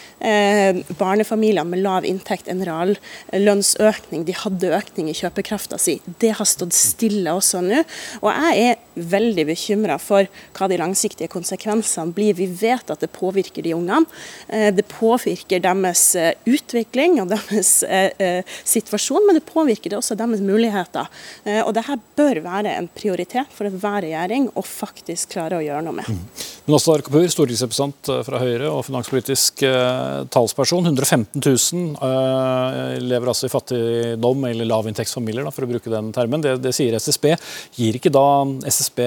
barnefamilier 0.98 1.66
med 1.68 1.82
lav 1.84 2.06
inntekt 2.08 2.48
en 2.50 2.64
reallønnsøkning. 2.66 4.24
De 4.26 4.34
hadde 4.34 4.72
økning 4.74 5.10
i 5.10 5.16
kjøpekrafta 5.16 5.78
si. 5.80 5.98
Det 6.18 6.32
har 6.38 6.48
stått 6.48 6.76
stille 6.76 7.32
også 7.34 7.62
nå. 7.64 7.84
Og 8.22 8.30
jeg 8.32 8.70
er 8.72 8.84
veldig 8.98 9.44
bekymra 9.48 9.98
for 10.02 10.26
hva 10.56 10.68
de 10.70 10.78
langsiktige 10.80 11.30
konsekvensene 11.32 12.14
blir. 12.14 12.36
Vi 12.38 12.48
vet 12.50 12.90
at 12.90 13.02
det 13.02 13.10
påvirker 13.14 13.64
de 13.64 13.74
ungene. 13.76 14.06
Eh, 14.48 14.70
det 14.74 14.86
påvirker 14.90 15.62
deres 15.64 16.04
eh, 16.18 16.34
utvikling 16.48 17.18
og 17.22 17.30
deres 17.34 17.82
eh, 17.86 18.10
eh, 18.18 18.56
situasjon, 18.64 19.26
men 19.26 19.38
det 19.38 19.46
påvirker 19.48 19.98
også 19.98 20.18
deres 20.18 20.42
muligheter. 20.44 21.08
Eh, 21.44 21.62
og 21.62 21.74
dette 21.78 21.98
bør 22.18 22.42
være 22.44 22.76
en 22.76 22.90
prioritet 22.90 23.50
for 23.54 23.68
enhver 23.68 24.02
regjering 24.06 24.50
å 24.54 24.64
faktisk 24.64 25.36
klare 25.36 25.60
å 25.60 25.64
gjøre 25.64 25.84
noe 25.86 26.00
med. 26.00 26.08
Mm. 26.08 26.46
Nastar 26.68 27.04
Kapur, 27.04 27.24
stortingsrepresentant 27.32 28.10
fra 28.26 28.42
Høyre 28.42 28.68
og 28.70 28.82
finanspolitisk 28.84 29.62
talsperson. 30.32 30.86
115 30.86 31.40
000 31.40 31.96
uh, 32.02 32.98
lever 33.02 33.30
altså 33.30 33.48
i 33.48 33.52
fattigdom 33.52 34.44
eller 34.50 34.68
lavinntektsfamilier, 34.68 35.48
for 35.54 35.66
å 35.66 35.70
bruke 35.70 35.92
den 35.92 36.12
termen. 36.16 36.44
Det, 36.44 36.56
det 36.64 36.74
sier 36.76 36.96
SSB. 36.98 37.32
Gir 37.78 37.98
ikke 37.98 38.12
da 38.14 38.26
SSB 38.68 39.02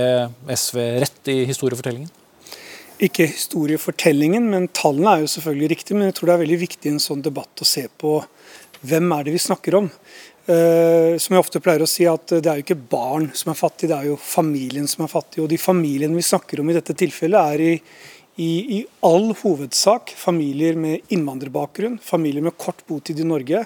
SV 0.56 0.82
rett 1.04 1.32
i 1.34 1.42
historiefortellingen? 1.50 2.10
Ikke 3.02 3.26
historiefortellingen, 3.26 4.50
men 4.52 4.68
tallene 4.78 5.16
er 5.16 5.24
jo 5.24 5.32
selvfølgelig 5.36 5.72
riktige. 5.76 5.98
Men 5.98 6.12
jeg 6.12 6.20
tror 6.20 6.30
det 6.30 6.36
er 6.36 6.44
veldig 6.44 6.60
viktig 6.68 6.90
i 6.90 6.96
en 6.96 7.02
sånn 7.02 7.24
debatt 7.26 7.64
å 7.64 7.68
se 7.68 7.88
på 7.90 8.20
hvem 8.86 9.16
er 9.16 9.26
det 9.26 9.36
vi 9.36 9.42
snakker 9.42 9.78
om. 9.82 9.90
Uh, 10.42 11.18
som 11.22 11.36
jeg 11.36 11.42
ofte 11.42 11.62
pleier 11.64 11.84
å 11.86 11.90
si, 11.90 12.06
at 12.10 12.34
det 12.34 12.50
er 12.50 12.60
jo 12.60 12.66
ikke 12.66 12.84
barn 12.92 13.28
som 13.38 13.52
er 13.54 13.60
fattige, 13.60 13.92
det 13.92 13.98
er 14.00 14.10
jo 14.10 14.18
familien 14.18 14.90
som 14.90 15.06
er 15.06 15.12
fattig. 15.12 15.44
Og 15.44 15.50
de 15.52 15.60
familiene 15.62 16.18
vi 16.18 16.26
snakker 16.26 16.62
om 16.62 16.72
i 16.72 16.78
dette 16.78 16.98
tilfellet, 16.98 17.56
er 17.56 17.66
i, 17.66 17.76
i, 18.40 18.78
i 18.78 18.86
all 19.06 19.34
hovedsak 19.42 20.14
familier 20.18 20.78
med 20.80 21.12
innvandrerbakgrunn, 21.12 21.98
familier 22.04 22.46
med 22.46 22.58
kort 22.58 22.86
botid 22.88 23.20
i 23.20 23.28
Norge, 23.28 23.66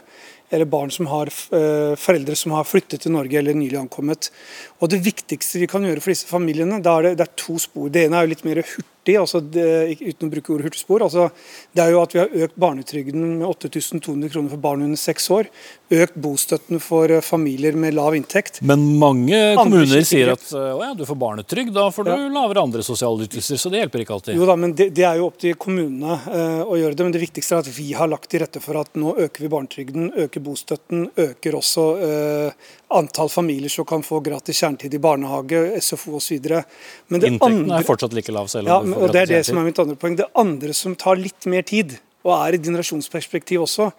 eller 0.49 0.69
barn 0.69 0.91
som 0.93 1.09
har 1.09 1.29
uh, 1.29 1.93
foreldre 1.99 2.35
som 2.37 2.53
har 2.55 2.67
flyttet 2.69 3.05
til 3.05 3.13
Norge 3.15 3.37
eller 3.39 3.57
nylig 3.57 3.77
ankommet. 3.79 4.31
Og 4.79 4.89
Det 4.93 5.03
viktigste 5.05 5.61
vi 5.61 5.69
kan 5.69 5.85
gjøre 5.85 6.01
for 6.01 6.13
disse 6.13 6.29
familiene, 6.29 6.81
det 6.81 6.91
er, 6.91 7.09
det, 7.09 7.15
det 7.19 7.27
er 7.27 7.39
to 7.45 7.57
spor. 7.61 7.89
Det 7.89 8.05
ene 8.05 8.19
er 8.19 8.27
jo 8.27 8.33
litt 8.35 8.45
mer 8.47 8.61
hurtig 8.63 8.94
hurtig, 9.05 9.17
altså 9.19 9.39
det, 9.41 9.97
uten 10.01 10.27
å 10.27 10.31
bruke 10.31 10.53
ordet 10.53 10.65
hurtigspor. 10.69 11.03
Altså 11.05 11.29
det 11.73 11.83
er 11.83 11.91
jo 11.93 12.01
at 12.01 12.13
vi 12.13 12.19
har 12.19 12.29
økt 12.45 12.55
barnetrygden 12.55 13.39
med 13.39 13.47
8200 13.47 14.29
kroner 14.31 14.49
for 14.49 14.57
barn 14.61 14.83
under 14.83 14.97
seks 14.97 15.29
år. 15.29 15.49
Økt 15.93 16.15
bostøtten 16.15 16.81
for 16.81 17.11
eh, 17.11 17.21
familier 17.21 17.75
med 17.77 17.93
lav 17.95 18.15
inntekt. 18.15 18.61
Men 18.65 18.97
mange 18.97 19.37
kommuner 19.59 20.01
sier 20.05 20.33
at 20.33 20.47
å 20.55 20.81
ja, 20.81 20.93
du 20.97 21.05
får 21.05 21.19
barnetrygd, 21.19 21.73
da 21.75 21.89
får 21.93 22.07
du 22.07 22.11
ja. 22.11 22.29
lavere 22.33 22.63
andre 22.65 22.85
sosiale 22.85 23.27
ytelser. 23.27 23.59
Så 23.61 23.69
det 23.69 23.83
hjelper 23.83 24.05
ikke 24.05 24.17
alltid. 24.17 24.39
Jo 24.39 24.49
da, 24.49 24.57
men 24.59 24.73
det, 24.77 24.89
det 24.95 25.05
er 25.05 25.19
jo 25.19 25.29
opp 25.29 25.37
til 25.41 25.57
kommunene 25.59 26.17
uh, 26.25 26.63
å 26.65 26.79
gjøre 26.79 26.97
det. 26.97 27.05
Men 27.05 27.15
det 27.15 27.23
viktigste 27.27 27.59
er 27.59 27.65
at 27.65 27.71
vi 27.75 27.91
har 27.97 28.09
lagt 28.09 28.31
til 28.31 28.41
rette 28.41 28.61
for 28.63 28.81
at 28.81 28.97
nå 28.97 29.15
øker 29.27 29.45
vi 29.45 29.51
barnetrygden, 29.51 30.09
øker 30.25 30.43
bostøtten, 30.45 31.09
øker 31.27 31.59
også 31.61 31.85
uh, 32.01 32.73
antall 32.97 33.29
familier 33.31 33.71
som 33.71 33.87
kan 33.87 34.03
få 34.05 34.19
gratis 34.25 34.61
kjernetid 34.61 34.93
i 34.97 35.01
barnehage, 35.01 35.61
SFO 35.81 36.17
osv. 36.19 36.35
Inntekten 36.39 37.39
andre, 37.45 37.79
er 37.79 37.87
fortsatt 37.87 38.15
like 38.17 38.33
lav 38.35 38.49
selv 38.51 38.69
om 38.69 38.73
ja, 38.73 38.81
du 38.81 38.95
får 38.95 39.07
og 39.07 39.15
Det 39.15 39.23
er 39.23 39.31
det 39.33 39.43
som 39.47 39.61
er 39.61 39.69
mitt 39.69 39.81
andre 39.83 39.97
poeng. 39.99 40.17
Det 40.19 40.27
andre 40.45 40.75
som 40.77 40.95
tar 40.99 41.19
litt 41.19 41.47
mer 41.51 41.65
tid, 41.67 41.97
og 42.25 42.33
er 42.39 42.57
i 42.57 42.61
generasjonsperspektiv 42.65 43.65
også, 43.67 43.91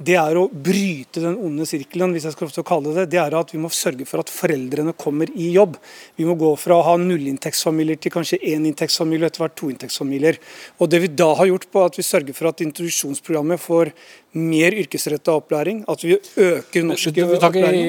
det 0.00 0.16
er 0.18 0.38
å 0.38 0.46
bryte 0.48 1.20
den 1.22 1.36
onde 1.36 1.66
sirkelen, 1.68 2.14
hvis 2.14 2.24
jeg 2.26 2.34
skal 2.34 2.50
få 2.50 2.64
kalle 2.66 2.94
det 2.96 3.08
det. 3.12 3.20
er 3.20 3.34
at 3.38 3.52
Vi 3.52 3.60
må 3.60 3.70
sørge 3.72 4.06
for 4.08 4.22
at 4.22 4.32
foreldrene 4.32 4.94
kommer 4.98 5.30
i 5.30 5.50
jobb. 5.52 5.76
Vi 6.16 6.26
må 6.26 6.34
gå 6.40 6.54
fra 6.56 6.78
å 6.78 6.86
ha 6.86 6.96
nullinntektsfamilier 7.00 8.00
til 8.00 8.14
kanskje 8.14 8.40
éninntektsfamilier 8.54 9.26
og 9.26 9.30
etter 9.30 9.44
hvert 9.44 9.58
toinntektsfamilier. 9.60 10.40
Og 10.80 10.90
Det 10.92 11.02
vi 11.04 11.12
da 11.12 11.32
har 11.38 11.46
gjort, 11.46 11.70
på 11.70 11.84
at 11.84 11.98
vi 11.98 12.06
sørger 12.06 12.36
for 12.36 12.50
at 12.50 12.64
introduksjonsprogrammet 12.64 13.60
får 13.60 13.92
mer 14.32 14.72
yrkesretta 14.80 15.34
opplæring, 15.36 15.82
at 15.88 16.02
vi 16.04 16.16
øker 16.16 16.86
norsk 16.88 17.08
opplæring. 17.12 17.88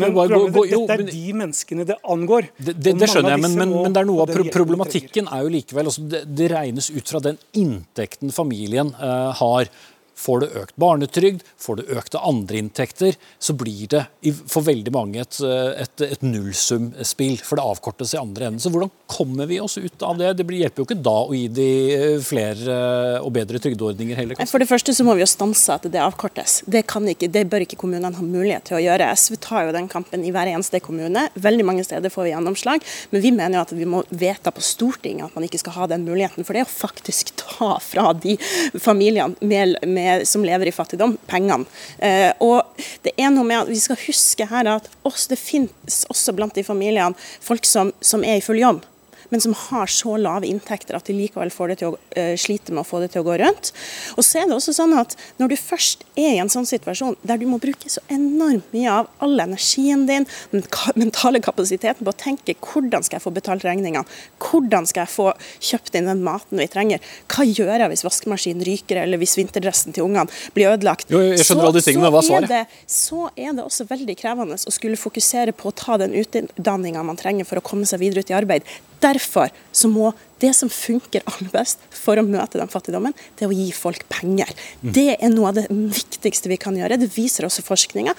Men 0.00 0.14
dette 0.16 0.96
er 0.96 1.04
de 1.04 1.24
menneskene 1.36 1.84
det 1.84 1.98
angår. 2.02 2.48
Det, 2.56 2.74
det, 2.78 2.94
det 3.00 3.10
skjønner 3.12 3.36
jeg, 3.36 3.42
men, 3.44 3.56
men, 3.60 3.74
men, 3.82 3.92
det 3.92 4.00
er 4.00 4.08
noe 4.08 4.24
av 4.24 4.32
problematikken 4.54 5.28
er 5.28 5.44
jo 5.44 5.52
likevel 5.52 5.90
altså 5.92 6.06
det, 6.08 6.24
det 6.32 6.48
regnes 6.54 6.88
ut 6.90 7.12
fra 7.12 7.20
den 7.24 7.36
inntekten 7.60 8.32
familien 8.32 8.94
uh, 8.96 9.30
har. 9.36 9.68
Får 10.14 10.40
du 10.40 10.58
økt 10.60 10.76
barnetrygd, 10.80 11.42
får 11.60 11.80
du 11.80 11.94
økte 11.98 12.22
andre 12.22 12.60
inntekter, 12.62 13.16
så 13.42 13.54
blir 13.58 13.88
det 13.90 14.04
for 14.50 14.64
veldig 14.66 14.92
mange 14.94 15.22
et, 15.22 15.40
et, 15.42 16.04
et 16.06 16.22
nullsumspill. 16.24 17.40
For 17.42 17.58
det 17.58 17.64
avkortes 17.66 18.14
i 18.14 18.20
andre 18.20 18.48
enden. 18.48 18.62
Så 18.62 18.70
hvordan 18.72 18.92
kommer 19.10 19.48
vi 19.50 19.58
oss 19.60 19.76
ut 19.78 20.02
av 20.06 20.20
det? 20.20 20.32
Det 20.38 20.46
hjelper 20.46 20.82
jo 20.82 20.86
ikke 20.88 21.00
da 21.04 21.16
å 21.24 21.34
gi 21.34 21.48
de 21.52 21.68
eh, 21.94 22.18
flere 22.24 22.78
og 23.24 23.32
bedre 23.34 23.60
trygdeordninger 23.62 24.18
heller. 24.20 24.40
For 24.48 24.62
det 24.62 24.70
første 24.70 24.94
så 24.94 25.06
må 25.06 25.16
vi 25.18 25.24
jo 25.24 25.30
stanse 25.30 25.74
at 25.74 25.88
det 25.90 26.02
avkortes. 26.02 26.60
Det, 26.70 26.84
ikke, 26.86 27.30
det 27.32 27.44
bør 27.50 27.66
ikke 27.66 27.80
kommunene 27.80 28.14
ha 28.14 28.24
mulighet 28.24 28.68
til 28.70 28.78
å 28.78 28.82
gjøre. 28.84 29.10
SV 29.18 29.38
tar 29.42 29.68
jo 29.68 29.74
den 29.76 29.90
kampen 29.90 30.24
i 30.24 30.32
hver 30.34 30.50
eneste 30.52 30.80
kommune. 30.84 31.26
Veldig 31.34 31.66
mange 31.66 31.84
steder 31.86 32.12
får 32.12 32.28
vi 32.28 32.34
gjennomslag. 32.34 32.86
Men 33.10 33.24
vi 33.24 33.34
mener 33.34 33.58
jo 33.58 33.64
at 33.66 33.74
vi 33.74 33.88
må 33.88 34.04
vedta 34.14 34.54
på 34.54 34.62
Stortinget 34.64 35.28
at 35.28 35.36
man 35.36 35.48
ikke 35.48 35.60
skal 35.62 35.78
ha 35.80 35.90
den 35.90 36.06
muligheten. 36.06 36.46
For 36.46 36.54
det 36.54 36.64
er 36.64 36.70
å 36.70 36.74
faktisk 36.74 37.34
ta 37.40 37.74
fra 37.82 38.12
de 38.14 38.36
familiene 38.78 39.34
med, 39.42 39.76
med 39.82 40.03
som 40.28 40.44
lever 40.46 40.70
i 40.70 40.74
fattigdom, 40.74 41.16
pengene. 41.30 41.66
Eh, 41.98 42.30
og 42.44 42.74
det 43.04 43.14
er 43.16 43.32
noe 43.34 43.46
med 43.46 43.64
at 43.64 43.70
Vi 43.72 43.80
skal 43.82 44.00
huske 44.06 44.48
her 44.50 44.68
at 44.76 44.88
også, 45.02 45.30
det 45.32 45.40
finnes 45.40 46.02
også 46.12 46.34
blant 46.36 46.56
de 46.56 46.64
familiene 46.66 47.14
folk 47.42 47.66
som, 47.68 47.92
som 48.04 48.24
er 48.24 48.38
i 48.38 48.44
full 48.44 48.60
jobb 48.60 48.84
men 49.30 49.40
som 49.40 49.54
har 49.66 49.90
så 49.90 50.16
lave 50.20 50.48
inntekter 50.48 50.96
at 50.98 51.08
de 51.08 51.16
likevel 51.16 51.52
får 51.52 51.72
det 51.72 51.78
til 51.82 51.92
å 51.92 51.98
uh, 51.98 52.34
slite 52.40 52.74
med 52.74 52.84
å 52.84 52.88
få 52.88 53.02
det 53.02 53.12
til 53.14 53.24
å 53.24 53.28
gå 53.28 53.38
rundt. 53.40 53.72
Og 54.16 54.26
så 54.26 54.42
er 54.42 54.48
det 54.48 54.56
også 54.58 54.74
sånn 54.76 54.94
at 54.98 55.16
Når 55.38 55.50
du 55.50 55.56
først 55.58 56.04
er 56.18 56.36
i 56.36 56.40
en 56.42 56.50
sånn 56.50 56.66
situasjon 56.68 57.16
der 57.26 57.38
du 57.40 57.46
må 57.48 57.58
bruke 57.62 57.90
så 57.90 58.02
enormt 58.12 58.66
mye 58.74 58.90
av 58.90 59.08
all 59.24 59.40
energien 59.40 60.04
din, 60.08 60.26
den 60.52 60.64
mentale 61.00 61.40
kapasiteten 61.44 62.04
på 62.04 62.12
å 62.12 62.18
tenke 62.18 62.54
hvordan 62.60 63.04
skal 63.04 63.18
jeg 63.18 63.24
få 63.24 63.32
betalt 63.34 63.64
regningene, 63.66 64.04
hvordan 64.42 64.86
skal 64.88 65.04
jeg 65.04 65.12
få 65.14 65.28
kjøpt 65.70 65.98
inn 65.98 66.10
den 66.10 66.22
maten 66.26 66.60
vi 66.60 66.68
trenger, 66.70 67.02
hva 67.30 67.46
gjør 67.46 67.84
jeg 67.84 67.92
hvis 67.92 68.04
vaskemaskinen 68.06 68.66
ryker 68.66 69.02
eller 69.02 69.20
hvis 69.20 69.36
vinterdressen 69.40 69.94
til 69.96 70.06
ungene 70.06 70.30
blir 70.56 70.72
ødelagt, 70.74 71.10
jo, 71.12 71.20
jeg 71.24 71.46
skjønner 71.46 71.68
alle 71.68 71.80
de 71.80 71.84
tingene, 71.88 72.12
hva 72.14 72.24
er 72.38 72.48
det, 72.50 72.62
så 72.90 73.28
er 73.34 73.54
det 73.56 73.66
også 73.66 73.88
veldig 73.90 74.16
krevende 74.18 74.58
å 74.58 74.74
skulle 74.74 75.00
fokusere 75.00 75.54
på 75.56 75.70
å 75.70 75.76
ta 75.76 75.98
den 76.00 76.16
utdanninga 76.18 77.04
man 77.06 77.20
trenger 77.20 77.48
for 77.48 77.60
å 77.60 77.64
komme 77.64 77.88
seg 77.88 78.02
videre 78.02 78.24
ut 78.24 78.32
i 78.32 78.36
arbeid. 78.36 78.74
Derfor 79.02 79.50
så 79.74 79.90
må 79.90 80.12
det 80.44 80.52
som 80.56 80.68
funker 80.72 81.22
aller 81.30 81.50
best 81.52 81.82
for 81.94 82.18
å 82.20 82.24
møte 82.26 82.58
den 82.58 82.70
fattigdommen, 82.70 83.14
det 83.38 83.46
er 83.46 83.52
å 83.52 83.56
gi 83.56 83.68
folk 83.74 84.02
penger. 84.12 84.50
Mm. 84.82 84.90
Det 84.96 85.06
er 85.14 85.30
noe 85.32 85.52
av 85.52 85.60
det 85.60 85.64
viktigste 85.70 86.50
vi 86.52 86.58
kan 86.60 86.76
gjøre. 86.76 86.98
Det 87.00 87.08
viser 87.14 87.46
også 87.48 87.64
forskninga. 87.64 88.14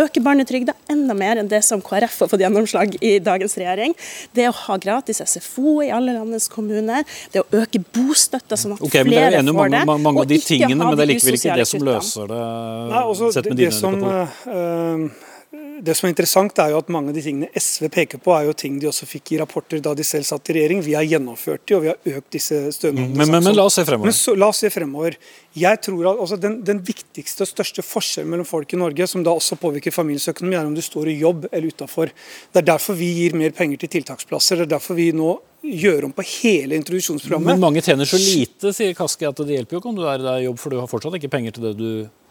Øke 0.00 0.22
barnetrygda 0.24 0.74
enda 0.92 1.16
mer 1.18 1.40
enn 1.40 1.48
det 1.50 1.62
som 1.66 1.82
KrF 1.84 2.18
har 2.24 2.30
fått 2.32 2.44
gjennomslag 2.44 2.98
i 3.00 3.14
dagens 3.24 3.56
regjering. 3.60 3.96
Det 4.36 4.48
å 4.50 4.54
ha 4.66 4.76
gratis 4.82 5.22
SFO 5.24 5.78
i 5.86 5.90
alle 5.94 6.14
landets 6.18 6.50
kommuner. 6.52 7.06
Det 7.32 7.44
å 7.44 7.48
øke 7.62 7.82
bostøtta 7.94 8.58
sånn 8.60 8.76
at 8.76 8.84
okay, 8.86 9.06
flere 9.06 9.40
får 9.40 9.50
mange, 9.52 9.72
det. 9.78 9.86
Mange, 9.88 10.06
mange 10.08 10.26
av 10.26 10.30
de 10.30 10.40
tingene, 10.42 10.82
men 10.84 10.98
det 10.98 11.06
er 11.06 11.12
likevel 11.14 11.40
ikke 11.40 11.58
det 11.62 11.68
som 11.70 11.88
løser 11.90 12.30
det. 12.30 12.44
Nei, 12.92 13.02
også, 13.14 13.32
sett 13.38 13.50
med 13.50 13.60
det, 13.60 13.70
det 13.70 13.76
som, 13.78 13.98
uh, 14.04 15.29
det 15.50 15.94
som 15.98 16.06
er 16.06 16.12
interessant, 16.12 16.58
er 16.62 16.70
jo 16.70 16.78
at 16.78 16.90
mange 16.94 17.10
av 17.10 17.16
de 17.16 17.22
tingene 17.24 17.48
SV 17.58 17.88
peker 17.90 18.20
på, 18.22 18.30
er 18.36 18.44
jo 18.46 18.52
ting 18.54 18.76
de 18.78 18.86
også 18.86 19.06
fikk 19.08 19.32
i 19.34 19.38
rapporter 19.40 19.80
da 19.82 19.96
de 19.98 20.04
selv 20.06 20.28
satt 20.28 20.52
i 20.52 20.54
regjering. 20.54 20.82
Vi 20.86 20.94
har 20.94 21.02
gjennomført 21.02 21.64
de, 21.66 21.74
og 21.74 21.82
vi 21.82 21.90
har 21.90 22.18
økt 22.20 22.36
disse 22.36 22.58
stønadene. 22.76 23.16
Men, 23.18 23.32
men, 23.32 23.42
men, 23.48 23.56
la 23.58 23.64
oss 23.66 23.80
se 23.80 23.84
fremover. 23.88 24.14
Så, 24.14 24.36
la 24.38 24.50
oss 24.52 24.62
se 24.62 24.70
fremover. 24.70 25.16
Jeg 25.58 25.80
tror 25.82 26.12
at 26.12 26.22
altså, 26.22 26.38
den, 26.38 26.60
den, 26.66 26.84
viktigste 26.86 27.42
og 27.42 27.50
største 27.50 27.82
forskjellen 27.82 28.30
mellom 28.30 28.46
folk 28.46 28.70
i 28.76 28.78
Norge, 28.78 29.10
som 29.10 29.26
da 29.26 29.34
også 29.34 29.58
påvirker 29.58 29.94
familiens 29.94 30.30
økonomi, 30.30 30.54
er 30.60 30.70
om 30.70 30.76
du 30.76 30.84
står 30.86 31.10
i 31.10 31.18
jobb 31.18 31.48
eller 31.50 31.74
utafor. 31.74 32.14
Det 32.52 32.62
er 32.62 32.70
derfor 32.70 32.98
vi 33.00 33.10
gir 33.18 33.34
mer 33.42 33.56
penger 33.56 33.82
til 33.82 33.94
tiltaksplasser. 33.98 34.62
Det 34.62 34.68
er 34.68 34.74
derfor 34.76 35.00
vi 35.00 35.10
nå 35.16 35.34
gjør 35.66 36.06
om 36.06 36.14
på 36.14 36.28
hele 36.38 36.78
introduksjonsprogrammet. 36.78 37.56
Men 37.56 37.66
mange 37.66 37.82
tjener 37.84 38.06
så 38.08 38.22
lite, 38.22 38.70
sier 38.76 38.94
Kaski, 38.96 39.26
at 39.26 39.42
det 39.42 39.58
hjelper 39.58 39.76
jo 39.76 39.82
ikke 39.82 39.90
om 39.90 39.98
du 39.98 40.06
er 40.06 40.22
i 40.38 40.44
jobb, 40.46 40.62
for 40.62 40.70
du 40.70 40.78
har 40.78 40.88
fortsatt 40.90 41.18
ikke 41.18 41.32
penger 41.32 41.58
til 41.58 41.66
det 41.66 41.74
du 41.80 41.90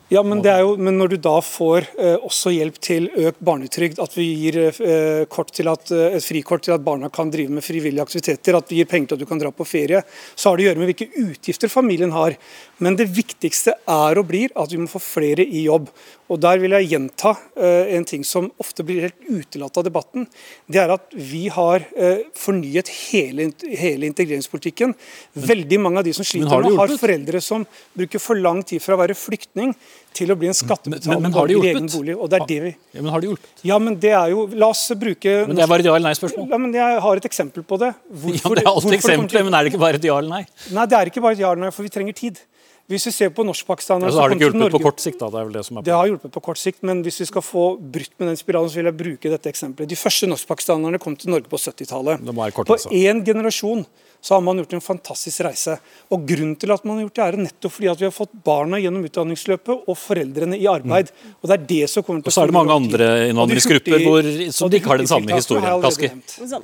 ja, 0.09 0.23
men, 0.25 0.39
jo, 0.41 0.71
men, 0.81 0.95
når 0.97 1.11
du 1.13 1.17
da 1.21 1.35
får 1.45 1.85
eh, 2.01 2.15
også 2.25 2.49
hjelp 2.49 2.79
til 2.81 3.03
økt 3.29 3.41
barnetrygd, 3.45 3.99
at 4.01 4.15
vi 4.17 4.25
gir 4.41 4.55
eh, 4.65 5.21
at, 5.21 5.91
eh, 5.93 6.15
et 6.17 6.25
frikort 6.25 6.65
til 6.65 6.73
at 6.73 6.81
barna 6.81 7.11
kan 7.13 7.29
drive 7.29 7.53
med 7.53 7.61
frivillige 7.61 8.01
aktiviteter, 8.01 8.57
at 8.57 8.73
vi 8.73 8.79
gir 8.79 8.89
penger 8.89 9.11
til 9.11 9.19
at 9.19 9.21
du 9.21 9.29
kan 9.29 9.41
dra 9.41 9.51
på 9.53 9.67
ferie, 9.69 10.01
så 10.33 10.49
har 10.49 10.57
det 10.57 10.65
å 10.65 10.69
gjøre 10.71 10.81
med 10.81 10.89
hvilke 10.89 11.27
utgifter 11.27 11.69
familien 11.69 12.15
har. 12.15 12.33
Men 12.81 12.97
det 12.97 13.05
viktigste 13.13 13.75
er 13.85 14.17
og 14.17 14.25
blir 14.31 14.55
at 14.57 14.73
vi 14.73 14.81
må 14.81 14.89
få 14.89 15.03
flere 15.03 15.45
i 15.45 15.67
jobb. 15.67 15.91
Og 16.29 16.37
Der 16.41 16.59
vil 16.61 16.73
jeg 16.77 16.89
gjenta 16.91 17.35
eh, 17.57 17.93
en 17.97 18.05
ting 18.05 18.25
som 18.25 18.49
ofte 18.61 18.85
blir 18.85 19.07
helt 19.07 19.29
utelatt 19.29 19.77
av 19.77 19.85
debatten. 19.85 20.27
Det 20.69 20.81
er 20.81 20.93
at 20.93 21.13
vi 21.13 21.47
har 21.53 21.85
uh, 21.97 22.21
fornyet 22.37 22.91
hele, 23.09 23.49
hele, 23.65 24.05
integreringspolitikken. 24.05 24.93
Veldig 25.33 25.79
mange 25.81 26.01
av 26.01 26.05
de 26.05 26.13
som 26.13 26.27
sliter 26.27 26.53
har 26.53 26.65
nå, 26.65 26.75
har 26.77 26.93
foreldre 27.01 27.41
som 27.41 27.65
bruker 27.97 28.21
for 28.21 28.37
lang 28.37 28.61
tid 28.61 28.83
fra 28.83 28.93
å 28.93 29.01
være 29.01 29.17
flyktning 29.17 29.73
til 30.19 30.31
å 30.33 30.35
bli 30.39 30.49
en 30.49 30.57
skattebetaler 30.57 31.53
i 31.53 31.57
egen 31.71 31.87
bolig. 31.91 32.15
og 32.17 32.29
det 32.31 32.39
er 32.39 32.45
det 32.49 32.59
vi... 32.63 32.71
Ja, 32.95 33.01
Men 33.03 33.11
har 33.13 33.23
det 33.23 33.29
hjulpet? 33.29 33.63
Ja, 33.69 33.77
men 33.79 33.97
det 34.01 34.11
er 34.17 34.31
jo 34.33 34.45
La 34.59 34.71
oss 34.73 34.81
bruke 34.99 35.35
Men 35.47 35.55
Det 35.59 35.63
er 35.63 35.71
bare 35.71 35.85
et 35.85 35.89
ja 35.89 35.95
eller 35.95 36.09
nei-spørsmål. 36.09 36.49
Ja, 36.51 36.59
men 36.61 36.73
Jeg 36.75 36.99
har 37.05 37.21
et 37.21 37.27
eksempel 37.29 37.65
på 37.67 37.79
det. 37.81 37.91
Hvorfor, 38.09 38.55
ja, 38.55 38.55
Det 38.59 38.65
er 38.65 38.71
alltid 38.73 38.97
eksempler, 38.99 39.45
men 39.47 39.57
er 39.57 39.65
det 39.67 39.73
ikke 39.73 39.83
bare 39.85 40.01
et 40.01 40.07
ja 40.09 40.17
eller 40.19 40.33
nei? 40.39 40.43
Nei, 40.75 40.87
det 40.89 40.99
er 40.99 41.11
ikke 41.13 41.23
bare 41.25 41.37
et 41.37 41.43
ja 41.43 41.51
eller 41.53 41.67
nei, 41.67 41.73
for 41.75 41.87
vi 41.87 41.93
trenger 41.93 42.17
tid. 42.17 42.41
Hvis 42.89 43.05
vi 43.05 43.11
ser 43.13 43.29
på 43.29 43.43
norskpakistanere 43.45 44.09
ja, 44.09 44.15
Så 44.15 44.21
har 44.23 44.31
det 44.31 44.39
ikke 44.39 44.47
hjulpet 44.49 44.73
på 44.73 44.81
kort 44.81 45.01
sikt? 45.03 45.19
da, 45.21 45.29
Det 45.29 45.37
er 45.37 45.45
vel 45.45 45.53
det 45.53 45.61
som 45.67 45.77
er 45.77 45.85
Det 45.85 45.93
har 45.93 46.07
hjulpet 46.09 46.33
på 46.33 46.41
kort 46.41 46.57
sikt, 46.57 46.81
men 46.89 47.03
hvis 47.05 47.19
vi 47.21 47.27
skal 47.29 47.45
få 47.45 47.65
brutt 47.77 48.15
med 48.17 48.31
den 48.31 48.39
spiralen, 48.39 48.69
så 48.71 48.79
vil 48.79 48.89
jeg 48.89 48.97
bruke 48.97 49.29
dette 49.29 49.51
eksempelet. 49.51 49.91
De 49.91 49.99
første 49.99 50.29
norskpakistanerne 50.31 51.01
kom 51.01 51.17
til 51.19 51.29
Norge 51.29 51.45
på 51.51 51.59
70-tallet. 51.61 52.25
På 52.65 52.79
én 52.89 53.21
generasjon 53.25 53.85
så 54.21 54.33
har 54.35 54.41
man 54.41 54.57
gjort 54.57 54.73
en 54.73 54.83
fantastisk 54.83 55.45
reise. 55.45 55.77
Og 56.09 56.25
Grunnen 56.29 56.57
til 56.59 56.73
at 56.73 56.83
man 56.83 56.97
har 56.97 57.07
gjort 57.07 57.15
det, 57.19 57.27
er 57.27 57.39
nettopp 57.45 57.77
fordi 57.77 57.91
at 57.93 58.01
vi 58.01 58.09
har 58.09 58.15
fått 58.15 58.33
barna 58.43 58.81
gjennom 58.81 59.05
utdanningsløpet 59.05 59.85
og 59.85 59.95
foreldrene 59.97 60.57
i 60.57 60.67
arbeid. 60.67 61.13
Mm. 61.13 61.37
Og 61.39 61.49
det 61.49 61.55
er 61.59 61.65
det 61.69 61.85
som 61.93 62.03
kommer 62.03 62.25
til 62.25 62.27
å 62.27 62.33
Og 62.33 62.39
så 62.39 62.43
er 62.43 62.51
det 62.51 62.57
mange 62.57 62.75
andre 62.81 63.13
innvandringsgrupper 63.29 64.51
som 64.51 64.73
ikke 64.73 64.91
har 64.91 65.03
den 65.05 65.13
samme 65.13 65.37
historien. 65.37 66.21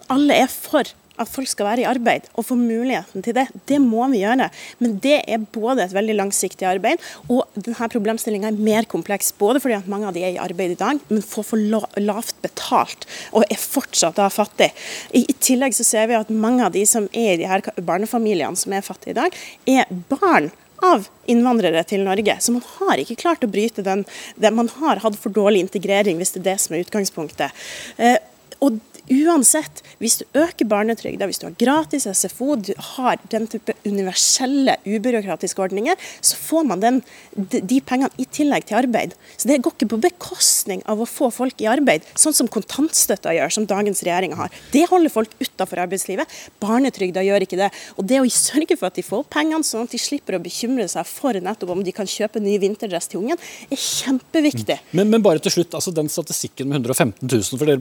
Alle 0.10 0.44
er 0.44 0.50
for 0.52 0.96
at 1.22 1.32
folk 1.32 1.50
skal 1.50 1.70
være 1.70 1.84
i 1.84 1.88
arbeid 1.90 2.28
og 2.36 2.48
få 2.48 2.58
muligheten 2.60 3.24
til 3.26 3.36
det. 3.38 3.48
Det 3.70 3.80
må 3.82 4.08
vi 4.12 4.24
gjøre. 4.24 4.50
Men 4.82 4.98
det 5.04 5.20
er 5.24 5.46
både 5.56 5.86
et 5.86 5.96
veldig 5.96 6.18
langsiktig 6.18 6.68
arbeid, 6.70 7.04
og 7.30 7.46
denne 7.56 7.90
problemstillinga 7.92 8.52
er 8.52 8.66
mer 8.70 8.90
kompleks. 8.92 9.32
Både 9.40 9.62
fordi 9.64 9.78
at 9.78 9.90
mange 9.92 10.10
av 10.10 10.16
de 10.16 10.26
er 10.26 10.36
i 10.36 10.42
arbeid 10.42 10.76
i 10.76 10.80
dag, 10.80 11.00
men 11.10 11.26
får 11.26 11.50
for 11.52 12.02
lavt 12.02 12.36
betalt 12.44 13.08
og 13.32 13.46
er 13.50 13.62
fortsatt 13.62 14.20
da 14.20 14.28
fattig. 14.34 14.72
I, 15.16 15.26
tillegg 15.40 15.76
så 15.78 15.86
ser 15.88 16.10
vi 16.12 16.20
at 16.20 16.32
mange 16.34 16.66
av 16.66 16.76
de 16.76 16.86
som 16.90 17.10
er 17.14 17.36
i 17.36 17.40
de 17.42 17.50
her 17.50 17.64
barnefamiliene 17.86 18.60
som 18.60 18.76
er 18.76 18.86
fattige 18.86 19.16
i 19.16 19.20
dag, 19.20 19.42
er 19.78 20.06
barn 20.12 20.52
av 20.84 21.08
innvandrere 21.32 21.84
til 21.88 22.04
Norge. 22.06 22.38
Så 22.40 22.54
man 22.56 22.66
har 22.78 23.02
ikke 23.02 23.18
klart 23.20 23.46
å 23.46 23.52
bryte 23.52 23.86
den. 23.86 24.04
Man 24.44 24.70
har 24.80 25.02
hatt 25.04 25.18
for 25.20 25.34
dårlig 25.34 25.64
integrering, 25.66 26.20
hvis 26.20 26.36
det 26.36 26.44
er 26.44 26.50
det 26.52 26.58
som 26.64 26.76
er 26.76 26.84
utgangspunktet. 26.86 27.66
Eh, 27.98 28.18
og 28.64 28.80
uansett, 29.12 29.82
hvis 30.02 30.20
du 30.22 30.40
øker 30.40 30.68
barnetrygda, 30.70 31.28
hvis 31.30 31.42
du 31.42 31.48
har 31.48 31.58
gratis 31.60 32.08
SFO, 32.08 32.56
du 32.58 32.74
har 32.96 33.20
den 33.32 33.48
type 33.52 33.76
universelle, 33.86 34.78
ubyråkratiske 34.86 35.62
ordninger, 35.62 36.00
så 36.22 36.40
får 36.40 36.68
man 36.72 36.84
den, 36.84 37.02
de, 37.36 37.80
pengene 37.86 38.10
i 38.22 38.26
tillegg 38.26 38.68
til 38.70 38.80
arbeid. 38.80 39.16
Så 39.38 39.50
det 39.50 39.62
går 39.64 39.76
ikke 39.76 39.92
på 39.94 40.02
bekostning 40.08 40.84
av 40.90 41.02
å 41.02 41.10
få 41.10 41.30
folk 41.34 41.62
i 41.64 41.70
arbeid, 41.70 42.06
sånn 42.20 42.36
som 42.36 42.50
kontantstøtta 42.52 43.36
gjør, 43.38 43.54
som 43.54 43.68
dagens 43.70 44.04
regjering 44.06 44.36
har. 44.40 44.54
Det 44.74 44.86
holder 44.90 45.14
folk 45.14 45.36
utafor 45.42 45.84
arbeidslivet. 45.86 46.32
Barnetrygda 46.64 47.24
gjør 47.26 47.46
ikke 47.46 47.60
det. 47.62 47.72
Og 48.00 48.08
det 48.10 48.22
å 48.22 48.28
sørge 48.36 48.78
for 48.80 48.90
at 48.90 48.98
de 49.00 49.06
får 49.06 49.26
pengene, 49.32 49.66
sånn 49.66 49.86
at 49.88 49.94
de 49.94 50.02
slipper 50.02 50.38
å 50.38 50.44
bekymre 50.44 50.88
seg 50.92 51.08
for 51.08 51.38
nettopp 51.38 51.76
om 51.76 51.84
de 51.86 51.94
kan 51.96 52.10
kjøpe 52.10 52.42
ny 52.44 52.58
vinterdress 52.62 53.10
til 53.12 53.24
ungen, 53.24 53.42
er 53.70 53.80
kjempeviktig. 53.82 54.80
Men, 54.98 55.12
men 55.14 55.24
bare 55.26 55.42
til 55.44 55.54
slutt, 55.58 55.76
altså 55.78 55.94
den 55.96 56.10
statistikken 56.12 56.70
med 56.72 56.82
115 56.82 57.22
000, 57.28 57.60
for 57.60 57.70
dere 57.70 57.80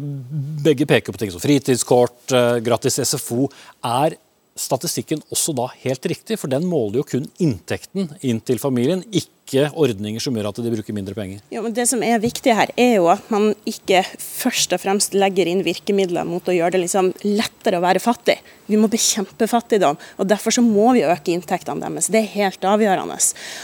begge 0.64 0.86
peker 0.88 1.13
på 1.14 1.22
ting 1.22 1.32
som 1.34 1.42
fritidskort, 1.42 2.20
eh, 2.34 2.58
gratis 2.64 2.98
SFO. 3.04 3.48
Er 3.84 4.18
statistikken 4.58 5.22
også 5.34 5.54
da 5.56 5.68
helt 5.84 6.06
riktig? 6.10 6.38
For 6.38 6.50
den 6.50 6.66
måler 6.66 7.00
jo 7.02 7.08
kun 7.14 7.30
inntekten 7.42 8.10
inn 8.22 8.40
til 8.40 8.60
familien, 8.62 9.04
ikke 9.10 9.33
ikke 9.44 9.68
ordninger 9.76 10.22
som 10.22 10.34
gjør 10.36 10.48
at 10.48 10.58
de 10.64 10.72
bruker 10.72 10.96
mindre 10.96 11.14
penger? 11.16 11.40
Ja, 11.52 11.60
men 11.62 11.74
Det 11.76 11.86
som 11.88 12.02
er 12.02 12.18
viktig 12.22 12.54
her, 12.56 12.70
er 12.76 12.96
jo 12.96 13.08
at 13.12 13.24
man 13.32 13.52
ikke 13.68 14.02
først 14.18 14.72
og 14.72 14.80
fremst 14.80 15.14
legger 15.14 15.48
inn 15.50 15.62
virkemidler 15.66 16.24
mot 16.24 16.44
å 16.48 16.54
gjøre 16.54 16.76
det 16.76 16.84
liksom 16.86 17.12
lettere 17.24 17.78
å 17.78 17.84
være 17.84 18.00
fattig. 18.02 18.38
Vi 18.66 18.78
må 18.80 18.88
bekjempe 18.88 19.46
fattigdom, 19.50 19.98
og 20.16 20.28
derfor 20.28 20.54
så 20.56 20.64
må 20.64 20.94
vi 20.96 21.04
øke 21.04 21.34
inntektene 21.34 21.84
deres. 21.84 22.08
Det 22.12 22.22
er 22.22 22.30
helt 22.32 22.64
avgjørende. 22.64 23.18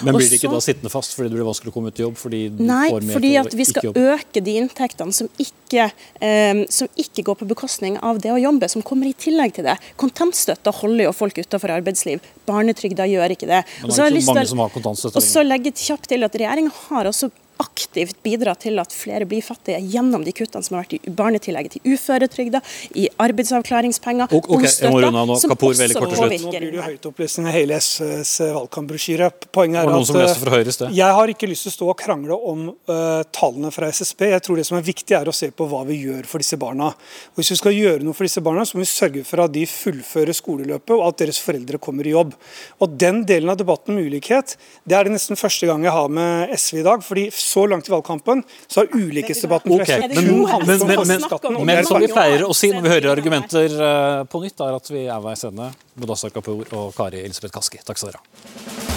Men 0.05 0.19
blir 0.19 0.29
de 0.29 0.37
ikke 0.37 0.53
da 0.53 0.61
sittende 0.65 0.93
fast 0.93 1.17
fordi 1.17 1.31
det 1.33 1.39
blir 1.39 1.49
vanskelig 1.49 1.73
å 1.73 1.77
komme 1.79 1.93
ut 1.93 2.01
i 2.01 2.05
jobb? 2.05 2.19
Fordi 2.21 2.43
Nei, 2.61 2.91
får 2.93 3.07
mer 3.09 3.17
fordi 3.17 3.33
at 3.41 3.57
vi 3.57 3.67
skal 3.69 3.97
øke 3.97 4.45
de 4.45 4.57
inntektene 4.61 5.17
som 5.17 5.31
ikke, 5.41 5.89
eh, 6.21 6.65
som 6.69 6.91
ikke 7.01 7.25
går 7.31 7.41
på 7.41 7.49
bekostning 7.55 7.97
av 8.05 8.21
det 8.21 8.35
å 8.35 8.39
jobbe, 8.41 8.69
som 8.69 8.85
kommer 8.85 9.09
i 9.09 9.17
tillegg 9.17 9.57
til 9.57 9.65
det. 9.71 9.79
Kontantstøtta 10.01 10.75
holder 10.83 11.09
jo 11.09 11.17
folk 11.17 11.41
utenfor 11.41 11.73
arbeidsliv. 11.81 12.21
Barnetrygda 12.51 13.09
gjør 13.09 13.37
ikke 13.37 13.49
det. 13.49 13.65
Men 13.81 13.89
Og 13.89 13.95
det 13.95 13.97
så 13.97 14.05
er 14.05 14.13
ikke 14.13 14.27
så 14.29 14.35
mange 14.35 14.53
som 14.53 14.65
har 14.65 14.75
kontantstøtte 14.75 15.17
Og 15.17 15.25
så 15.25 15.47
legge 15.71 15.87
kjapt 15.87 16.09
til 16.11 16.27
at 16.27 16.35
regjeringa 16.35 16.71
har 16.89 17.07
også 17.07 17.31
aktivt 17.61 18.19
bidra 18.25 18.55
til 18.59 18.81
at 18.83 18.95
flere 18.95 19.29
blir 19.29 19.45
fattige 19.45 19.81
gjennom 19.93 20.25
de 20.27 20.35
kuttene 20.37 20.65
som 20.65 20.79
har 20.79 20.87
vært 20.87 20.97
i 20.99 21.15
barnetillegget 21.21 21.77
til 21.77 21.95
uføretrygda, 21.95 22.63
i 22.99 23.07
arbeidsavklaringspenger, 23.21 24.33
og, 24.35 24.51
okay, 24.57 24.71
nå. 24.91 25.39
som 25.41 25.53
Kapur, 25.53 25.75
også 25.75 26.01
kort 26.01 26.15
til 26.15 26.23
slutt. 26.23 26.47
Nå 26.47 26.55
blir 26.57 26.75
det 26.75 26.87
høytopplesende 26.87 27.55
hele 27.55 27.79
SVs 27.81 28.35
valgkampbrosjyre. 28.57 29.31
Poenget 29.55 29.85
er 29.85 29.95
at 29.95 30.49
Høyre 30.51 30.71
jeg 30.91 31.17
har 31.17 31.31
ikke 31.33 31.49
lyst 31.51 31.67
til 31.67 31.71
å 31.71 31.75
stå 31.75 31.89
og 31.93 31.99
krangle 31.99 32.37
om 32.37 32.67
uh, 32.91 33.23
tallene 33.35 33.71
fra 33.75 33.89
SSB. 33.93 34.27
Jeg 34.33 34.45
tror 34.45 34.61
det 34.61 34.67
som 34.69 34.79
er 34.79 34.87
viktig 34.87 35.17
er 35.17 35.29
å 35.31 35.35
se 35.35 35.51
på 35.55 35.67
hva 35.71 35.83
vi 35.89 36.01
gjør 36.05 36.29
for 36.29 36.43
disse 36.43 36.59
barna. 36.61 36.91
Og 37.33 37.41
hvis 37.41 37.53
vi 37.55 37.59
skal 37.61 37.77
gjøre 37.77 38.05
noe 38.07 38.17
for 38.17 38.27
disse 38.27 38.43
barna, 38.45 38.65
så 38.69 38.77
må 38.77 38.85
vi 38.85 38.91
sørge 38.91 39.25
for 39.27 39.45
at 39.45 39.55
de 39.55 39.65
fullfører 39.69 40.37
skoleløpet 40.37 40.95
og 40.97 41.05
at 41.09 41.21
deres 41.23 41.41
foreldre 41.43 41.81
kommer 41.83 42.07
i 42.07 42.15
jobb. 42.15 42.35
Og 42.81 42.99
Den 43.01 43.23
delen 43.29 43.53
av 43.53 43.59
debatten 43.61 43.97
om 43.97 44.03
ulikhet 44.05 44.57
det 44.89 44.97
er 44.97 45.07
det 45.07 45.15
nesten 45.15 45.39
første 45.39 45.69
gang 45.69 45.85
jeg 45.87 45.95
har 45.95 46.11
med 46.13 46.55
SV 46.57 46.81
i 46.83 46.87
dag. 46.87 47.05
fordi 47.05 47.29
så 47.51 47.67
langt 47.71 47.89
i 47.89 47.95
valgkampen 47.95 48.45
så 48.67 48.85
har 48.85 48.95
ulikhetsdebatten 48.95 49.75
okay. 49.75 50.07
men, 50.09 50.31
men, 50.31 50.87
men, 50.87 51.07
men, 51.09 51.61
men 51.67 51.75
er 51.77 51.89
som 51.89 52.01
vi 52.03 52.11
pleier 52.13 52.47
å 52.47 52.55
si 52.57 52.73
når 52.75 52.87
vi 52.87 52.95
hører 52.95 53.13
argumenter 53.17 53.75
eh, 53.91 54.23
på 54.31 54.43
nytt, 54.45 54.67
er 54.67 54.79
at 54.79 54.93
vi 54.93 55.07
er 55.07 55.25
veis 55.25 55.45
ende. 55.49 55.71
Mudassar 56.01 56.35
Kapur 56.35 56.65
og 56.71 56.95
Kari 56.97 57.25
Elisabeth 57.25 57.55
Kaski. 57.59 57.83
Takk 57.85 58.01
skal 58.01 58.15
dere 58.15 58.23
ha. 58.23 58.91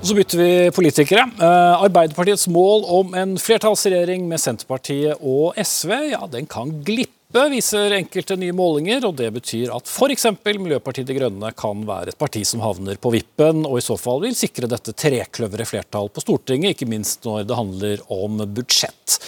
Og 0.00 0.06
Så 0.08 0.16
bytter 0.16 0.40
vi 0.40 0.52
politikere. 0.72 1.26
Eh, 1.28 1.82
Arbeiderpartiets 1.84 2.46
mål 2.48 2.86
om 2.88 3.14
en 3.14 3.34
flertallsregjering 3.38 4.24
med 4.28 4.40
Senterpartiet 4.40 5.20
og 5.20 5.58
SV, 5.60 5.92
ja, 6.14 6.22
den 6.32 6.48
kan 6.48 6.72
glippe, 6.86 7.19
viser 7.30 7.94
enkelte 7.94 8.36
nye 8.36 8.54
målinger. 8.56 9.04
og 9.06 9.16
Det 9.16 9.30
betyr 9.34 9.70
at 9.74 9.86
f.eks. 9.86 10.26
Miljøpartiet 10.58 11.06
De 11.06 11.14
Grønne 11.14 11.52
kan 11.54 11.84
være 11.86 12.10
et 12.10 12.18
parti 12.18 12.42
som 12.44 12.62
havner 12.64 12.98
på 12.98 13.12
vippen, 13.14 13.64
og 13.66 13.78
i 13.78 13.84
så 13.84 13.96
fall 14.00 14.24
vil 14.24 14.34
sikre 14.34 14.70
dette 14.70 14.92
trekløveret 14.92 15.70
flertall 15.70 16.10
på 16.10 16.24
Stortinget, 16.24 16.74
ikke 16.74 16.90
minst 16.90 17.24
når 17.24 17.46
det 17.46 17.58
handler 17.58 18.02
om 18.10 18.42
budsjett. 18.50 19.20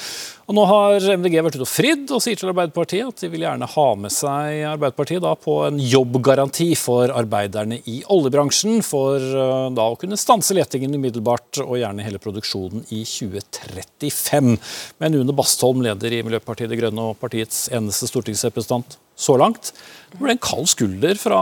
Og 0.51 0.57
Nå 0.57 0.63
har 0.67 1.05
MDG 1.21 1.37
vært 1.39 1.55
ute 1.55 1.63
og 1.63 1.71
fridd 1.71 2.11
og 2.11 2.23
sier 2.25 2.39
til 2.39 2.51
Arbeiderpartiet 2.51 3.07
at 3.07 3.21
de 3.23 3.29
vil 3.31 3.45
gjerne 3.45 3.69
ha 3.77 3.85
med 3.95 4.11
seg 4.11 4.65
Arbeiderpartiet 4.73 5.23
da 5.23 5.37
på 5.39 5.61
en 5.69 5.79
jobbgaranti 5.79 6.73
for 6.79 7.13
arbeiderne 7.15 7.79
i 7.87 8.01
oljebransjen, 8.11 8.81
for 8.83 9.23
eh, 9.23 9.69
da 9.77 9.87
å 9.87 9.99
kunne 10.01 10.19
stanse 10.19 10.57
letingen 10.59 10.99
umiddelbart 10.99 11.63
og 11.63 11.77
gjerne 11.79 12.07
hele 12.07 12.19
produksjonen 12.23 12.83
i 12.91 13.05
2035. 13.07 14.51
Men 14.99 15.21
Une 15.21 15.37
Bastholm, 15.39 15.85
leder 15.87 16.19
i 16.19 16.25
Miljøpartiet 16.27 16.73
De 16.73 16.81
Grønne 16.81 17.07
og 17.13 17.23
partiets 17.23 17.69
eneste 17.71 18.11
stortingsrepresentant 18.11 18.99
så 19.15 19.39
langt. 19.39 19.71
Det 20.11 20.19
ble 20.19 20.35
en 20.35 20.43
kald 20.43 20.67
skulder 20.73 21.23
fra 21.23 21.41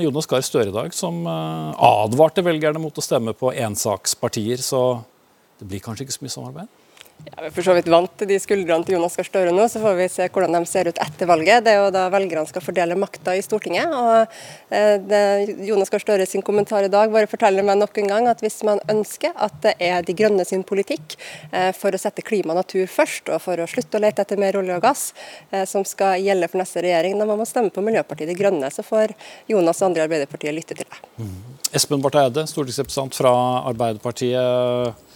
Jonas 0.00 0.30
Gahr 0.30 0.44
Støre 0.46 0.72
i 0.72 0.76
dag, 0.80 0.96
som 0.96 1.20
eh, 1.28 1.86
advarte 1.92 2.46
velgerne 2.48 2.80
mot 2.80 2.96
å 2.96 3.04
stemme 3.04 3.36
på 3.36 3.52
ensakspartier. 3.52 4.64
Så 4.64 4.82
det 5.60 5.68
blir 5.68 5.84
kanskje 5.84 6.08
ikke 6.08 6.16
så 6.16 6.24
mye 6.24 6.38
samarbeid? 6.40 6.76
Ja, 7.26 7.42
vi 7.42 7.48
er 7.48 7.54
for 7.54 7.66
så 7.66 7.74
vidt 7.74 7.88
vant 7.90 8.12
til 8.20 8.28
de 8.30 8.36
skuldrene 8.38 8.86
til 8.86 8.94
Jonas 8.94 9.16
Gahr 9.18 9.26
Støre 9.26 9.52
nå, 9.54 9.64
så 9.70 9.80
får 9.82 9.96
vi 9.98 10.06
se 10.12 10.26
hvordan 10.30 10.54
de 10.54 10.68
ser 10.70 10.88
ut 10.90 11.00
etter 11.02 11.26
valget. 11.26 11.64
Det 11.66 11.72
er 11.72 11.80
jo 11.80 11.88
da 11.94 12.04
velgerne 12.14 12.46
skal 12.46 12.62
fordele 12.62 12.94
makta 12.98 13.34
i 13.34 13.42
Stortinget. 13.42 13.90
og 13.90 14.36
eh, 14.74 15.50
Jonas 15.66 15.90
Gahr 15.90 16.04
Støre 16.04 16.28
sin 16.30 16.44
kommentar 16.46 16.86
i 16.86 16.92
dag 16.92 17.10
bare 17.14 17.30
forteller 17.30 17.66
meg 17.66 17.80
nok 17.80 17.98
en 17.98 18.12
gang 18.12 18.28
at 18.30 18.44
hvis 18.44 18.60
man 18.66 18.78
ønsker 18.92 19.34
at 19.34 19.58
det 19.64 19.74
er 19.82 20.06
De 20.06 20.14
Grønne 20.18 20.46
sin 20.46 20.62
politikk 20.66 21.18
eh, 21.50 21.72
for 21.76 21.90
å 21.90 22.00
sette 22.00 22.22
klima 22.22 22.54
og 22.54 22.60
natur 22.62 22.86
først, 22.86 23.32
og 23.34 23.42
for 23.42 23.58
å 23.58 23.66
slutte 23.70 23.98
å 23.98 24.04
lete 24.06 24.22
etter 24.22 24.38
mer 24.38 24.60
olje 24.62 24.78
og 24.78 24.86
gass, 24.86 25.10
eh, 25.50 25.66
som 25.66 25.82
skal 25.88 26.22
gjelde 26.22 26.50
for 26.52 26.62
neste 26.62 26.86
regjering, 26.86 27.18
da 27.18 27.26
må 27.26 27.38
man 27.40 27.50
stemme 27.50 27.74
på 27.74 27.82
Miljøpartiet 27.82 28.30
De 28.30 28.38
Grønne. 28.38 28.70
Så 28.70 28.86
får 28.86 29.16
Jonas 29.50 29.82
og 29.82 29.90
andre 29.90 30.06
i 30.06 30.06
Arbeiderpartiet 30.06 30.54
lytte 30.54 30.78
til 30.78 30.86
det. 30.86 31.02
Espen 31.74 32.02
Barth 32.04 32.22
Eide, 32.22 32.46
stortingsrepresentant 32.46 33.18
fra 33.18 33.34
Arbeiderpartiet. 33.68 35.07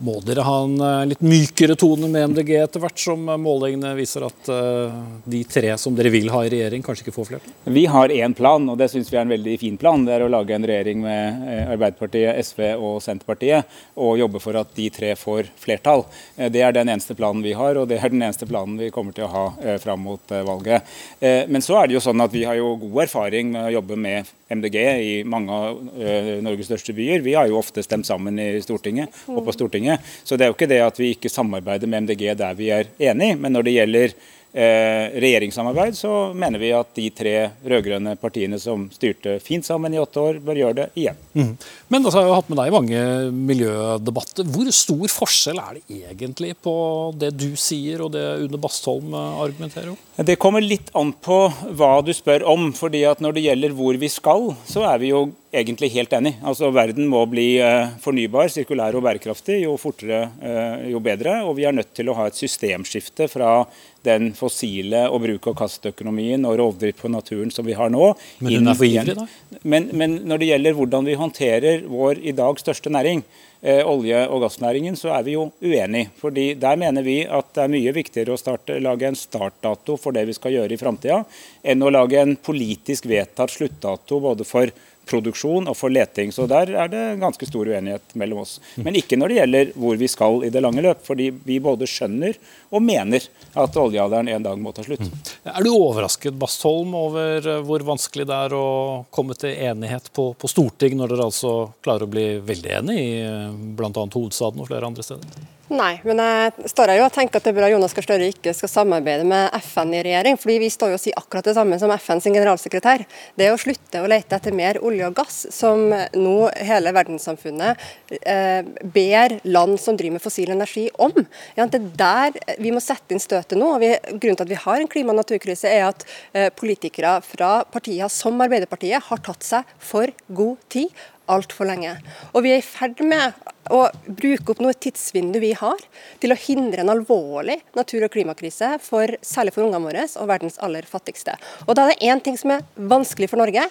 Må 0.00 0.14
dere 0.24 0.44
ha 0.46 0.54
en 0.64 0.80
eh, 0.80 1.06
litt 1.10 1.20
mykere 1.20 1.74
tone 1.78 2.08
med 2.08 2.30
MDG 2.32 2.54
etter 2.62 2.80
hvert 2.80 3.00
som 3.00 3.26
eh, 3.28 3.36
målingene 3.40 3.92
viser 3.98 4.24
at 4.24 4.48
eh, 4.48 4.94
de 5.28 5.42
tre 5.44 5.74
som 5.80 5.96
dere 5.96 6.12
vil 6.12 6.30
ha 6.32 6.40
i 6.46 6.50
regjering, 6.54 6.80
kanskje 6.84 7.04
ikke 7.04 7.14
får 7.18 7.28
flertall? 7.28 7.54
Vi 7.76 7.84
har 7.92 8.14
én 8.14 8.34
plan, 8.36 8.64
og 8.72 8.78
det 8.80 8.88
syns 8.92 9.12
vi 9.12 9.18
er 9.18 9.26
en 9.26 9.34
veldig 9.34 9.58
fin 9.60 9.76
plan. 9.80 10.06
Det 10.06 10.16
er 10.16 10.24
å 10.24 10.30
lage 10.32 10.56
en 10.56 10.66
regjering 10.70 11.04
med 11.04 11.44
Arbeiderpartiet, 11.74 12.40
SV 12.48 12.64
og 12.78 12.96
Senterpartiet, 13.04 13.76
og 14.00 14.18
jobbe 14.22 14.40
for 14.42 14.56
at 14.62 14.72
de 14.76 14.88
tre 14.94 15.12
får 15.20 15.52
flertall. 15.60 16.06
Det 16.36 16.64
er 16.64 16.74
den 16.74 16.88
eneste 16.88 17.16
planen 17.18 17.44
vi 17.44 17.52
har, 17.58 17.76
og 17.76 17.90
det 17.90 18.00
er 18.00 18.12
den 18.12 18.24
eneste 18.24 18.48
planen 18.48 18.80
vi 18.80 18.90
kommer 18.94 19.16
til 19.16 19.28
å 19.28 19.32
ha 19.34 19.76
fram 19.82 20.04
mot 20.08 20.32
valget. 20.48 20.88
Men 21.20 21.64
så 21.64 21.80
er 21.80 21.88
det 21.88 21.98
jo 21.98 22.04
sånn 22.04 22.24
at 22.24 22.32
vi 22.32 22.46
har 22.48 22.58
jo 22.58 22.72
god 22.80 23.04
erfaring 23.04 23.52
med 23.52 23.68
å 23.68 23.74
jobbe 23.78 24.00
med 24.00 24.36
MDG 24.50 24.76
i 24.80 25.12
mange 25.24 25.54
av 25.54 25.78
eh, 26.00 26.32
Norges 26.42 26.66
største 26.70 26.94
byer. 26.96 27.22
Vi 27.22 27.36
har 27.38 27.46
jo 27.50 27.60
ofte 27.60 27.84
stemt 27.86 28.08
sammen 28.08 28.38
i 28.42 28.50
Stortinget 28.64 29.22
og 29.30 29.44
på 29.46 29.54
Stortinget. 29.54 30.02
Så 30.24 30.36
det 30.36 30.46
er 30.46 30.52
jo 30.52 30.58
ikke 30.58 30.70
det 30.70 30.82
at 30.84 30.98
vi 31.00 31.12
ikke 31.14 31.32
samarbeider 31.32 31.90
med 31.90 32.08
MDG 32.08 32.26
der 32.40 32.58
vi 32.58 32.72
er 32.74 32.90
enig, 33.10 33.36
men 33.38 33.54
når 33.54 33.66
det 33.66 33.76
gjelder 33.78 34.16
regjeringssamarbeid, 34.50 35.94
så 35.94 36.32
mener 36.34 36.58
vi 36.58 36.72
at 36.74 36.88
de 36.96 37.06
tre 37.14 37.34
rød-grønne 37.62 38.16
partiene 38.18 38.58
som 38.58 38.88
styrte 38.90 39.36
fint 39.44 39.66
sammen 39.66 39.94
i 39.94 40.00
åtte 40.02 40.22
år, 40.22 40.40
bør 40.42 40.58
gjøre 40.58 40.78
det 40.80 40.86
igjen. 40.98 41.18
Mm. 41.34 41.52
Men 41.90 42.04
altså, 42.04 42.22
jeg 42.22 42.30
har 42.30 42.40
hatt 42.40 42.50
med 42.50 42.60
deg 42.60 42.70
i 42.70 42.74
mange 42.74 43.04
miljødebatter. 43.50 44.48
Hvor 44.50 44.70
stor 44.74 45.14
forskjell 45.14 45.60
er 45.62 45.78
det 45.78 46.00
egentlig 46.00 46.54
på 46.62 46.74
det 47.18 47.32
du 47.38 47.50
sier 47.58 48.04
og 48.04 48.12
det 48.14 48.24
Une 48.44 48.60
Bastholm 48.60 49.14
eh, 49.14 49.42
argumenterer 49.44 49.92
om? 49.92 49.98
Det 50.26 50.38
kommer 50.40 50.64
litt 50.64 50.90
an 50.98 51.12
på 51.14 51.42
hva 51.78 51.92
du 52.04 52.12
spør 52.16 52.44
om. 52.50 52.70
fordi 52.76 53.04
at 53.08 53.20
Når 53.20 53.36
det 53.36 53.44
gjelder 53.46 53.76
hvor 53.76 53.98
vi 54.00 54.10
skal, 54.12 54.50
så 54.68 54.84
er 54.90 54.98
vi 55.02 55.12
jo 55.12 55.28
egentlig 55.50 55.90
helt 55.94 56.12
enig. 56.14 56.36
Altså 56.46 56.70
Verden 56.74 57.08
må 57.10 57.24
bli 57.30 57.48
eh, 57.62 57.90
fornybar, 58.02 58.50
sirkulær 58.52 58.96
og 58.98 59.04
bærekraftig. 59.06 59.62
Jo 59.64 59.76
fortere, 59.80 60.22
eh, 60.42 60.90
jo 60.92 61.02
bedre. 61.02 61.40
Og 61.46 61.56
vi 61.58 61.66
er 61.66 61.76
nødt 61.76 61.94
til 61.96 62.10
å 62.10 62.16
ha 62.18 62.28
et 62.30 62.38
systemskifte 62.38 63.28
fra 63.30 63.64
den 64.06 64.30
fossile 64.36 65.04
og 65.10 65.20
bruk-og-kast-økonomien 65.26 66.46
og 66.48 66.56
rovdrift 66.60 67.02
på 67.02 67.10
naturen 67.12 67.52
som 67.52 67.66
vi 67.66 67.76
har 67.76 67.92
nå. 67.92 68.12
Men 68.40 68.56
hun 68.56 68.72
er 68.72 68.78
for 68.78 68.88
ivrig, 68.88 69.16
da? 69.18 69.60
Men, 69.62 69.90
men 69.92 70.18
når 70.28 70.42
det 70.42 70.50
gjelder 70.54 70.76
hvordan 70.78 71.08
vi 71.08 71.20
håndterer 71.20 71.86
vår 71.90 72.22
i 72.24 72.34
dag 72.36 72.60
største 72.62 72.92
næring, 72.92 73.24
eh, 73.62 73.82
olje- 73.84 74.26
og 74.28 74.42
gassnæringen, 74.44 74.96
så 74.96 75.12
er 75.16 75.24
vi 75.26 75.36
jo 75.36 75.50
uenige. 75.62 76.10
Fordi 76.20 76.54
Der 76.54 76.76
mener 76.76 77.02
vi 77.02 77.22
at 77.24 77.52
det 77.54 77.64
er 77.64 77.68
mye 77.68 77.92
viktigere 77.92 78.34
å 78.34 78.40
starte, 78.40 78.80
lage 78.80 79.08
en 79.08 79.16
startdato 79.16 79.98
for 79.98 80.12
det 80.12 80.26
vi 80.26 80.36
skal 80.36 80.52
gjøre 80.52 80.72
i 80.72 80.80
framtida, 80.80 81.24
enn 81.64 81.82
å 81.82 81.92
lage 81.92 82.20
en 82.20 82.36
politisk 82.36 83.06
vedtatt 83.06 83.50
sluttdato 83.50 84.20
både 84.20 84.44
for 84.44 84.70
produksjon 85.10 85.68
og 85.70 85.76
for 85.78 85.92
leting. 85.92 86.32
Så 86.34 86.46
der 86.50 86.72
er 86.72 86.90
det 86.92 87.04
ganske 87.20 87.48
stor 87.48 87.68
uenighet 87.68 88.14
mellom 88.18 88.44
oss. 88.44 88.58
Men 88.80 88.98
ikke 88.98 89.18
når 89.18 89.32
det 89.32 89.38
gjelder 89.40 89.72
hvor 89.74 90.00
vi 90.00 90.08
skal 90.10 90.44
i 90.46 90.52
det 90.54 90.62
lange 90.64 90.84
løp. 90.84 91.02
Fordi 91.06 91.30
vi 91.46 91.60
både 91.62 91.88
skjønner 91.90 92.38
og 92.70 92.84
mener 92.86 93.26
at 93.58 93.78
oljealderen 93.82 94.30
en 94.30 94.46
dag 94.46 94.60
må 94.62 94.72
ta 94.76 94.84
slutt. 94.86 95.06
Er 95.44 95.62
du 95.64 95.72
overrasket 95.72 96.36
Bastholm, 96.40 96.94
over 96.94 97.46
eh, 97.46 97.62
hvor 97.66 97.82
vanskelig 97.86 98.28
det 98.30 98.40
er 98.46 98.54
å 98.56 98.66
komme 99.14 99.36
til 99.38 99.54
enighet 99.54 100.10
på, 100.16 100.30
på 100.38 100.50
Storting, 100.50 100.98
når 101.00 101.14
dere 101.14 101.30
altså 101.30 101.54
klarer 101.84 102.06
å 102.06 102.12
bli 102.12 102.26
veldig 102.46 102.76
enige 102.80 103.06
i 103.06 103.16
eh, 103.24 103.56
bl.a. 103.78 103.90
hovedstaden 103.90 104.62
og 104.62 104.70
flere 104.70 104.90
andre 104.90 105.06
steder? 105.06 105.48
Nei, 105.70 106.00
men 106.02 106.18
jeg 106.18 106.70
står 106.72 106.90
her 106.90 106.98
jo 106.98 107.04
og 107.06 107.12
tenker 107.14 107.38
at 107.38 107.44
det 107.46 107.52
er 107.52 107.56
bra 107.60 107.68
Jonas 107.70 107.92
Gahr 107.94 108.02
Støre 108.02 108.26
ikke 108.32 108.50
skal 108.58 108.70
samarbeide 108.72 109.22
med 109.28 109.52
FN 109.62 109.92
i 109.94 110.00
regjering. 110.02 110.34
fordi 110.40 110.56
vi 110.58 110.70
står 110.74 110.90
jo 110.90 110.96
og 110.98 111.02
sier 111.04 111.20
akkurat 111.20 111.46
det 111.46 111.54
samme 111.54 111.78
som 111.78 111.92
FNs 111.94 112.26
generalsekretær. 112.26 113.04
Det 113.38 113.46
å 113.52 113.58
slutte 113.60 114.00
å 114.02 114.08
lete 114.10 114.34
etter 114.34 114.56
mer 114.56 114.80
olje 114.82 115.06
og 115.06 115.14
gass, 115.20 115.36
som 115.54 115.84
nå 115.94 116.34
hele 116.58 116.90
verdenssamfunnet 116.96 117.84
eh, 118.18 118.66
ber 118.82 119.36
land 119.46 119.78
som 119.78 119.94
driver 119.94 120.16
med 120.16 120.24
fossil 120.24 120.50
energi 120.50 120.88
om. 120.98 121.14
Ja, 121.54 121.68
det 121.70 121.78
er 121.78 121.94
der 122.02 122.58
vi 122.58 122.74
må 122.74 122.82
sette 122.82 123.14
inn 123.14 123.22
støtet 123.22 123.54
nå. 123.54 123.70
og 123.76 123.84
vi, 123.84 123.92
Grunnen 124.10 124.42
til 124.42 124.48
at 124.48 124.50
vi 124.50 124.60
har 124.64 124.82
en 124.82 124.90
klima- 124.90 125.14
og 125.14 125.20
naturkrise, 125.22 125.70
er 125.70 125.86
at 125.92 126.02
eh, 126.34 126.50
politikere 126.50 127.20
fra 127.22 127.60
partier 127.62 128.10
som 128.10 128.42
Arbeiderpartiet 128.42 129.06
har 129.06 129.22
tatt 129.22 129.46
seg 129.46 129.74
for 129.78 130.10
god 130.34 130.58
tid 130.66 130.90
altfor 131.30 131.68
lenge. 131.70 131.94
Og 132.34 132.44
vi 132.44 132.54
er 132.54 132.60
i 132.60 132.66
ferd 132.66 133.00
med 133.06 133.36
å 133.70 133.84
bruke 134.06 134.52
opp 134.52 134.62
noe 134.64 134.74
tidsvindu 134.74 135.38
vi 135.42 135.52
har 135.58 135.78
til 136.22 136.34
å 136.34 136.38
hindre 136.38 136.82
en 136.82 136.92
alvorlig 136.92 137.60
natur- 137.78 138.06
og 138.06 138.12
klimakrise, 138.14 138.74
for, 138.82 139.14
særlig 139.22 139.54
for 139.54 139.66
ungene 139.66 139.84
våre 139.84 140.06
og 140.20 140.30
verdens 140.30 140.58
aller 140.64 140.88
fattigste. 140.88 141.36
Og 141.68 141.76
Da 141.78 141.86
er 141.86 141.94
det 141.94 142.10
én 142.10 142.22
ting 142.24 142.36
som 142.40 142.56
er 142.56 142.66
vanskelig 142.76 143.30
for 143.30 143.42
Norge. 143.42 143.68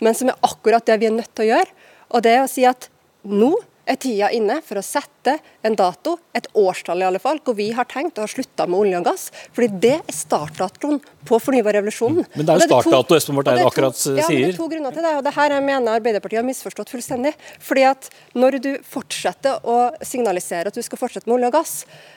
men 0.00 0.14
som 0.14 0.28
er 0.28 0.40
akkurat 0.42 0.84
det 0.84 0.98
vi 0.98 1.06
er 1.06 1.14
nødt 1.14 1.30
til 1.34 1.44
å 1.44 1.50
gjøre. 1.54 1.70
Og 2.10 2.22
det 2.22 2.32
er 2.34 2.42
å 2.42 2.50
si 2.50 2.64
at 2.66 2.88
nå 3.24 3.54
er 3.86 3.96
tida 4.00 4.30
inne 4.34 4.60
for 4.64 4.80
å 4.80 4.84
sette 4.84 5.38
en 5.64 5.76
dato, 5.78 6.18
et 6.36 6.46
årstall 6.60 7.00
i 7.00 7.06
alle 7.08 7.20
fall, 7.22 7.40
hvor 7.44 7.56
vi 7.56 7.70
har 7.76 7.88
tenkt 7.88 8.18
å 8.20 8.26
ha 8.26 8.30
slutta 8.30 8.66
med 8.68 8.82
olje 8.82 9.00
og 9.00 9.06
gass. 9.08 9.30
fordi 9.56 9.68
det 9.80 9.94
er 9.96 10.12
startdatoen 10.12 11.00
på 11.24 11.38
fornybarrevolusjonen. 11.40 12.26
Men 12.34 12.46
det 12.46 12.52
er 12.52 12.60
jo 12.60 12.68
startdato 12.68 13.16
Espen 13.16 13.38
Barth 13.38 13.54
Eide 13.54 13.64
akkurat 13.64 14.00
ja, 14.04 14.26
men 14.28 14.42
det 14.42 14.50
er 14.50 14.58
to 14.58 14.68
grunner 14.68 14.92
til 14.92 15.06
det, 15.06 15.14
og 15.18 15.24
det 15.24 15.32
her 15.36 15.54
jeg 15.56 15.64
mener 15.64 15.98
Arbeiderpartiet 15.98 16.42
har 16.42 16.46
misforstått 16.46 16.92
fullstendig. 16.92 17.32
Fordi 17.64 17.86
at 17.88 18.10
når 18.36 18.58
du 18.64 18.70
fortsetter 18.84 19.64
å 19.64 19.78
signalisere 20.04 20.68
at 20.68 20.76
du 20.76 20.84
skal 20.84 21.00
fortsette 21.00 21.30
med 21.30 21.38
olje 21.38 21.52
og 21.52 21.56
gass, 21.56 21.74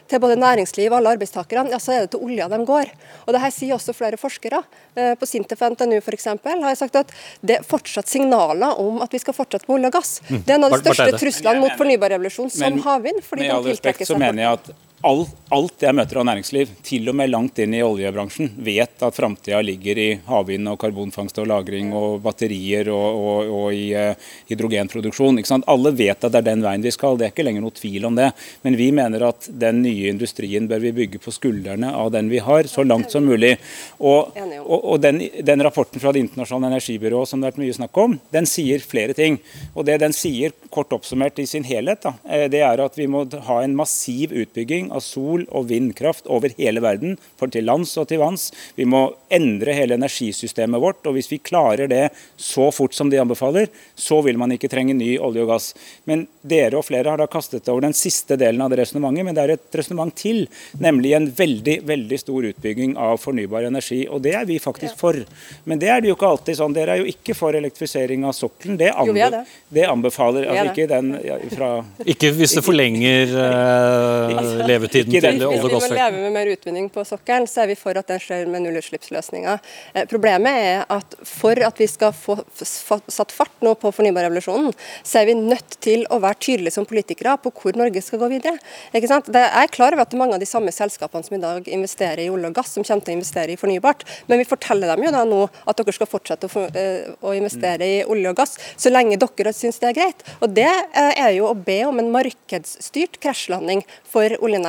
til 0.07 0.21
både 0.23 0.37
næringsliv 0.39 0.91
og 0.91 0.99
alle 1.01 1.13
arbeidstakerne, 1.17 1.71
ja, 1.73 1.79
så 1.83 1.93
er 1.93 2.05
det 2.05 2.13
til 2.13 2.23
olja 2.23 2.47
de 2.51 2.59
går. 2.67 2.91
Og 3.25 3.35
det 3.35 3.41
her 3.43 3.53
sier 3.53 3.75
også 3.75 3.95
flere 3.95 4.19
forskere. 4.19 4.61
Eh, 4.95 5.13
på 5.19 5.27
Sintef 5.27 5.63
NTNU 5.67 5.97
f.eks. 5.99 6.29
har 6.31 6.69
jeg 6.69 6.79
sagt 6.79 6.99
at 7.01 7.11
det 7.43 7.57
er 7.59 7.65
fortsatt 7.67 8.07
signaler 8.11 8.79
om 8.79 9.01
at 9.03 9.13
vi 9.13 9.21
skal 9.23 9.35
fortsette 9.35 9.67
med 9.67 9.79
olje 9.79 9.91
og 9.91 9.97
gass. 9.97 10.13
Mm. 10.29 10.39
Det 10.45 10.53
er 10.53 10.59
en 10.59 10.67
av 10.67 10.75
de 10.75 10.81
største 10.83 11.19
truslene 11.19 11.63
mot 11.63 11.75
fornybarrevolusjonen 11.79 12.53
som 12.55 12.79
havvind. 12.85 13.19
Med 13.37 13.53
all 13.53 13.65
respekt 13.67 14.07
så 14.07 14.17
mener 14.17 14.43
jeg 14.43 14.51
at 14.51 14.71
all, 15.05 15.25
alt 15.53 15.83
jeg 15.83 15.93
møter 15.95 16.17
av 16.17 16.25
næringsliv, 16.25 16.71
til 16.85 17.09
og 17.11 17.15
med 17.19 17.29
langt 17.29 17.59
inn 17.61 17.75
i 17.77 17.83
oljebransjen, 17.85 18.49
vet 18.65 19.03
at 19.05 19.15
framtida 19.15 19.59
ligger 19.61 19.99
i 20.01 20.07
havvind 20.25 20.71
og 20.71 20.79
karbonfangst 20.81 21.37
og 21.43 21.47
-lagring 21.47 21.91
og 21.95 22.21
batterier 22.23 22.89
og, 22.89 23.19
og, 23.21 23.51
og 23.59 23.75
i 23.75 23.91
eh, 23.93 24.15
hydrogenproduksjon. 24.49 25.37
Alle 25.67 25.91
vet 25.91 26.23
at 26.23 26.31
det 26.33 26.41
er 26.41 26.47
den 26.49 26.65
veien 26.65 26.81
vi 26.81 26.91
skal, 26.91 27.17
det 27.17 27.27
er 27.27 27.33
ikke 27.35 27.45
lenger 27.45 27.61
noe 27.61 27.77
tvil 27.77 28.07
om 28.09 28.17
det. 28.17 28.31
Men 28.63 28.77
vi 28.79 28.89
mener 28.91 29.27
at 29.29 29.49
den 29.49 29.83
nye 29.85 30.09
industrien 30.09 30.67
bør 30.67 30.81
vi 30.87 30.95
bygge 31.03 31.21
på 31.21 31.31
skuldrene 31.35 31.93
av 31.93 32.11
den 32.11 32.29
vi 32.33 32.41
har, 32.41 32.63
så 32.63 32.83
langt 32.83 33.11
som 33.11 33.25
mulig. 33.25 33.57
Og, 33.99 34.33
og, 34.65 34.79
og 34.81 35.01
den, 35.01 35.21
den 35.43 35.63
rapporten 35.63 36.01
fra 36.01 36.11
Det 36.11 36.23
internasjonale 36.23 36.73
energibyrået 36.73 37.29
som 37.29 37.39
det 37.39 37.47
har 37.47 37.53
vært 37.53 37.61
mye 37.61 37.77
snakk 37.77 37.97
om, 38.01 38.17
den 38.33 38.49
sier 38.49 38.79
flere 38.79 39.13
ting. 39.13 39.37
Og 39.75 39.85
det 39.85 39.99
den 40.01 40.15
sier, 40.15 40.55
kort 40.73 40.91
oppsummert 40.95 41.37
i 41.39 41.45
sin 41.45 41.67
helhet, 41.67 42.01
da, 42.01 42.15
eh, 42.25 42.47
det 42.49 42.63
er 42.65 42.81
at 42.81 42.97
vi 42.97 43.07
må 43.07 43.25
ha 43.47 43.61
en 43.61 43.75
massiv 43.77 44.33
utbygging 44.33 44.86
av 44.91 45.03
sol- 45.05 45.47
og 45.49 45.67
vindkraft 45.69 46.27
over 46.27 46.53
hele 46.57 46.81
verden, 46.83 47.17
for 47.37 47.47
til 47.53 47.65
lands 47.67 47.95
og 47.97 48.07
til 48.09 48.21
vanns. 48.21 48.51
Vi 48.75 48.85
må 48.85 49.13
endre 49.33 49.73
hele 49.75 49.97
energisystemet 49.97 50.81
vårt. 50.81 51.05
og 51.05 51.13
Hvis 51.17 51.31
vi 51.31 51.39
klarer 51.39 51.87
det 51.87 52.09
så 52.37 52.69
fort 52.73 52.93
som 52.93 53.09
de 53.09 53.19
anbefaler, 53.21 53.67
så 53.95 54.21
vil 54.23 54.37
man 54.37 54.51
ikke 54.51 54.69
trenge 54.69 54.95
ny 54.95 55.17
olje 55.17 55.43
og 55.43 55.51
gass. 55.51 55.73
Men 56.05 56.27
dere 56.47 56.77
og 56.79 56.85
flere 56.85 57.09
har 57.09 57.17
da 57.17 57.27
kastet 57.27 57.67
over 57.69 57.81
den 57.81 57.93
siste 57.97 58.37
delen 58.39 58.61
av 58.61 58.69
det 58.71 58.79
resonnementet, 58.81 59.25
men 59.25 59.35
det 59.35 59.43
er 59.43 59.55
et 59.57 59.77
resonnement 59.79 60.13
til, 60.15 60.45
nemlig 60.79 61.13
en 61.17 61.29
veldig 61.31 61.77
veldig 61.87 62.19
stor 62.19 62.47
utbygging 62.51 62.95
av 62.97 63.17
fornybar 63.21 63.67
energi. 63.67 64.07
og 64.07 64.21
Det 64.21 64.33
er 64.35 64.45
vi 64.45 64.59
faktisk 64.59 64.97
for. 64.97 65.17
Men 65.65 65.79
det 65.79 65.89
er 65.89 66.01
det 66.01 66.09
jo 66.11 66.15
ikke 66.15 66.29
alltid 66.31 66.57
sånn. 66.59 66.73
Dere 66.75 66.95
er 66.95 67.03
jo 67.03 67.11
ikke 67.11 67.35
for 67.37 67.55
elektrifisering 67.57 68.25
av 68.27 68.35
sokkelen. 68.37 68.77
Det, 68.77 68.87
Jo, 68.97 69.13
er 69.13 69.27
anbe 69.27 69.29
det. 69.31 69.43
det 69.69 69.85
anbefaler 69.87 70.45
er 70.47 70.53
altså 70.53 70.73
ikke 70.73 70.87
den 70.89 71.11
ja, 71.25 71.37
fra 71.53 71.69
Ikke 72.05 72.31
hvis 72.37 72.55
det 72.57 72.63
forlenger 72.65 73.33
eh, 73.43 74.67
levetiden 74.77 75.11
til 75.11 75.27
olje- 75.27 75.47
og 75.47 75.69
Hvis 75.69 75.89
vi 75.89 75.95
må 75.95 75.99
leve 75.99 76.21
med 76.23 76.33
mer 76.35 76.51
utvinning 76.53 76.89
på 76.93 77.03
sokkelen, 77.07 77.47
så 77.49 77.63
er 77.63 77.71
vi 77.71 77.75
for 77.79 77.97
at 77.97 78.07
den 78.07 78.21
skjer 78.21 78.47
med 78.47 78.63
nullutslippsløsninger. 78.65 79.59
Eh, 79.93 80.05
problemet 80.09 80.53
er 80.53 80.85
at 80.89 81.15
for 81.25 81.57
at 81.67 81.77
vi 81.79 81.87
skal 81.87 82.13
få 82.13 82.37
satt 82.63 83.31
fart 83.31 83.63
nå 83.65 83.73
på 83.79 83.91
fornybarrevolusjonen, 83.91 84.73
så 85.03 85.21
er 85.21 85.29
vi 85.31 85.37
nødt 85.37 85.77
til 85.83 86.05
å 86.13 86.19
være 86.23 86.39
tydelige 86.39 86.75
som 86.77 86.85
politikere 86.85 87.37
på 87.41 87.51
hvor 87.51 87.77
Norge 87.77 88.01
skal 88.01 88.21
gå 88.21 88.29
videre. 88.31 88.57
Ikke 88.93 89.09
sant? 89.09 89.29
Jeg 89.33 89.49
er 89.63 89.73
klar 89.73 89.93
over 89.93 90.05
at 90.05 90.11
det 90.11 90.17
er 90.17 90.23
mange 90.23 90.37
av 90.37 90.43
de 90.43 90.49
samme 90.49 90.73
selskapene 90.73 91.25
som 91.25 91.37
i 91.37 91.41
dag 91.41 91.67
investerer 91.67 92.23
i 92.25 92.29
olje 92.33 92.51
og 92.51 92.57
gass, 92.57 92.73
som 92.75 92.85
kommer 92.85 93.05
til 93.05 93.15
å 93.15 93.17
investere 93.19 93.53
i 93.53 93.59
fornybart, 93.59 94.05
men 94.27 94.41
vi 94.41 94.47
forteller 94.47 94.93
dem 94.93 95.07
jo 95.07 95.13
da 95.15 95.23
nå 95.27 95.41
at 95.67 95.77
dere 95.77 95.95
skal 95.95 96.09
fortsette 96.09 96.49
å, 96.49 96.67
eh, 96.73 97.37
investere 97.37 97.85
i 97.85 98.03
olje 98.05 98.29
og 98.29 98.37
gass, 98.37 98.57
så 98.77 98.91
lenge 98.93 99.19
dere 99.21 99.53
syns 99.53 99.79
det 99.79 99.91
er 99.91 99.97
greit. 100.01 100.23
Og 100.41 100.53
Det 100.57 100.65
eh, 100.65 101.13
er 101.21 101.31
jo 101.35 101.45
å 101.51 101.53
be 101.53 101.83
om 101.85 101.99
en 101.99 102.11
markedsstyrt 102.11 103.19
krasjlanding 103.21 103.83
for 104.03 104.29
oljenæringa. 104.41 104.66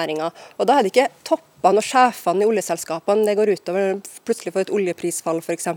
Og 0.58 0.68
da 0.68 0.78
er 0.78 0.86
det 0.86 0.92
ikke 0.94 1.08
toppene 1.58 1.80
og 1.80 1.84
sjefene 1.84 2.44
i 2.44 2.48
oljeselskapene 2.48 3.26
det 3.26 3.34
går 3.36 3.52
utover 3.56 3.98
plutselig 4.24 4.52
for 4.54 4.62
et 4.62 4.70
oljeprisfall 4.70 5.40
f.eks. 5.42 5.68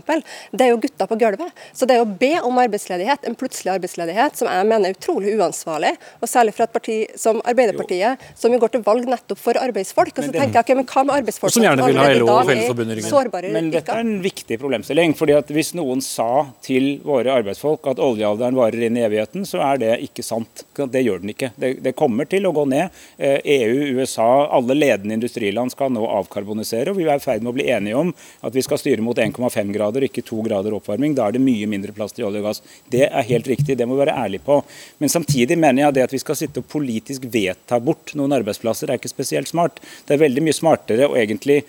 Det 0.52 0.64
er 0.66 0.70
jo 0.70 0.80
gutta 0.80 1.06
på 1.08 1.18
gulvet. 1.18 1.50
Så 1.74 1.86
det 1.86 1.96
er 1.96 2.04
å 2.04 2.08
be 2.08 2.38
om 2.42 2.58
arbeidsledighet, 2.58 3.24
en 3.26 3.36
plutselig 3.38 3.74
arbeidsledighet, 3.74 4.36
som 4.38 4.48
jeg 4.48 4.68
mener 4.68 4.90
er 4.90 4.96
utrolig 4.96 5.34
uansvarlig. 5.38 5.94
Og 6.20 6.28
særlig 6.30 6.54
fra 6.54 6.68
et 6.68 6.74
parti 6.74 6.98
som 7.18 7.40
Arbeiderpartiet, 7.42 8.20
som 8.38 8.52
jo 8.52 8.60
går 8.62 8.74
til 8.76 8.84
valg 8.86 9.08
nettopp 9.08 9.40
for 9.40 9.58
arbeidsfolk. 9.58 10.12
Og 10.16 10.24
så 10.24 10.32
det- 10.32 10.40
tenker 10.40 10.60
jeg, 10.60 10.64
okay, 10.64 10.74
men 10.76 10.86
hva 10.86 11.04
med 11.04 11.14
arbeidsfolk 11.22 11.52
som 11.52 11.62
gjerne 11.62 11.86
vil 11.86 11.96
ha 11.96 12.08
LO 12.12 12.28
og 12.28 12.42
er 12.42 12.54
Fellesforbundet. 12.54 13.02
Sårbare 13.08 13.52
Men 13.52 13.70
dette 13.70 13.92
er 13.92 14.00
en 14.00 14.22
viktig 14.22 14.58
problemstilling. 14.58 15.16
fordi 15.16 15.36
at 15.36 15.48
Hvis 15.52 15.74
noen 15.74 16.00
sa 16.00 16.46
til 16.62 17.00
våre 17.04 17.28
arbeidsfolk 17.42 17.86
at 17.86 17.98
oljealderen 17.98 18.54
varer 18.54 18.86
inn 18.86 18.96
i 18.96 19.00
evigheten, 19.00 19.44
så 19.44 19.60
er 19.60 19.78
det 19.78 20.00
ikke 20.00 20.24
sant. 20.24 20.64
Det 20.74 21.04
gjør 21.04 21.20
den 21.20 21.30
ikke. 21.34 21.52
Det, 21.58 21.82
det 21.82 21.96
kommer 21.96 22.28
til 22.28 22.42
å 22.44 22.52
gå 22.54 22.66
ned. 22.68 22.90
Eh, 23.18 23.40
EU, 23.44 23.98
USA, 24.00 24.48
alle 24.50 24.74
ledende 24.74 25.14
industriland 25.14 25.71
skal 25.72 25.92
nå 25.92 26.04
avkarbonisere. 26.20 26.92
og 26.92 27.00
Vi 27.00 27.06
er 27.08 27.18
i 27.18 27.24
ferd 27.24 27.42
med 27.42 27.52
å 27.52 27.56
bli 27.56 27.68
enige 27.72 27.98
om 27.98 28.12
at 28.40 28.54
vi 28.54 28.64
skal 28.64 28.80
styre 28.80 29.04
mot 29.04 29.18
1,5 29.18 29.72
grader, 29.74 30.06
ikke 30.06 30.24
2 30.28 30.42
grader 30.46 30.76
oppvarming. 30.78 31.16
Da 31.18 31.26
er 31.26 31.36
det 31.36 31.44
mye 31.44 31.68
mindre 31.70 31.94
plass 31.96 32.14
til 32.16 32.28
olje 32.28 32.42
og 32.42 32.50
gass. 32.50 32.62
Det 32.92 33.06
er 33.08 33.30
helt 33.30 33.48
riktig, 33.50 33.78
det 33.78 33.88
må 33.88 33.96
vi 33.96 34.04
være 34.04 34.18
ærlige 34.24 34.46
på. 34.46 34.60
Men 35.02 35.12
samtidig 35.12 35.58
mener 35.58 35.86
jeg 35.86 35.98
det 35.98 36.06
at 36.08 36.16
vi 36.16 36.22
skal 36.22 36.38
sitte 36.38 36.62
og 36.62 36.68
politisk 36.72 37.26
vedta 37.32 37.80
bort 37.82 38.14
noen 38.18 38.36
arbeidsplasser, 38.38 38.90
er 38.90 39.00
ikke 39.00 39.12
spesielt 39.12 39.50
smart. 39.50 39.82
Det 40.06 40.16
er 40.16 40.26
veldig 40.26 40.44
mye 40.46 40.60
smartere 40.60 41.08
å 41.08 41.16
egentlig 41.18 41.62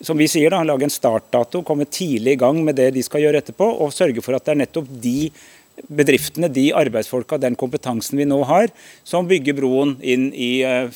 som 0.00 0.18
vi 0.18 0.26
sier 0.28 0.50
da, 0.50 0.62
lage 0.66 0.86
en 0.88 0.92
startdato, 0.92 1.62
komme 1.62 1.86
tidlig 1.86 2.34
i 2.34 2.40
gang 2.40 2.58
med 2.66 2.74
det 2.78 2.90
de 2.96 3.02
skal 3.06 3.22
gjøre 3.22 3.44
etterpå, 3.44 3.68
og 3.84 3.94
sørge 3.94 4.24
for 4.24 4.36
at 4.36 4.46
det 4.46 4.54
er 4.54 4.62
nettopp 4.64 4.88
de 5.04 5.30
bedriftene, 5.88 6.48
de 6.48 6.68
arbeidsfolka, 6.76 7.38
den 7.42 7.56
kompetansen 7.58 8.18
vi 8.18 8.26
nå 8.28 8.40
har, 8.48 8.68
som 9.04 9.26
bygger 9.28 9.56
broen 9.58 9.96
inn 10.02 10.28
i 10.34 10.62
eh, 10.66 10.88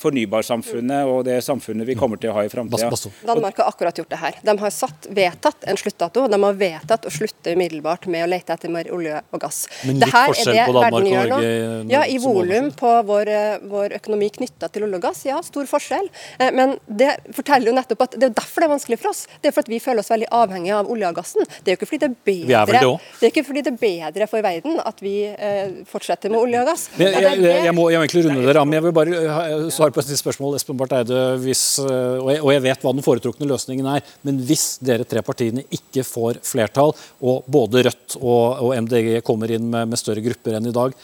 fornybarsamfunnet 0.00 1.06
og 1.10 1.24
det 1.28 1.38
samfunnet 1.46 1.86
vi 1.88 1.96
kommer 1.98 2.20
til 2.20 2.32
å 2.32 2.36
ha 2.38 2.44
i 2.46 2.50
framtida. 2.52 2.90
Danmark 3.26 3.60
har 3.62 3.70
akkurat 3.70 3.98
gjort 4.00 4.10
det 4.12 4.20
her. 4.20 4.38
De 4.46 4.54
har 4.62 4.74
satt, 4.74 5.08
vedtatt 5.14 5.66
en 5.70 5.78
sluttdato. 5.80 6.26
De 6.32 6.40
har 6.42 6.58
vedtatt 6.58 7.06
å 7.08 7.12
slutte 7.12 7.54
umiddelbart 7.56 8.08
med 8.12 8.26
å 8.26 8.30
lete 8.30 8.54
etter 8.56 8.72
mer 8.72 8.90
olje 8.94 9.20
og 9.30 9.42
gass. 9.42 9.64
Men 9.84 10.00
litt 10.00 10.06
Det 10.06 10.10
er 10.12 10.32
forskjell 10.32 10.60
på 10.66 10.76
Danmark 10.78 10.94
og. 10.96 11.30
Norge, 11.36 11.92
Ja, 11.92 12.02
I 12.06 12.18
volum 12.22 12.70
på 12.76 12.92
vår, 13.06 13.28
eh, 13.28 13.58
vår 13.62 13.96
økonomi 14.00 14.30
knytta 14.38 14.70
til 14.72 14.86
olje 14.86 15.00
og 15.00 15.02
gass, 15.06 15.24
ja, 15.28 15.40
stor 15.42 15.66
forskjell. 15.70 16.08
Eh, 16.38 16.50
Men 16.56 16.78
det 16.88 17.10
forteller 17.36 17.66
jo 17.70 17.76
nettopp 17.76 18.02
at 18.02 18.10
det 18.18 18.30
er 18.30 18.34
derfor 18.34 18.62
det 18.62 18.68
er 18.68 18.74
vanskelig 18.74 18.98
for 18.98 19.10
oss. 19.10 19.26
Det 19.42 19.50
er 19.50 19.52
fordi 19.52 19.74
vi 19.76 19.80
føler 19.80 20.00
oss 20.00 20.10
veldig 20.10 20.28
avhengige 20.32 20.74
av 20.74 20.90
olje 20.90 21.08
og 21.08 21.14
gassen. 21.14 21.44
Det 21.64 21.68
er 21.72 21.76
jo 21.76 21.80
ikke 21.80 21.90
fordi 21.90 22.02
det 22.04 22.10
er 22.10 22.16
bedre, 22.24 22.46
Vi 22.46 22.54
er 22.54 22.66
vel 22.66 22.74
det 22.80 22.88
òg. 22.88 23.00
det 23.20 23.26
er 23.26 23.30
ikke 23.34 23.46
fordi 23.46 23.62
det 23.62 23.72
er 23.72 23.80
bedre 23.82 24.15
for 24.24 24.40
verden 24.44 24.78
at 24.80 25.02
vi 25.04 25.12
eh, 25.28 25.82
fortsetter 25.90 26.32
med 26.32 26.40
olje 26.40 26.62
og 26.62 26.70
gass. 26.70 26.86
Jeg, 26.96 27.12
jeg, 27.12 27.42
jeg, 27.44 27.74
må, 27.76 27.90
jeg 27.92 28.00
må 28.00 28.06
egentlig 28.06 28.22
runde 28.24 28.46
dere 28.46 28.62
av, 28.62 28.68
men 28.70 28.78
jeg 28.78 28.86
vil 28.86 28.94
bare 28.96 29.68
svare 29.74 29.92
på 29.92 30.00
et 30.00 30.12
spørsmål. 30.22 30.56
Espen 30.56 30.80
Barth 30.80 30.96
Eide, 30.96 31.20
hvis, 31.44 31.64
og, 31.84 32.30
jeg, 32.32 32.40
og 32.40 32.54
jeg 32.54 32.64
vet 32.64 32.86
hva 32.86 32.94
den 32.96 33.04
foretrukne 33.04 33.50
løsningen 33.52 33.90
er, 33.92 34.14
men 34.24 34.40
hvis 34.48 34.64
dere 34.80 35.04
tre 35.08 35.20
partiene 35.26 35.66
ikke 35.68 36.06
får 36.08 36.40
flertall, 36.46 36.96
og 37.20 37.44
både 37.52 37.84
Rødt 37.86 38.16
og, 38.22 38.64
og 38.64 38.72
MDG 38.86 39.20
kommer 39.26 39.52
inn 39.52 39.68
med, 39.68 39.92
med 39.92 40.00
større 40.00 40.24
grupper 40.24 40.56
enn 40.56 40.72
i 40.72 40.74
dag, 40.74 40.96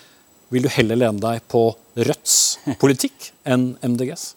vil 0.53 0.67
du 0.67 0.73
heller 0.73 0.99
lene 1.05 1.21
deg 1.21 1.45
på 1.53 1.67
Rødts 1.97 2.39
politikk 2.81 3.33
enn 3.49 3.75
MDGs? 3.85 4.33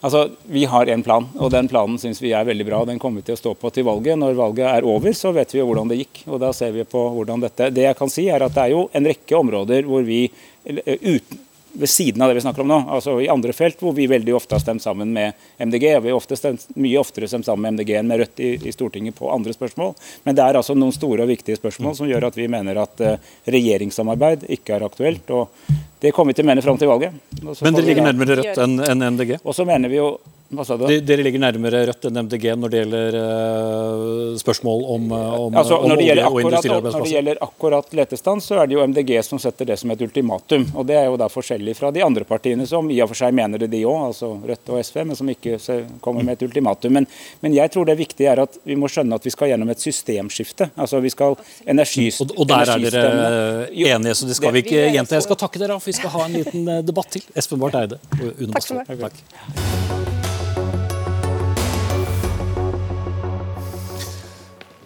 Altså, 0.00 0.30
Vi 0.42 0.64
har 0.64 0.86
en 0.86 1.02
plan, 1.02 1.26
og 1.36 1.50
den 1.52 1.68
planen 1.68 1.98
syns 2.00 2.22
vi 2.22 2.32
er 2.32 2.46
veldig 2.48 2.66
bra. 2.66 2.84
Den 2.88 2.98
kommer 2.98 3.20
vi 3.20 3.28
til 3.28 3.36
å 3.36 3.40
stå 3.40 3.52
på 3.54 3.70
til 3.74 3.84
valget. 3.84 4.16
Når 4.18 4.38
valget 4.38 4.70
er 4.70 4.88
over, 4.88 5.12
så 5.12 5.32
vet 5.36 5.52
vi 5.52 5.60
jo 5.60 5.66
hvordan 5.68 5.92
det 5.92 6.00
gikk. 6.00 6.22
og 6.26 6.40
da 6.40 6.52
ser 6.56 6.72
vi 6.72 6.84
på 6.88 7.04
hvordan 7.16 7.44
dette... 7.44 7.68
Det 7.70 7.84
jeg 7.84 7.98
kan 7.98 8.12
si 8.12 8.28
er 8.28 8.42
at 8.42 8.56
det 8.56 8.64
er 8.64 8.74
jo 8.74 8.88
en 8.92 9.06
rekke 9.12 9.36
områder 9.36 9.84
hvor 9.88 10.02
vi 10.06 10.24
eh, 10.64 10.96
uten, 11.04 11.46
ved 11.72 11.88
siden 11.88 12.22
av 12.22 12.30
det 12.30 12.34
vi 12.34 12.40
snakker 12.42 12.64
om 12.64 12.70
nå, 12.70 12.78
altså 12.96 13.12
i 13.22 13.28
andre 13.30 13.52
felt 13.54 13.78
hvor 13.78 13.92
vi 13.94 14.08
veldig 14.10 14.32
ofte 14.34 14.56
har 14.56 14.62
stemt 14.62 14.82
sammen 14.82 15.12
med 15.14 15.36
MDG. 15.58 15.84
og 15.96 16.02
Vi 16.02 16.10
har 16.10 16.16
ofte 16.16 16.38
stemt, 16.38 16.64
mye 16.74 16.98
oftere 16.98 17.28
stemt 17.30 17.46
sammen 17.46 17.62
med 17.62 17.78
MDG 17.78 17.92
enn 18.00 18.08
med 18.10 18.22
Rødt 18.22 18.42
i, 18.42 18.50
i 18.66 18.72
Stortinget 18.74 19.14
på 19.18 19.30
andre 19.30 19.54
spørsmål. 19.54 19.94
Men 20.24 20.38
det 20.38 20.46
er 20.46 20.58
altså 20.58 20.74
noen 20.74 20.94
store 20.96 21.26
og 21.26 21.30
viktige 21.30 21.60
spørsmål 21.60 21.94
som 21.98 22.10
gjør 22.10 22.26
at 22.30 22.40
vi 22.40 22.48
mener 22.50 22.82
at 22.82 23.04
uh, 23.04 23.14
regjeringssamarbeid 23.46 24.48
ikke 24.56 24.76
er 24.76 24.88
aktuelt. 24.88 25.30
og 25.30 25.52
Det 26.00 26.12
kommer 26.16 26.32
vi 26.32 26.40
til 26.40 26.46
å 26.46 26.50
mene 26.52 26.62
fram 26.64 26.78
til 26.80 26.88
valget. 26.88 27.12
Men 27.60 27.74
dere 27.76 27.86
ligger 27.90 28.06
nærmere 28.08 28.40
Rødt 28.40 28.60
enn 28.64 28.78
en 28.88 29.08
MDG? 29.14 29.38
Og 29.44 29.54
så 29.54 29.66
mener 29.68 29.88
vi 29.92 30.00
jo 30.00 30.12
hva 30.50 30.64
sa 30.66 30.74
du? 30.74 30.82
De- 30.90 30.96
Dere 31.06 31.22
ligger 31.22 31.38
nærmere 31.38 31.84
Rødt 31.86 32.06
enn 32.08 32.16
MDG 32.26 32.44
når 32.58 32.70
det 32.72 32.78
gjelder 32.80 33.16
øh, 33.20 34.38
spørsmål 34.40 34.80
om, 34.94 35.04
øh, 35.12 35.34
om, 35.44 35.56
Altså, 35.60 35.76
om 35.78 35.92
olje 35.92 36.10
akkurat, 36.16 36.32
og 36.32 36.40
industriarbeidsplasser? 36.40 36.98
når 36.98 37.04
det 37.06 37.12
gjelder 37.14 37.38
akkurat 37.46 37.92
letestans, 38.00 38.48
så 38.50 38.58
er 38.58 38.66
det 38.66 38.74
jo 38.74 38.82
MDG 38.86 39.12
som 39.22 39.38
setter 39.38 39.68
det 39.68 39.76
som 39.78 39.92
et 39.94 40.02
ultimatum. 40.02 40.64
og 40.74 40.86
Det 40.88 40.96
er 40.98 41.04
jo 41.06 41.16
da 41.20 41.28
forskjellig 41.30 41.76
fra 41.78 41.92
de 41.94 42.02
andre 42.02 42.24
partiene, 42.26 42.66
som 42.66 42.90
i 42.90 42.98
og 43.04 43.12
for 43.12 43.20
seg 43.20 43.36
mener 43.38 43.62
det 43.62 43.70
de 43.70 43.84
òg, 43.86 44.00
altså 44.08 44.32
Rødt 44.50 44.72
og 44.74 44.80
SV, 44.84 44.98
men 45.12 45.16
som 45.20 45.28
ikke 45.30 45.58
kommer 46.02 46.26
med 46.26 46.32
et 46.40 46.42
ultimatum. 46.48 46.92
Men, 46.98 47.06
men 47.42 47.54
jeg 47.54 47.70
tror 47.70 47.86
det 47.86 47.98
viktige 48.00 48.32
er 48.32 48.42
at 48.42 48.58
vi 48.66 48.74
må 48.74 48.88
skjønne 48.90 49.14
at 49.20 49.24
vi 49.24 49.30
skal 49.30 49.52
gjennom 49.52 49.70
et 49.70 49.78
systemskifte. 49.86 50.70
altså 50.76 50.98
vi 51.00 51.10
skal 51.14 51.36
energi, 51.66 52.08
Og, 52.20 52.34
og 52.36 52.48
der 52.48 52.74
er 52.74 52.78
dere 52.90 53.68
enige, 53.70 54.14
så 54.18 54.26
det 54.26 54.34
skal 54.36 54.52
vi 54.52 54.64
ikke 54.66 54.82
gjenta. 54.96 55.14
Jeg 55.14 55.28
skal 55.28 55.36
takke 55.46 55.62
dere, 55.62 55.78
for 55.78 55.89
vi 55.90 55.98
skal 55.98 56.14
ha 56.16 56.26
en 56.28 56.36
liten 56.38 56.68
eh, 56.68 56.84
debatt 56.86 57.10
til. 57.16 57.26
Espen 57.34 57.62
Barth 57.62 57.82
Eide 57.82 57.98
og 58.20 58.28
Une 58.38 58.54
Bastholm. 58.54 58.86
Takk. 58.86 59.99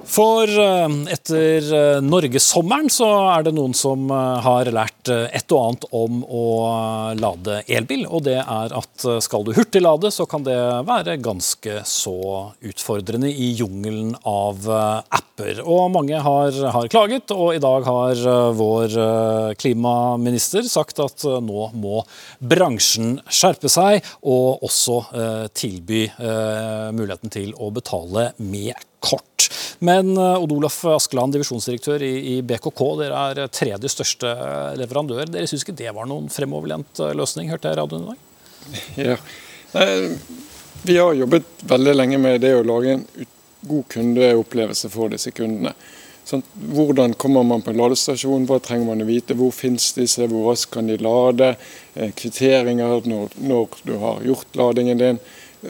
For 0.04 0.48
eh, 0.48 0.94
etter 1.14 1.64
eh, 1.74 2.00
norgessommeren 2.04 2.90
så 2.92 3.08
er 3.32 3.46
det 3.46 3.54
noen 3.56 3.74
som 3.76 4.10
eh, 4.12 4.44
har 4.44 4.68
lært 4.74 5.08
et 5.08 5.52
og 5.54 5.60
annet 5.60 5.86
om 5.96 6.20
å 6.24 6.44
lade 7.18 7.62
elbil. 7.72 8.04
Og 8.08 8.24
det 8.26 8.38
er 8.40 8.74
at 8.76 9.06
skal 9.24 9.44
du 9.46 9.52
hurtiglade, 9.56 10.10
så 10.12 10.26
kan 10.28 10.44
det 10.46 10.56
være 10.88 11.16
ganske 11.22 11.80
så 11.88 12.16
utfordrende 12.64 13.30
i 13.30 13.50
jungelen 13.58 14.14
av 14.28 14.64
apper. 14.68 15.60
Og 15.62 15.92
mange 15.94 16.20
har, 16.24 16.56
har 16.76 16.88
klaget, 16.92 17.32
og 17.34 17.54
i 17.56 17.62
dag 17.62 17.86
har 17.86 18.22
vår 18.56 18.96
klimaminister 19.60 20.66
sagt 20.68 21.02
at 21.04 21.26
nå 21.44 21.68
må 21.76 22.02
bransjen 22.40 23.18
skjerpe 23.28 23.70
seg 23.72 24.00
og 24.22 24.64
også 24.64 24.98
tilby 25.56 26.06
muligheten 26.96 27.32
til 27.34 27.54
å 27.60 27.70
betale 27.74 28.30
med 28.40 28.74
kort. 29.04 29.48
Men 29.84 30.14
eh, 30.16 30.42
Odd 30.42 30.54
Olaf 30.56 30.78
Askeland, 30.94 31.36
divisjonsdirektør 31.36 32.04
i, 32.06 32.38
BKK, 32.46 32.82
dere 33.02 33.26
er 33.28 33.52
tredje 33.52 33.92
største 33.92 34.32
leverandør. 34.80 35.28
Dere 35.30 35.50
syns 35.50 35.66
ikke 35.66 35.76
det 35.78 35.92
var 35.96 36.08
noen 36.10 36.30
fremoverlent 36.32 37.04
eh, 37.04 37.14
løsning, 37.16 37.52
hørte 37.52 37.70
jeg 37.70 37.78
i 37.78 37.82
radioen 37.82 38.08
i 38.08 38.14
dag? 38.14 38.24
Ja. 39.04 39.16
Vi 40.84 40.94
har 41.00 41.16
jobbet 41.18 41.64
veldig 41.66 41.94
lenge 41.96 42.18
med 42.22 42.42
det 42.44 42.52
å 42.54 42.62
lage 42.62 42.92
en 42.94 43.02
god 43.66 43.88
kundeopplevelse 43.90 44.90
for 44.92 45.10
disse 45.10 45.32
kundene. 45.34 45.72
Sånn, 46.24 46.40
hvordan 46.72 47.12
kommer 47.20 47.44
man 47.44 47.60
på 47.60 47.72
en 47.72 47.80
ladestasjon, 47.82 48.46
hva 48.48 48.56
trenger 48.64 48.88
man 48.88 49.04
å 49.04 49.08
vite, 49.08 49.36
hvor 49.36 49.52
finnes 49.52 49.90
disse, 49.96 50.24
hvor 50.30 50.48
raskt 50.48 50.70
kan 50.72 50.88
de 50.88 50.96
lade, 51.04 51.50
eh, 51.94 52.12
kvitteringer 52.16 53.04
når, 53.04 53.34
når 53.44 53.80
du 53.84 53.96
har 54.00 54.22
gjort 54.24 54.56
ladingen 54.56 55.02
din. 55.02 55.18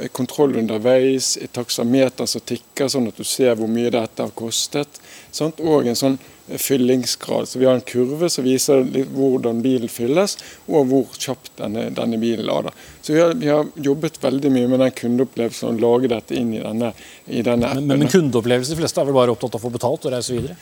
Eh, 0.00 0.08
kontroll 0.08 0.56
underveis, 0.56 1.36
et 1.36 1.52
taksameter 1.52 2.26
som 2.26 2.42
tikker, 2.42 2.88
sånn 2.90 3.10
at 3.10 3.18
du 3.18 3.24
ser 3.26 3.54
hvor 3.58 3.70
mye 3.70 3.92
dette 3.94 4.24
har 4.24 4.32
kostet. 4.34 5.00
Sant? 5.34 5.60
Og 5.62 5.86
en 5.86 5.98
sånn 5.98 6.16
eh, 6.48 6.58
fyllingsgrad. 6.58 7.46
Så 7.46 7.60
Vi 7.60 7.68
har 7.68 7.78
en 7.78 7.84
kurve 7.86 8.30
som 8.32 8.46
viser 8.46 8.82
hvordan 9.14 9.62
bilen 9.62 9.92
fylles, 9.92 10.36
og 10.66 10.88
hvor 10.90 11.14
kjapt 11.14 11.52
denne, 11.60 11.90
denne 11.94 12.18
bilen 12.18 12.48
lader. 12.48 12.74
Så 13.02 13.14
vi 13.14 13.20
har, 13.22 13.34
vi 13.38 13.52
har, 13.52 13.68
jobbet 13.76 14.18
veldig 14.22 14.54
mye 14.56 14.70
med 14.72 14.82
den 14.82 14.96
kundeopplevelsen 15.02 15.70
og 15.70 15.84
lage 15.84 16.10
dette 16.10 16.38
inn 16.40 16.54
i 16.56 16.62
denne, 16.64 16.94
i 17.26 17.44
denne 17.46 17.70
appen. 17.70 17.86
Men, 17.86 18.02
men 18.02 18.10
kundeopplevelse, 18.10 18.74
de 18.74 18.80
fleste 18.82 19.02
er 19.02 19.10
vel 19.10 19.20
bare 19.20 19.36
opptatt 19.36 19.54
av 19.54 19.62
å 19.62 19.66
få 19.68 19.74
betalt 19.76 20.08
og 20.08 20.16
reise 20.16 20.34
videre? 20.34 20.58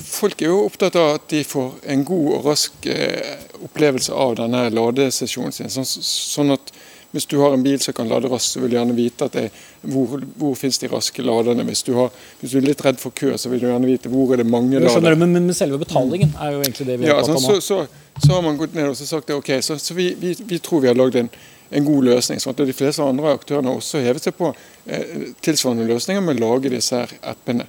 Folk 0.00 0.40
er 0.40 0.48
jo 0.48 0.62
opptatt 0.64 0.96
av 0.96 1.18
at 1.18 1.26
de 1.28 1.42
får 1.44 1.82
en 1.92 2.06
god 2.06 2.28
og 2.38 2.46
rask 2.48 2.86
eh, 2.88 3.42
opplevelse 3.60 4.14
av 4.16 4.38
denne 4.38 4.70
ladesesjonen 4.72 5.52
sin. 5.52 5.68
sånn, 5.68 5.84
sånn 5.84 6.54
at 6.56 6.72
hvis 7.10 7.26
du 7.26 7.36
har 7.40 7.54
en 7.54 7.62
bil 7.62 7.80
som 7.82 7.94
kan 7.94 8.08
lade 8.08 8.28
raskt, 8.30 8.54
så 8.54 8.60
vil 8.62 8.70
du 8.70 8.76
gjerne 8.76 8.94
vite 8.94 9.26
det, 9.34 9.48
hvor, 9.82 10.20
hvor 10.38 10.54
finnes 10.58 10.78
de 10.78 10.90
raske 10.92 11.24
laderne. 11.26 11.64
Hvis 11.66 11.82
du, 11.86 11.92
har, 11.96 12.12
hvis 12.40 12.54
du, 12.54 12.58
er 12.60 12.68
litt 12.68 12.84
redd 12.86 13.00
for 13.02 13.14
kø, 13.16 13.32
så 13.38 13.50
vil 13.50 13.62
du 13.62 13.66
gjerne 13.66 13.88
vite 13.90 14.12
hvor 14.12 14.30
er 14.34 14.44
det 14.44 14.46
mange 14.46 14.78
ladere. 14.78 15.16
Men, 15.18 15.34
men, 15.34 15.54
selve 15.56 15.80
betalingen 15.82 16.36
er 16.38 16.54
jo 16.54 16.60
egentlig 16.62 16.86
det 16.86 16.98
vi 17.00 17.08
ja, 17.10 17.18
sånn, 17.26 17.40
så, 17.42 17.58
så, 17.64 17.80
så, 18.14 18.30
har 18.36 18.44
man 18.46 18.60
gått 18.60 18.76
ned 18.78 18.92
og 18.92 18.98
sagt 18.98 19.26
det, 19.26 19.38
ok, 19.40 19.56
så, 19.66 19.78
så 19.82 19.96
vi, 19.98 20.12
vi, 20.20 20.36
vi, 20.38 20.60
tror 20.62 20.84
vi 20.84 20.92
har 20.92 20.98
lagd 20.98 21.18
en, 21.18 21.32
en, 21.70 21.88
god 21.88 22.06
løsning. 22.12 22.42
sånn 22.42 22.54
at 22.54 22.62
De 22.70 22.76
fleste 22.76 23.02
andre 23.02 23.34
aktørene 23.40 23.72
har 23.72 23.82
også 23.82 24.04
hevet 24.06 24.28
seg 24.28 24.38
på 24.38 24.52
eh, 24.86 25.32
tilsvarende 25.42 25.90
løsninger 25.90 26.22
med 26.22 26.38
å 26.38 26.52
lage 26.52 26.70
disse 26.76 27.02
her 27.02 27.16
appene. 27.34 27.66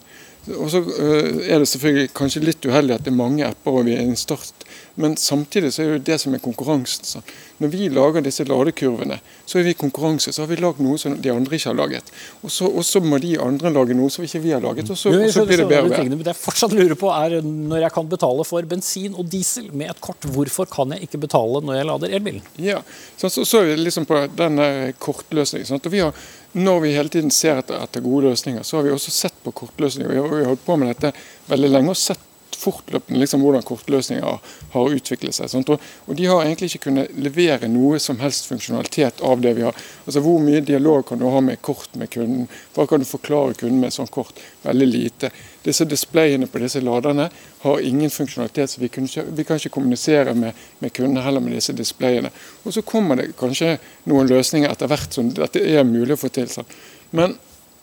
Og 0.58 0.72
så 0.74 0.82
eh, 0.82 1.54
er 1.54 1.62
det 1.62 1.70
selvfølgelig 1.70 2.14
kanskje 2.18 2.46
litt 2.46 2.66
uheldig 2.66 2.96
at 2.96 3.06
det 3.06 3.12
er 3.14 3.20
mange 3.20 3.46
apper 3.46 3.82
og 3.82 3.86
vi 3.86 3.94
er 3.94 4.02
i 4.02 4.10
en 4.10 4.18
start 4.18 4.66
men 4.96 5.18
samtidig 5.18 5.74
så 5.74 5.84
er 5.84 5.94
det 5.96 6.06
det 6.10 6.18
som 6.20 6.34
er 6.36 6.42
konkurransen. 6.44 7.06
Så 7.08 7.22
når 7.62 7.72
vi 7.72 7.88
lager 7.94 8.24
disse 8.26 8.44
ladekurvene, 8.48 9.20
så 9.46 9.60
er 9.60 9.66
vi 9.68 9.74
i 9.74 9.78
konkurranse. 9.78 10.34
Så 10.34 10.44
har 10.44 10.50
vi 10.52 10.58
lagd 10.60 10.82
noe 10.84 11.00
som 11.00 11.16
de 11.16 11.32
andre 11.32 11.56
ikke 11.56 11.70
har 11.70 11.78
laget. 11.78 12.12
Og 12.42 12.52
så, 12.52 12.68
og 12.68 12.84
så 12.86 13.00
må 13.04 13.20
de 13.22 13.38
andre 13.42 13.72
lage 13.72 13.96
noe 13.98 14.12
som 14.12 14.26
ikke 14.26 14.42
vi 14.44 14.52
har 14.56 14.64
laget. 14.64 14.90
Og 14.92 15.00
så, 15.00 15.14
blir 15.14 15.64
det 15.64 15.70
bedre. 15.70 16.04
Det 16.12 16.34
jeg 16.34 16.40
fortsatt 16.42 16.76
lurer 16.76 16.98
på 17.00 17.12
er 17.14 17.38
når 17.46 17.86
jeg 17.86 17.96
kan 17.96 18.12
betale 18.12 18.48
for 18.48 18.68
bensin 18.68 19.16
og 19.16 19.30
diesel 19.32 19.72
med 19.72 19.94
et 19.94 20.04
kort, 20.04 20.28
hvorfor 20.36 20.68
kan 20.72 20.92
jeg 20.96 21.08
ikke 21.08 21.24
betale 21.24 21.64
når 21.64 21.80
jeg 21.80 21.90
lader 21.92 22.18
elbilen? 22.20 22.52
Ja, 22.62 22.82
så, 23.16 23.30
så, 23.30 23.46
så 23.48 23.62
er 23.62 23.72
vi 23.72 23.80
liksom 23.86 24.08
på 24.10 24.26
denne 24.36 24.92
kortløsningen. 25.00 25.70
Sant? 25.72 25.88
Og 25.88 25.96
vi 25.96 26.04
har 26.04 26.14
når 26.52 26.82
vi 26.84 26.96
hele 26.96 27.10
tiden 27.10 27.32
ser 27.32 27.62
etter, 27.62 27.80
etter, 27.80 28.04
gode 28.04 28.32
løsninger, 28.32 28.64
så 28.68 28.78
har 28.78 28.88
vi 28.88 28.92
også 28.96 29.14
sett 29.14 29.38
på 29.44 29.54
kortløsninger. 29.56 30.12
Vi 30.12 30.20
har, 30.20 30.28
vi 30.28 30.44
har 30.44 30.52
holdt 30.52 30.66
på 30.66 30.76
med 30.80 30.92
dette 30.92 31.14
veldig 31.48 31.72
lenge 31.72 31.94
og 31.94 32.00
sett 32.00 32.28
fortløpende 32.62 33.20
liksom, 33.20 33.42
hvordan 33.42 33.64
kortløsninger 33.66 34.56
har 34.74 34.96
utviklet 34.96 35.36
seg. 35.36 35.54
Og, 35.58 35.82
og, 36.06 36.16
De 36.18 36.28
har 36.30 36.44
egentlig 36.44 36.72
ikke 36.72 36.84
kunnet 36.90 37.16
levere 37.18 37.70
noe 37.72 38.00
som 38.04 38.20
helst 38.22 38.50
funksjonalitet 38.52 39.24
av 39.26 39.42
det 39.42 39.56
vi 39.58 39.66
har. 39.66 39.78
Altså 40.06 40.24
Hvor 40.24 40.42
mye 40.44 40.62
dialog 40.66 41.06
kan 41.08 41.22
du 41.22 41.28
ha 41.32 41.42
med 41.46 41.62
kort 41.66 41.96
med 41.98 42.12
kunden? 42.14 42.48
Hva 42.76 42.88
kan 42.90 43.02
du 43.02 43.08
forklare 43.10 43.58
kunden 43.58 43.82
med 43.82 43.96
sånn 43.96 44.12
kort? 44.12 44.40
Veldig 44.66 44.90
lite. 44.92 45.32
Disse 45.62 45.86
displayene 45.86 46.48
på 46.50 46.60
disse 46.64 46.82
laderne 46.82 47.28
har 47.62 47.84
ingen 47.86 48.10
funksjonalitet, 48.10 48.72
så 48.72 48.82
vi, 48.82 48.90
ikke, 48.90 49.26
vi 49.30 49.46
kan 49.46 49.60
ikke 49.62 49.74
kommunisere 49.76 50.34
med, 50.34 50.58
med 50.82 50.94
kundene 50.94 51.22
heller 51.22 51.44
med 51.44 51.54
disse 51.54 51.76
displayene. 51.78 52.32
Og 52.66 52.74
Så 52.74 52.82
kommer 52.82 53.20
det 53.20 53.36
kanskje 53.38 53.76
noen 54.10 54.30
løsninger 54.32 54.72
etter 54.72 54.90
hvert 54.90 55.14
som 55.14 55.30
dette 55.38 55.62
er 55.62 55.86
mulig 55.86 56.18
å 56.18 56.22
få 56.24 56.32
til. 56.34 56.50
Sånn. 56.50 56.70
Men 57.14 57.38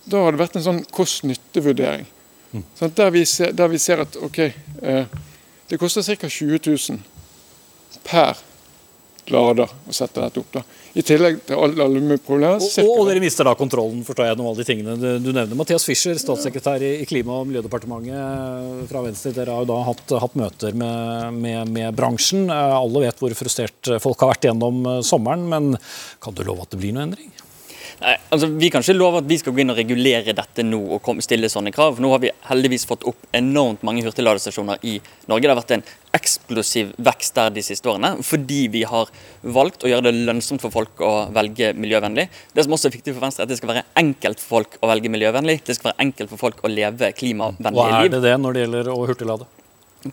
da 0.08 0.24
har 0.24 0.34
det 0.34 0.42
vært 0.42 0.58
en 0.58 0.66
sånn 0.66 0.82
kost-nytte-vurdering. 0.94 2.06
Mm. 2.50 2.64
Sånn, 2.78 2.92
der, 2.96 3.12
der, 3.52 3.70
vi 3.70 3.80
ser, 3.82 4.02
at 4.02 4.16
ok, 4.16 4.38
eh, 4.82 5.16
det 5.68 5.78
koster 5.78 6.02
ca. 6.16 6.30
20 6.32 6.62
000 6.64 7.98
per 8.08 8.40
lader 9.32 9.68
å 9.68 9.94
sette 9.94 10.22
dette 10.22 10.42
opp. 10.42 10.50
da. 10.58 10.62
I 10.98 11.04
tillegg 11.06 11.40
til 11.46 11.60
alle, 11.60 11.84
alle 11.84 12.18
problemer. 12.24 12.58
Og, 12.58 12.78
og, 12.82 13.02
dere 13.08 13.22
mister 13.22 13.46
da 13.46 13.54
kontrollen 13.58 14.00
forstår 14.06 14.30
jeg, 14.30 14.38
om 14.40 14.48
alle 14.50 14.62
de 14.62 14.66
tingene 14.68 14.96
du, 14.98 15.08
du 15.22 15.30
nevner. 15.30 15.54
Mathias 15.58 15.86
Fischer, 15.86 16.18
statssekretær 16.18 16.82
i, 16.84 16.94
i 17.02 17.08
Klima- 17.08 17.40
og 17.42 17.48
miljødepartementet 17.50 18.14
eh, 18.16 18.84
fra 18.90 19.04
Venstre. 19.04 19.34
Dere 19.36 19.54
har 19.54 19.66
jo 19.66 19.70
da 19.70 19.80
hatt, 19.88 20.16
hatt 20.24 20.38
møter 20.38 20.78
med, 20.78 21.38
med, 21.38 21.74
med, 21.74 21.90
bransjen. 21.98 22.48
Eh, 22.50 22.78
alle 22.78 23.04
vet 23.06 23.22
hvor 23.22 23.36
frustrert 23.38 23.92
folk 24.02 24.24
har 24.24 24.34
vært 24.34 24.48
gjennom 24.50 24.80
eh, 24.84 25.02
sommeren. 25.06 25.46
Men 25.52 25.74
kan 26.24 26.34
du 26.34 26.42
love 26.46 26.66
at 26.66 26.74
det 26.74 26.82
blir 26.82 26.96
noen 26.96 27.10
endring? 27.10 27.37
Nei, 27.98 28.14
altså 28.30 28.46
Vi 28.60 28.70
kan 28.70 28.84
ikke 28.84 28.94
love 28.94 29.22
at 29.22 29.28
vi 29.28 29.38
skal 29.40 29.54
gå 29.54 29.62
inn 29.62 29.72
og 29.72 29.78
regulere 29.78 30.34
dette 30.36 30.64
nå 30.66 30.78
og 30.96 31.08
stille 31.24 31.50
sånne 31.50 31.72
krav. 31.74 31.98
Nå 32.02 32.12
har 32.12 32.22
vi 32.22 32.30
heldigvis 32.46 32.86
fått 32.88 33.06
opp 33.08 33.26
enormt 33.34 33.82
mange 33.86 34.04
hurtigladestasjoner 34.06 34.84
i 34.86 34.98
Norge. 35.30 35.42
Det 35.42 35.50
har 35.50 35.58
vært 35.58 35.74
en 35.78 35.86
eksplosiv 36.18 36.94
vekst 37.04 37.36
der 37.36 37.50
de 37.54 37.62
siste 37.64 37.90
årene, 37.90 38.14
fordi 38.24 38.62
vi 38.72 38.84
har 38.88 39.10
valgt 39.42 39.84
å 39.84 39.90
gjøre 39.90 40.08
det 40.08 40.14
lønnsomt 40.28 40.62
for 40.64 40.74
folk 40.74 41.02
å 41.04 41.12
velge 41.34 41.72
miljøvennlig. 41.78 42.28
Det 42.54 42.64
som 42.64 42.74
også 42.78 42.88
er 42.88 42.96
viktig 42.96 43.14
for 43.14 43.26
Venstre, 43.26 43.44
er 43.44 43.48
at 43.48 43.52
det 43.52 43.60
skal 43.60 43.74
være 43.74 43.86
enkelt 44.00 44.42
for 44.42 44.58
folk 44.58 44.78
å 44.80 44.90
velge 44.92 45.12
miljøvennlig. 45.12 45.60
Det 45.66 45.76
skal 45.76 45.92
være 45.92 46.06
enkelt 46.06 46.32
for 46.32 46.46
folk 46.48 46.62
å 46.64 46.72
leve 46.72 47.12
klimavennlige 47.18 47.72
liv. 47.74 47.94
Hva 47.98 48.04
er 48.06 48.14
det 48.14 48.24
det 48.24 48.36
når 48.40 48.56
det 48.56 48.66
gjelder 48.66 48.92
å 48.94 49.00
hurtiglade? 49.10 49.48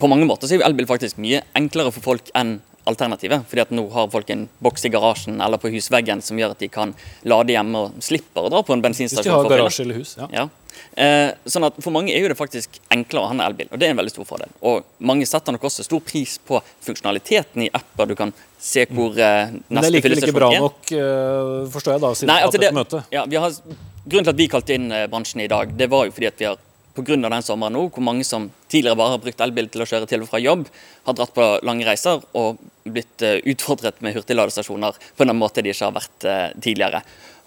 På 0.02 0.10
mange 0.10 0.26
måter 0.26 0.50
så 0.50 0.58
er 0.58 0.66
elbil 0.66 0.88
faktisk 0.90 1.20
mye 1.22 1.44
enklere 1.58 1.94
for 1.94 2.02
folk 2.04 2.34
enn 2.38 2.58
alternativet. 2.86 3.46
fordi 3.50 3.62
at 3.62 3.72
nå 3.74 3.86
har 3.94 4.12
folk 4.14 4.30
en 4.30 4.46
boks 4.64 4.86
i 4.86 4.92
garasjen 4.94 5.42
eller 5.42 5.62
på 5.62 5.72
husveggen 5.74 6.22
som 6.22 6.38
gjør 6.40 6.56
at 6.56 6.62
de 6.62 6.70
kan 6.72 6.94
lade 7.24 7.56
hjemme 7.56 7.88
og 7.88 8.04
slipper 8.04 8.46
å 8.46 8.54
dra 8.54 8.62
på 8.66 8.76
en 8.76 8.84
bensinstasjon. 8.86 9.26
Hvis 9.26 9.34
de 9.34 9.50
har 9.50 9.58
garasje 9.58 9.86
eller 9.86 10.02
hus, 10.02 10.16
ja. 10.20 10.30
ja. 10.34 10.48
Eh, 10.96 11.32
sånn 11.50 11.66
at 11.68 11.78
For 11.84 11.92
mange 11.96 12.14
er 12.14 12.24
jo 12.24 12.30
det 12.32 12.38
faktisk 12.40 12.78
enklere 12.94 13.24
å 13.24 13.30
ha 13.30 13.36
en 13.36 13.44
elbil, 13.46 13.70
og 13.72 13.80
det 13.80 13.88
er 13.88 13.96
en 13.96 14.00
veldig 14.00 14.14
stor 14.14 14.28
fordel. 14.28 14.52
Og 14.64 14.86
Mange 15.00 15.28
setter 15.30 15.56
nok 15.56 15.68
også 15.70 15.86
stor 15.88 16.04
pris 16.06 16.38
på 16.40 16.62
funksjonaliteten 16.86 17.66
i 17.66 17.72
apper. 17.74 18.12
Du 18.12 18.16
kan 18.20 18.34
se 18.60 18.86
hvor 18.90 19.18
eh, 19.18 19.52
neste 19.52 19.66
fyllestasjon 19.66 19.76
er. 19.76 19.82
Det 19.82 19.90
er 19.90 19.96
likevel 19.98 20.22
ikke 20.22 20.38
bra 20.38 20.52
nok, 20.56 20.94
uh, 20.94 21.68
forstår 21.74 21.98
jeg 21.98 22.06
da, 22.06 22.14
siden 22.20 22.32
Nei, 22.34 22.40
altså 22.48 22.62
det, 22.62 22.72
møte. 22.76 23.04
Ja, 23.14 23.26
vi 23.30 23.40
har, 23.42 23.60
grunnen 24.06 24.30
til 24.30 24.34
at 24.34 24.40
vi 24.40 24.50
kalte 24.52 24.78
inn 24.78 24.88
uh, 24.94 25.04
bransjen 25.12 25.44
i 25.46 25.50
dag, 25.52 25.76
det 25.78 25.90
var 25.92 26.08
jo 26.08 26.16
fordi 26.16 26.32
at 26.32 26.42
vi 26.42 26.50
har 26.50 26.65
pga. 26.96 27.18
den 27.18 27.46
sommeren 27.46 27.76
nå, 27.76 27.88
hvor 27.90 28.04
mange 28.04 28.24
som 28.28 28.50
tidligere 28.72 28.98
bare 29.00 29.16
har 29.16 29.24
brukt 29.24 29.42
elbil 29.42 29.70
til 29.70 29.84
å 29.84 29.90
kjøre 29.90 30.10
til 30.10 30.24
og 30.24 30.32
fra 30.32 30.42
jobb, 30.42 30.66
har 31.06 31.18
dratt 31.18 31.36
på 31.36 31.50
lange 31.68 31.86
reiser 31.88 32.24
og 32.34 32.62
blitt 32.86 33.22
eh, 33.26 33.42
utfordret 33.52 34.02
med 34.06 34.16
hurtigladestasjoner 34.16 34.98
på 35.18 35.26
en 35.26 35.38
måte 35.38 35.64
de 35.66 35.74
ikke 35.74 35.90
har 35.90 35.96
vært 35.96 36.28
eh, 36.30 36.50
tidligere. 36.62 37.02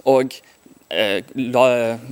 Og 0.08 0.34
eh, 0.90 1.24
la, 1.34 1.64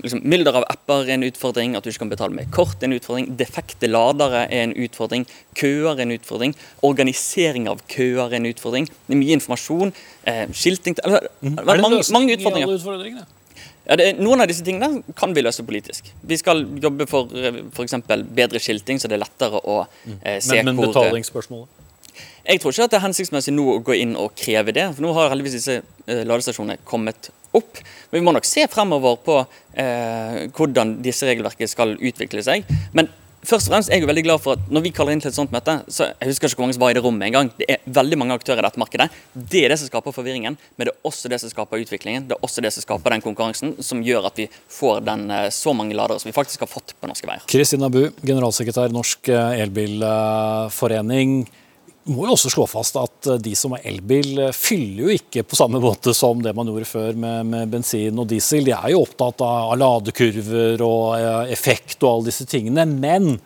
liksom, 0.03 0.22
Mylder 0.24 0.61
av 0.61 0.66
apper 0.68 1.07
er 1.07 1.14
en 1.16 1.26
utfordring, 1.26 1.76
at 1.76 1.84
du 1.84 1.91
ikke 1.91 2.05
kan 2.05 2.12
betale 2.12 2.37
med 2.37 2.51
kort 2.55 2.82
er 2.82 2.91
en 2.91 2.97
utfordring. 2.97 3.30
Defekte 3.39 3.91
ladere 3.91 4.45
er 4.47 4.66
en 4.66 4.76
utfordring. 4.87 5.26
Køer 5.59 5.95
er 5.95 6.05
en 6.07 6.16
utfordring. 6.16 6.57
Organisering 6.87 7.70
av 7.72 7.82
køer 7.93 8.26
er 8.28 8.41
en 8.41 8.51
utfordring. 8.51 8.91
Det 9.07 9.16
er 9.16 9.22
mye 9.22 9.39
informasjon. 9.39 9.95
Eh, 10.26 10.45
skilting 10.57 10.99
eller, 11.05 11.30
mm. 11.41 11.59
mange, 11.64 12.05
mange 12.12 12.39
utfordringer. 12.39 13.26
Ja, 13.87 13.97
det, 13.99 14.07
noen 14.18 14.43
av 14.43 14.51
disse 14.51 14.64
tingene 14.66 15.03
kan 15.18 15.34
vi 15.34 15.45
løse 15.45 15.64
politisk. 15.66 16.11
Vi 16.26 16.39
skal 16.41 16.64
jobbe 16.82 17.07
for 17.11 17.30
f.eks. 17.30 17.97
bedre 18.34 18.62
skilting, 18.62 18.99
så 18.99 19.11
det 19.11 19.18
er 19.18 19.22
lettere 19.22 19.62
å 19.62 19.82
mm. 19.87 20.16
eh, 20.22 20.39
se 20.43 20.59
men, 20.59 20.72
men 20.72 20.80
hvor 20.80 20.91
Men 20.91 20.97
betalingsspørsmålet? 20.99 21.82
Jeg 22.47 22.61
tror 22.62 22.72
ikke 22.72 22.87
at 22.87 22.93
det 22.95 22.99
er 23.01 23.05
hensiktsmessig 23.05 23.53
nå 23.55 23.64
å 23.74 23.80
gå 23.84 23.97
inn 23.99 24.14
og 24.18 24.34
kreve 24.39 24.74
det. 24.74 24.87
for 24.95 25.05
Nå 25.05 25.12
har 25.16 25.32
heldigvis 25.32 25.59
disse 25.59 25.80
eh, 25.80 26.22
ladestasjonene 26.26 26.78
kommet 26.87 27.30
opp. 27.57 27.80
Men 28.11 28.20
vi 28.20 28.24
må 28.26 28.34
nok 28.37 28.47
se 28.47 28.66
fremover 28.70 29.18
på 29.26 29.39
eh, 29.43 30.47
hvordan 30.55 30.99
disse 31.05 31.26
regelverket 31.28 31.72
skal 31.72 31.97
utvikle 31.97 32.45
seg. 32.47 32.66
Men 32.97 33.11
først 33.47 33.68
og 33.68 33.74
fremst 33.74 33.90
er 33.90 33.99
jeg 33.99 34.05
jo 34.05 34.11
veldig 34.11 34.24
glad 34.26 34.42
for 34.42 34.57
at 34.57 34.70
når 34.72 34.84
vi 34.84 34.92
kaller 34.94 35.14
inn 35.14 35.22
til 35.22 35.30
et 35.30 35.36
sånt 35.36 35.53
møte, 35.55 35.78
så 35.92 36.09
jeg 36.11 36.30
husker 36.30 36.51
ikke 36.51 36.59
hvor 36.59 36.66
mange 36.66 36.76
som 36.76 36.84
var 36.84 36.92
i 36.92 36.97
det 36.99 37.03
rommet 37.05 37.26
engang. 37.28 37.51
Det 37.59 37.68
er 37.70 37.82
veldig 37.99 38.18
mange 38.20 38.36
aktører 38.38 38.62
i 38.62 38.66
dette 38.66 38.82
markedet. 38.82 39.09
Det 39.34 39.62
er 39.64 39.72
det 39.72 39.78
som 39.80 39.90
skaper 39.90 40.14
forvirringen, 40.16 40.59
men 40.76 40.88
det 40.88 40.94
er 40.94 41.11
også 41.11 41.30
det 41.32 41.40
som 41.42 41.53
skaper 41.53 41.82
utviklingen. 41.84 42.26
Det 42.28 42.36
er 42.36 42.47
også 42.47 42.64
det 42.64 42.72
som 42.74 42.84
skaper 42.84 43.16
den 43.16 43.24
konkurransen 43.24 43.76
som 43.84 44.03
gjør 44.07 44.30
at 44.30 44.40
vi 44.40 44.49
får 44.78 45.05
den, 45.07 45.28
eh, 45.30 45.51
så 45.55 45.74
mange 45.76 45.97
ladere 45.99 46.22
som 46.22 46.30
vi 46.30 46.36
faktisk 46.36 46.66
har 46.66 46.70
fått 46.70 46.97
på 46.99 47.11
norske 47.11 47.28
veier. 47.28 47.47
Kristina 47.51 47.90
Bu, 47.92 48.03
generalsekretær 48.22 48.92
Norsk 48.94 49.30
eh, 49.30 49.62
Elbilforening 49.66 51.47
må 52.07 52.26
jo 52.26 52.34
også 52.36 52.50
slå 52.52 52.66
fast 52.70 52.96
at 53.00 53.28
eh, 53.30 53.40
de 53.42 53.52
som 53.59 53.74
har 53.74 53.84
elbil, 53.88 54.38
eh, 54.46 54.54
fyller 54.54 55.07
jo 55.07 55.16
ikke 55.16 55.44
på 55.48 55.59
samme 55.59 55.80
måte 55.82 56.14
som 56.16 56.42
det 56.44 56.54
man 56.57 56.70
gjorde 56.70 56.88
før 56.88 57.18
med, 57.18 57.50
med 57.50 57.72
bensin 57.72 58.22
og 58.22 58.28
diesel. 58.30 58.66
De 58.68 58.74
er 58.76 58.94
jo 58.94 59.02
opptatt 59.02 59.42
av, 59.44 59.74
ladekurver 59.80 60.84
og 60.86 61.04
eh, 61.18 61.52
effekt 61.57 61.98
og 62.02 62.12
alle 62.12 62.30
disse 62.30 62.46
tingene. 62.48 62.86
Men 62.86 63.36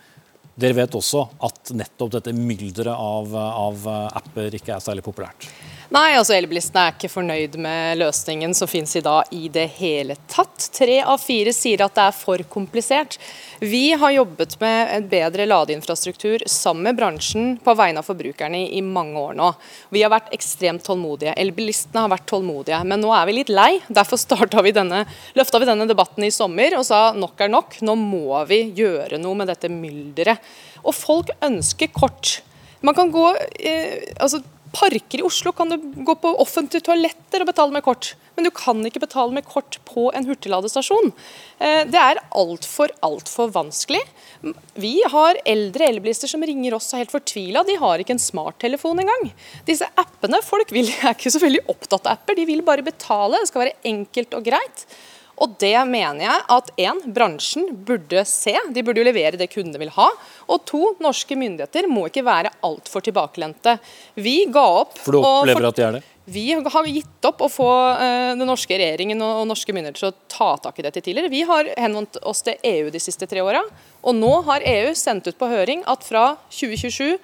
dere 0.60 0.76
vet 0.82 0.96
også 0.98 1.24
at 1.46 1.72
nettopp 1.72 2.16
dette 2.18 2.36
mylderet 2.36 2.92
av, 2.92 3.36
av 3.36 3.86
apper 4.20 4.58
ikke 4.58 4.74
er 4.76 4.84
særlig 4.84 5.06
populært. 5.06 5.48
Nei, 5.90 6.12
altså 6.14 6.36
elbilistene 6.36 6.84
er 6.86 6.92
ikke 6.94 7.08
fornøyd 7.10 7.56
med 7.58 7.98
løsningen 7.98 8.52
som 8.54 8.68
finnes 8.70 8.92
i 8.94 9.00
dag 9.02 9.26
i 9.34 9.48
det 9.50 9.64
hele 9.80 10.14
tatt. 10.30 10.68
Tre 10.70 11.00
av 11.02 11.18
fire 11.18 11.50
sier 11.50 11.80
at 11.82 11.96
det 11.96 12.04
er 12.04 12.14
for 12.14 12.44
komplisert. 12.52 13.16
Vi 13.58 13.88
har 13.98 14.12
jobbet 14.14 14.54
med 14.60 14.92
en 14.94 15.08
bedre 15.10 15.48
ladeinfrastruktur 15.50 16.44
sammen 16.46 16.86
med 16.86 17.00
bransjen 17.00 17.56
på 17.64 17.74
vegne 17.74 18.04
av 18.04 18.06
forbrukerne 18.06 18.60
i 18.68 18.84
mange 18.86 19.18
år 19.18 19.34
nå. 19.40 19.48
Vi 19.90 20.04
har 20.04 20.12
vært 20.14 20.30
ekstremt 20.36 20.84
tålmodige. 20.86 21.34
Elbilistene 21.34 22.06
har 22.06 22.14
vært 22.14 22.28
tålmodige, 22.30 22.78
men 22.86 23.02
nå 23.02 23.10
er 23.16 23.26
vi 23.26 23.36
litt 23.40 23.50
lei. 23.50 23.72
Derfor 23.90 24.22
vi 24.62 24.74
løfta 25.40 25.58
vi 25.58 25.70
denne 25.72 25.88
debatten 25.90 26.22
i 26.22 26.30
sommer 26.30 26.78
og 26.78 26.86
sa 26.86 27.02
nok 27.18 27.42
er 27.42 27.50
nok. 27.50 27.80
Nå 27.82 27.98
må 27.98 28.44
vi 28.46 28.62
gjøre 28.78 29.18
noe 29.18 29.42
med 29.42 29.50
dette 29.50 29.66
mylderet. 29.66 30.38
Og 30.86 30.94
folk 30.94 31.34
ønsker 31.42 31.90
kort. 31.90 32.44
Man 32.80 32.94
kan 32.94 33.10
gå 33.10 33.26
eh, 33.58 34.14
altså 34.22 34.38
parker 34.72 35.20
i 35.20 35.26
Oslo 35.26 35.52
kan 35.56 35.70
du 35.70 35.76
gå 36.04 36.14
på 36.22 36.32
offentlige 36.42 36.84
toaletter 36.86 37.42
og 37.42 37.50
betale 37.50 37.74
med 37.74 37.84
kort, 37.84 38.12
men 38.36 38.46
du 38.46 38.50
kan 38.54 38.80
ikke 38.86 39.02
betale 39.02 39.34
med 39.34 39.46
kort 39.48 39.78
på 39.88 40.08
en 40.16 40.26
hurtigladestasjon. 40.28 41.12
Eh, 41.58 41.82
det 41.90 42.00
er 42.00 42.22
altfor, 42.38 42.92
altfor 43.06 43.52
vanskelig. 43.54 44.02
Vi 44.80 44.94
har 45.12 45.40
eldre 45.48 45.90
elbilister 45.90 46.30
som 46.30 46.44
ringer 46.46 46.76
oss 46.76 46.90
og 46.92 46.98
er 46.98 47.04
helt 47.04 47.14
fortvila. 47.14 47.64
De 47.66 47.76
har 47.80 48.02
ikke 48.02 48.16
en 48.16 48.22
smarttelefon 48.22 49.02
engang. 49.04 49.30
Disse 49.68 49.88
appene, 50.00 50.42
Folk 50.46 50.72
vil, 50.74 50.88
er 51.02 51.14
ikke 51.14 51.32
så 51.32 51.42
veldig 51.42 51.66
opptatt 51.70 52.06
av 52.06 52.18
apper, 52.18 52.38
de 52.38 52.48
vil 52.48 52.64
bare 52.66 52.86
betale. 52.86 53.40
Det 53.40 53.50
skal 53.50 53.66
være 53.66 53.78
enkelt 53.90 54.38
og 54.38 54.46
greit. 54.46 54.86
Og 55.40 55.56
det 55.60 55.76
mener 55.88 56.20
jeg 56.26 56.44
at 56.52 56.70
en, 56.84 57.00
bransjen 57.16 57.70
burde 57.86 58.24
se, 58.28 58.52
de 58.74 58.84
burde 58.84 59.00
jo 59.00 59.06
levere 59.08 59.40
det 59.40 59.48
kundene 59.52 59.80
vil 59.80 59.92
ha. 59.94 60.10
Og 60.52 60.64
to, 60.68 60.82
norske 61.00 61.36
myndigheter 61.38 61.88
må 61.88 62.06
ikke 62.10 62.26
være 62.26 62.52
altfor 62.66 63.04
tilbakelente. 63.06 63.78
Vi 64.20 64.42
ga 64.52 64.66
opp 64.82 64.98
For 65.00 65.16
du 65.16 65.22
opplever 65.22 65.70
at 65.70 65.80
de 65.80 65.86
er 65.86 65.98
det? 65.98 66.06
Vi 66.30 66.44
har 66.52 66.86
gitt 66.86 67.26
opp 67.26 67.40
å 67.42 67.48
få 67.50 67.70
uh, 67.96 68.36
den 68.38 68.46
norske 68.46 68.76
regjeringen 68.76 69.22
og, 69.24 69.40
norske 69.50 69.72
myndigheter 69.74 69.98
til 69.98 70.10
å 70.12 70.28
ta 70.30 70.50
tak 70.68 70.78
i 70.78 70.84
dette 70.86 71.02
tidligere. 71.02 71.32
Vi 71.32 71.42
har 71.48 71.72
henvendt 71.80 72.20
oss 72.22 72.44
til 72.46 72.60
EU 72.60 72.92
de 72.92 73.00
siste 73.02 73.26
tre 73.26 73.42
åra, 73.42 73.64
og 74.04 74.14
nå 74.14 74.30
har 74.46 74.66
EU 74.68 74.92
sendt 74.94 75.26
ut 75.26 75.40
på 75.40 75.48
høring 75.50 75.82
at 75.90 76.04
fra 76.06 76.34
2027 76.52 77.16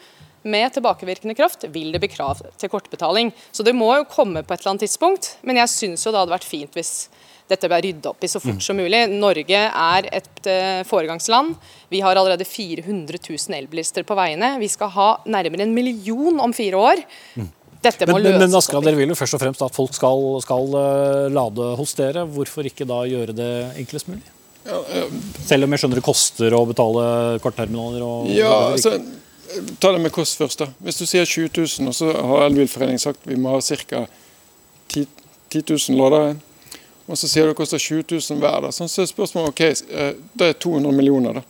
med 0.46 0.72
tilbakevirkende 0.74 1.34
kraft 1.34 1.66
vil 1.74 1.92
det 1.92 2.00
bli 2.02 2.10
krav 2.10 2.40
til 2.58 2.70
kortbetaling. 2.70 3.32
Så 3.52 3.66
det 3.66 3.74
må 3.76 3.92
jo 3.98 4.08
komme 4.10 4.42
på 4.42 4.54
et 4.54 4.62
eller 4.62 4.74
annet 4.74 4.86
tidspunkt. 4.86 5.32
Men 5.46 5.58
jeg 5.58 5.72
syns 5.72 6.06
jo 6.06 6.12
det 6.14 6.22
hadde 6.22 6.34
vært 6.36 6.46
fint 6.46 6.78
hvis 6.78 7.08
dette 7.50 7.68
ble 7.70 7.78
rydda 7.84 8.10
opp 8.10 8.24
i 8.26 8.30
så 8.30 8.40
fort 8.42 8.58
mm. 8.58 8.64
som 8.64 8.78
mulig. 8.78 9.02
Norge 9.12 9.60
er 9.66 10.08
et 10.18 10.48
uh, 10.50 10.82
foregangsland. 10.88 11.54
Vi 11.92 12.00
har 12.02 12.18
allerede 12.18 12.46
400 12.48 13.20
000 13.22 13.58
elbilister 13.58 14.06
på 14.06 14.16
veiene. 14.18 14.56
Vi 14.62 14.70
skal 14.72 14.90
ha 14.96 15.10
nærmere 15.30 15.66
en 15.66 15.74
million 15.74 16.40
om 16.42 16.54
fire 16.56 16.80
år. 16.80 17.02
Mm. 17.38 17.50
Dette 17.86 18.08
må 18.08 18.16
men, 18.16 18.24
løses. 18.26 18.40
Men 18.42 18.58
Aska, 18.58 18.80
dere 18.82 18.98
vil 18.98 19.12
jo 19.12 19.18
først 19.18 19.36
og 19.38 19.42
fremst 19.44 19.62
at 19.62 19.76
folk 19.76 19.94
skal, 19.94 20.24
skal 20.42 20.72
uh, 20.74 21.26
lade 21.30 21.68
hos 21.78 21.94
dere. 21.98 22.24
Hvorfor 22.34 22.66
ikke 22.66 22.88
da 22.88 23.04
gjøre 23.06 23.36
det 23.36 23.52
enklest 23.84 24.10
mulig? 24.10 24.24
Ja, 24.66 24.80
uh, 24.82 25.20
Selv 25.46 25.68
om 25.68 25.76
jeg 25.76 25.84
skjønner 25.84 26.02
det 26.02 26.06
koster 26.08 26.58
å 26.58 26.64
betale 26.66 27.06
kortterminaler? 27.44 28.02
Og, 28.02 28.34
ja, 28.34 28.56
altså, 28.72 28.96
Ta 29.80 29.92
det 29.94 30.02
med 30.02 30.10
kost 30.12 30.40
først. 30.40 30.58
da. 30.58 30.66
Hvis 30.82 30.98
du 30.98 31.06
sier 31.06 31.24
20 31.24 31.52
000, 31.54 31.88
og 31.88 31.94
så 31.94 32.10
har 32.10 32.48
Elbilforeningen 32.48 33.00
sagt 33.00 33.22
vi 33.24 33.38
må 33.38 33.54
ha 33.54 33.60
ca. 33.62 34.02
10, 34.90 35.06
10 35.54 35.62
000 35.70 36.00
ladere 36.00 36.34
og 37.06 37.18
så 37.18 37.28
sier 37.30 37.46
det 37.46 37.54
koster 37.58 37.78
20 37.78 38.04
000 38.10 38.40
hver. 38.42 38.66
Da. 38.66 38.72
Så 38.74 38.88
er 38.88 39.06
spørsmålet 39.10 39.52
ok, 39.52 39.60
eh, 39.62 40.12
det 40.34 40.48
er 40.50 40.58
200 40.58 40.92
millioner. 40.96 41.38
da. 41.38 41.42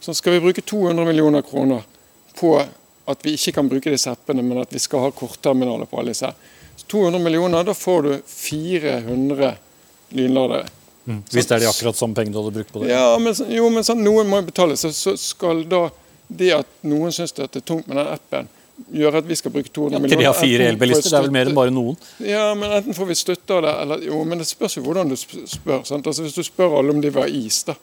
Så 0.00 0.14
skal 0.14 0.32
vi 0.32 0.40
bruke 0.40 0.60
200 0.60 1.06
millioner 1.06 1.42
kroner 1.42 1.82
på 2.40 2.56
at 3.10 3.24
vi 3.26 3.34
ikke 3.36 3.52
kan 3.52 3.68
bruke 3.68 3.90
disse 3.90 4.10
appene, 4.10 4.42
men 4.42 4.62
at 4.62 4.74
vi 4.74 4.78
skal 4.78 5.06
ha 5.06 5.10
kortterminaler 5.14 5.86
på 5.86 6.00
alle 6.00 6.14
disse. 6.14 6.30
Så 6.76 6.86
200 6.86 7.22
millioner, 7.22 7.64
da 7.64 7.74
får 7.74 8.02
du 8.02 8.12
400 8.26 9.54
lynladere. 10.08 10.68
Mm. 11.04 11.22
Hvis 11.30 11.46
det 11.46 11.56
er 11.56 11.64
de 11.64 11.70
akkurat 11.70 11.96
samme 11.96 12.14
pengene 12.14 12.34
du 12.34 12.40
hadde 12.42 12.54
brukt 12.54 12.72
på 12.72 12.82
det? 12.82 12.92
Ja, 12.92 13.18
men, 13.18 13.34
jo, 13.48 13.68
men 13.72 13.86
sånn, 13.86 14.02
noen 14.04 14.30
må 14.30 14.42
betale. 14.46 14.76
Så, 14.78 14.92
så 14.96 15.16
skal 15.18 15.64
da 15.70 15.88
det 16.30 16.52
at 16.60 16.70
noen 16.86 17.12
syns 17.14 17.34
det 17.36 17.48
er 17.48 17.64
tungt 17.66 17.88
med 17.90 17.98
den 17.98 18.10
appen, 18.10 18.50
gjør 19.00 19.20
at 19.20 19.28
vi 19.28 19.38
skal 19.38 19.52
bruke 19.54 19.68
200 19.68 19.96
ja, 19.96 20.02
millioner. 20.02 20.22
Tre 20.22 20.28
av 20.30 20.40
fire 20.40 20.66
elbilister, 20.72 21.08
det 21.10 21.18
er 21.18 21.26
vel 21.26 21.34
mer 21.34 21.50
enn 21.50 21.56
bare 21.56 21.74
noen? 21.74 21.96
Ja, 22.24 22.50
men 22.58 22.74
enten 22.80 22.96
får 22.96 23.10
vi 23.10 23.16
støtte 23.18 23.56
av 23.58 23.64
det, 23.66 23.76
eller 23.84 24.04
jo, 24.08 24.20
men 24.28 24.42
det 24.42 24.48
spørs 24.48 24.76
jo 24.78 24.84
hvordan 24.86 25.12
du 25.12 25.16
spør. 25.20 25.82
sant? 25.88 26.06
Altså 26.06 26.26
Hvis 26.26 26.36
du 26.38 26.42
spør 26.46 26.78
alle 26.80 26.96
om 26.96 27.02
de 27.02 27.12
vil 27.12 27.22
ha 27.22 27.28
is, 27.28 27.64
da 27.68 27.78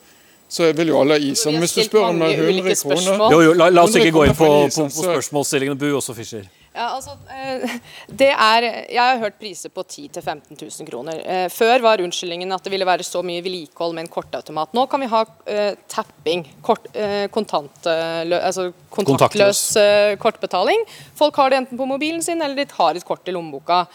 så 0.50 0.70
vil 0.74 0.88
jo 0.94 1.02
alle 1.02 1.18
ha 1.18 1.20
is. 1.20 1.42
Men 1.46 1.60
hvis 1.60 1.74
du 1.76 1.82
spør 1.84 2.06
om 2.08 2.22
100 2.22 2.76
kroner 2.80 3.32
Jo, 3.32 3.42
jo, 3.42 3.54
la, 3.54 3.68
la 3.70 3.84
oss 3.84 3.98
ikke 4.00 4.14
gå 4.16 4.30
inn 4.30 4.38
på, 4.38 4.48
på, 4.48 4.86
på 4.86 4.90
spørsmålsstillingene. 4.96 5.76
Bu 5.80 5.90
også, 5.98 6.16
Fischer. 6.16 6.46
Ja, 6.78 6.92
altså, 6.94 7.16
eh, 7.34 7.78
det 8.20 8.30
er, 8.30 8.66
jeg 8.86 9.02
har 9.02 9.22
hørt 9.22 9.40
priser 9.42 9.72
på 9.74 9.82
10 9.82 10.12
000-15 10.20 10.60
000 10.62 10.90
kroner. 10.90 11.22
Eh, 11.26 11.46
før 11.50 11.82
var 11.82 12.04
unnskyldningen 12.06 12.54
at 12.54 12.68
det 12.68 12.74
ville 12.74 12.86
være 12.86 13.06
så 13.08 13.24
mye 13.26 13.42
vedlikehold 13.42 13.96
med 13.98 14.06
en 14.06 14.12
kortautomat. 14.14 14.76
Nå 14.78 14.84
kan 14.92 15.02
vi 15.02 15.10
ha 15.10 15.24
uh, 15.26 15.72
tapping, 15.90 16.44
kort, 16.62 16.86
uh, 16.94 17.26
kontant, 17.34 17.90
altså 17.90 18.70
kontaktløs 18.94 19.64
uh, 19.82 20.14
kortbetaling. 20.22 20.86
Folk 21.18 21.40
har 21.42 21.50
det 21.50 21.64
enten 21.64 21.82
på 21.82 21.90
mobilen 21.90 22.22
sin 22.22 22.44
eller 22.46 22.62
de 22.62 22.78
har 22.78 23.00
et 23.00 23.08
kort 23.08 23.26
i 23.26 23.34
lommeboka. 23.34 23.86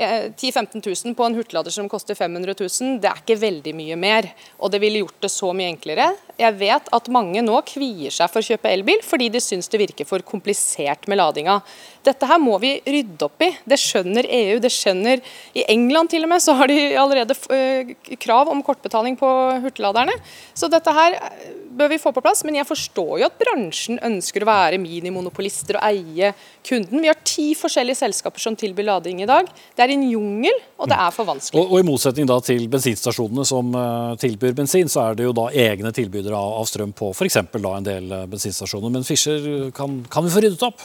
10 0.00 0.32
000-15 0.38 0.80
000 1.04 1.14
på 1.18 1.24
en 1.26 1.34
hurtiglader 1.34 1.74
som 1.74 1.88
koster 1.90 2.14
500 2.14 2.54
000, 2.56 3.00
det 3.02 3.08
er 3.10 3.18
ikke 3.20 3.36
veldig 3.40 3.74
mye 3.76 3.96
mer. 4.00 4.28
Og 4.62 4.70
det 4.72 4.80
ville 4.80 5.02
gjort 5.02 5.26
det 5.26 5.32
så 5.34 5.50
mye 5.52 5.68
enklere. 5.74 6.06
Jeg 6.40 6.56
vet 6.60 6.90
at 6.96 7.12
mange 7.12 7.42
nå 7.44 7.60
kvier 7.68 8.14
seg 8.14 8.30
for 8.32 8.40
å 8.40 8.48
kjøpe 8.50 8.72
elbil 8.72 9.02
fordi 9.06 9.28
de 9.32 9.42
syns 9.44 9.68
det 9.70 9.82
virker 9.82 10.08
for 10.08 10.24
komplisert 10.26 11.08
med 11.10 11.20
ladinga. 11.20 11.60
Dette 12.06 12.24
her 12.24 12.40
må 12.40 12.56
vi 12.62 12.72
rydde 12.80 13.26
opp 13.26 13.42
i. 13.44 13.50
Det 13.68 13.76
skjønner 13.80 14.24
EU. 14.24 14.58
det 14.62 14.70
skjønner 14.72 15.20
I 15.52 15.66
England 15.68 16.12
til 16.14 16.24
og 16.24 16.30
med 16.32 16.40
så 16.40 16.54
har 16.56 16.70
de 16.70 16.78
allerede 16.96 17.36
uh, 17.36 17.92
krav 18.20 18.48
om 18.48 18.62
kortbetaling 18.64 19.18
på 19.20 19.28
hurtigladerne. 19.60 20.14
Så 20.56 20.70
dette 20.72 20.94
her 20.96 21.16
eh, 21.18 21.50
bør 21.76 21.90
vi 21.92 21.98
få 22.00 22.12
på 22.16 22.22
plass. 22.24 22.42
Men 22.46 22.56
jeg 22.56 22.68
forstår 22.68 23.20
jo 23.20 23.28
at 23.28 23.36
bransjen 23.40 24.00
ønsker 24.06 24.44
å 24.44 24.48
være 24.48 24.80
minimonopolister 24.80 25.76
og 25.76 25.84
eie 25.90 26.32
kunden. 26.66 27.02
Vi 27.04 27.10
har 27.10 27.20
ti 27.26 27.50
forskjellige 27.58 28.00
selskaper 28.00 28.42
som 28.42 28.56
tilbyr 28.58 28.88
lading 28.88 29.20
i 29.24 29.28
dag. 29.28 29.48
Det 29.76 29.84
er 29.84 29.94
en 29.94 30.06
jungel, 30.08 30.56
og 30.80 30.88
det 30.90 30.96
er 30.96 31.14
for 31.14 31.28
vanskelig. 31.28 31.60
Og, 31.60 31.74
og 31.74 31.84
I 31.84 31.88
motsetning 31.88 32.28
til 32.46 32.66
bensinstasjonene 32.72 33.44
som 33.48 33.74
uh, 33.76 34.16
tilbyr 34.20 34.56
bensin, 34.56 34.88
så 34.88 35.10
er 35.10 35.20
det 35.20 35.28
jo 35.28 35.36
da 35.36 35.50
egne 35.52 35.92
tilbydere 35.94 36.29
leverandører 36.30 36.60
av, 36.60 36.66
strøm 36.68 36.92
på 36.92 37.10
f.eks. 37.12 37.36
en 37.36 37.84
del 37.86 38.12
eh, 38.12 38.26
bensinstasjoner. 38.30 38.90
Men 38.90 39.04
Fischer, 39.04 39.70
kan, 39.74 40.04
kan 40.10 40.24
vi 40.24 40.30
få 40.30 40.42
ryddet 40.44 40.62
opp? 40.62 40.80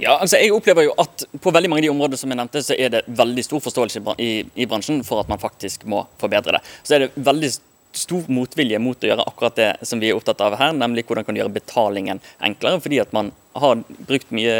Ja, 0.00 0.16
altså 0.16 0.38
jeg 0.40 0.52
opplever 0.54 0.86
jo 0.86 0.94
at 0.96 1.26
På 1.44 1.50
veldig 1.52 1.68
mange 1.68 1.82
av 1.82 1.84
de 1.84 1.90
områdene 1.92 2.16
som 2.16 2.30
jeg 2.30 2.38
nevnte, 2.38 2.62
så 2.64 2.76
er 2.76 2.92
det 2.94 3.02
veldig 3.06 3.42
stor 3.44 3.60
forståelse 3.60 4.00
i, 4.18 4.30
i 4.56 4.68
bransjen 4.68 5.02
for 5.04 5.20
at 5.20 5.28
man 5.28 5.40
faktisk 5.40 5.84
må 5.84 6.06
forbedre 6.20 6.56
det. 6.56 6.62
Så 6.82 6.96
er 6.96 7.04
det 7.04 7.12
veldig 7.16 7.50
stor 7.92 8.28
motvilje 8.30 8.78
mot 8.78 9.02
å 9.02 9.08
gjøre 9.08 9.26
akkurat 9.26 9.56
det 9.58 9.70
som 9.82 10.00
vi 10.00 10.08
er 10.08 10.16
opptatt 10.16 10.40
av 10.46 10.54
her, 10.60 10.72
nemlig 10.78 11.02
hvordan 11.08 11.26
kan 11.26 11.34
du 11.34 11.40
gjøre 11.42 11.56
betalingen 11.56 12.22
enklere. 12.38 12.80
Fordi 12.80 13.00
at 13.02 13.12
man 13.12 13.32
har 13.58 13.82
brukt 14.06 14.30
mye 14.30 14.54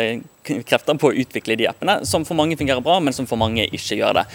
krefter 0.67 0.99
på 0.99 1.13
å 1.13 1.19
utvikle 1.23 1.55
de 1.57 1.69
appene, 1.71 2.01
som 2.11 2.27
for 2.27 2.37
mange 2.37 2.59
fungerer 2.59 2.83
bra, 2.85 2.99
men 3.01 3.15
som 3.15 3.29
for 3.31 3.39
mange 3.41 3.69
ikke 3.71 4.01
gjør 4.01 4.19
det. 4.19 4.27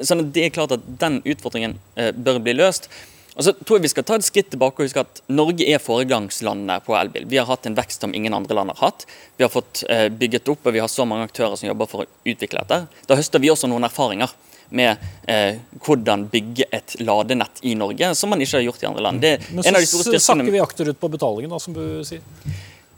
Så 0.00 0.08
sånn 0.10 0.24
at 0.24 0.32
det 0.32 0.46
er 0.46 0.54
klart 0.56 0.72
at 0.74 0.88
Den 1.00 1.20
utfordringen 1.28 1.76
eh, 2.00 2.10
bør 2.16 2.40
bli 2.42 2.56
løst. 2.56 2.88
Og 3.32 3.46
så 3.46 3.52
tror 3.56 3.78
jeg 3.78 3.86
vi 3.86 3.90
skal 3.94 4.04
ta 4.04 4.16
et 4.18 4.26
skritt 4.26 4.50
tilbake 4.52 4.82
og 4.82 4.88
huske 4.88 5.04
at 5.06 5.22
Norge 5.32 5.64
er 5.64 5.80
foregangslandet 5.80 6.84
på 6.84 6.96
elbil. 6.98 7.24
Vi 7.30 7.40
har 7.40 7.48
hatt 7.48 7.68
en 7.68 7.76
vekst 7.78 8.04
som 8.04 8.12
ingen 8.14 8.34
andre 8.36 8.58
land 8.58 8.74
har 8.74 8.90
hatt. 8.90 9.06
Vi 9.38 9.46
har 9.46 9.52
fått 9.52 9.84
eh, 9.88 10.08
bygget 10.12 10.50
opp, 10.52 10.66
og 10.68 10.76
vi 10.76 10.82
har 10.84 10.90
så 10.92 11.06
mange 11.08 11.30
aktører 11.30 11.56
som 11.56 11.70
jobber 11.70 11.88
for 11.88 12.04
å 12.04 12.08
utvikle 12.28 12.64
dette. 12.64 13.04
Da 13.08 13.16
høster 13.16 13.40
vi 13.42 13.52
også 13.52 13.70
noen 13.72 13.88
erfaringer 13.88 14.34
med 14.72 15.00
eh, 15.28 15.60
hvordan 15.84 16.26
bygge 16.32 16.68
et 16.72 16.96
ladenett 17.00 17.60
i 17.68 17.74
Norge, 17.76 18.12
som 18.16 18.32
man 18.32 18.40
ikke 18.44 18.58
har 18.58 18.66
gjort 18.68 18.84
i 18.84 18.90
andre 18.90 19.06
land. 19.08 19.24
Det 19.24 19.32
Men 19.52 19.64
så 19.84 20.04
sakker 20.12 20.52
vi 20.52 20.60
akterut 20.64 21.00
på 21.00 21.10
betalingen, 21.12 21.52
da, 21.52 21.60
som 21.60 21.76
du 21.76 21.82
sier? 22.08 22.24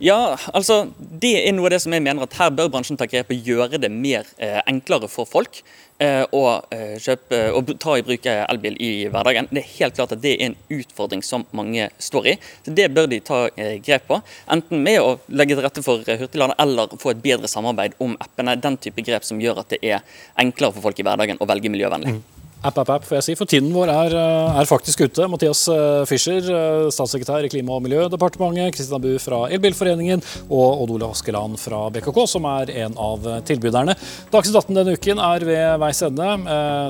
Ja, 0.04 0.36
altså 0.52 0.82
Det 0.98 1.32
er 1.46 1.54
noe 1.56 1.70
av 1.70 1.72
det 1.72 1.80
som 1.84 1.94
jeg 1.94 2.04
mener 2.04 2.26
at 2.26 2.36
her 2.36 2.52
bør 2.52 2.68
bransjen 2.74 2.98
ta 3.00 3.06
grep 3.08 3.30
og 3.32 3.48
gjøre 3.48 3.80
det 3.80 3.88
mer 3.92 4.28
eh, 4.36 4.60
enklere 4.68 5.08
for 5.08 5.28
folk 5.28 5.62
eh, 6.02 6.24
å 6.28 6.42
eh, 6.74 6.96
kjøpe 7.00 7.38
og 7.56 7.72
ta 7.80 7.96
i 7.96 8.04
bruk 8.04 8.28
elbil 8.28 8.76
i 8.84 8.90
hverdagen. 9.08 9.48
Det 9.48 9.62
er 9.62 9.72
helt 9.78 9.96
klart 9.96 10.12
at 10.12 10.20
det 10.20 10.34
er 10.34 10.50
en 10.50 10.58
utfordring 10.76 11.24
som 11.24 11.46
mange 11.56 11.88
står 11.96 12.30
i. 12.34 12.36
så 12.66 12.76
Det 12.76 12.90
bør 12.92 13.08
de 13.14 13.22
ta 13.24 13.40
eh, 13.56 13.78
grep 13.84 14.04
på. 14.10 14.20
Enten 14.52 14.84
med 14.84 15.00
å 15.00 15.16
legge 15.32 15.56
til 15.56 15.64
rette 15.64 15.86
for 15.86 16.04
hurtiglader 16.04 16.60
eller 16.60 16.96
få 17.00 17.14
et 17.14 17.24
bedre 17.24 17.48
samarbeid 17.48 17.96
om 18.04 18.18
appene. 18.20 18.58
Den 18.60 18.76
type 18.76 19.06
grep 19.08 19.24
som 19.24 19.40
gjør 19.40 19.64
at 19.64 19.72
det 19.72 19.80
er 19.80 20.04
enklere 20.44 20.76
for 20.76 20.90
folk 20.90 21.00
i 21.00 21.08
hverdagen 21.08 21.40
å 21.40 21.48
velge 21.48 21.72
miljøvennlig. 21.72 22.18
Mm. 22.18 22.33
App, 22.64 22.78
app, 22.80 22.88
app, 22.94 23.02
får 23.04 23.18
jeg 23.18 23.24
si, 23.26 23.34
for 23.36 23.50
tiden 23.50 23.68
vår 23.74 23.90
er, 23.92 24.14
eh, 24.16 24.58
er 24.60 24.68
faktisk 24.68 25.02
ute. 25.04 25.26
Mathias 25.28 25.66
eh, 25.68 26.04
Fischer, 26.08 26.46
eh, 26.48 26.86
statssekretær 26.88 27.44
i 27.44 27.50
Klima- 27.52 27.76
og 27.76 27.82
miljødepartementet, 27.84 28.72
Kristina 28.72 28.96
Bu 28.98 29.18
fra 29.20 29.42
Elbilforeningen 29.52 30.24
og 30.48 30.80
Odd 30.80 30.94
Ole 30.96 31.10
Askeland 31.12 31.60
fra 31.60 31.82
BKK, 31.92 32.22
som 32.30 32.48
er 32.48 32.72
en 32.86 32.96
av 32.96 33.28
tilbyderne. 33.44 33.98
Dagsnytt 34.32 34.56
18 34.62 34.80
denne 34.80 34.96
uken 34.96 35.20
er 35.20 35.44
ved 35.44 35.84
veis 35.84 36.00
ende. 36.08 36.30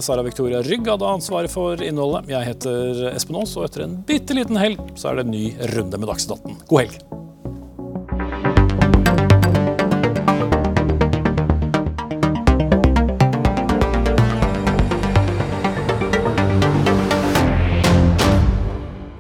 Sara 0.06 0.22
Victoria 0.22 0.62
Rygg 0.62 0.86
hadde 0.86 1.10
ansvaret 1.10 1.50
for 1.50 1.82
innholdet. 1.82 2.30
Jeg 2.30 2.52
heter 2.52 3.10
Espen 3.10 3.42
Aas, 3.42 3.56
og 3.58 3.66
etter 3.66 3.88
en 3.88 3.98
bitte 4.06 4.38
liten 4.38 4.62
helg 4.62 4.78
så 4.94 5.10
er 5.10 5.18
det 5.18 5.26
en 5.26 5.34
ny 5.34 5.46
runde 5.74 5.98
med 5.98 6.10
Dagsnytt 6.12 6.38
18. 6.38 6.58
God 6.70 6.84
helg. 6.86 8.53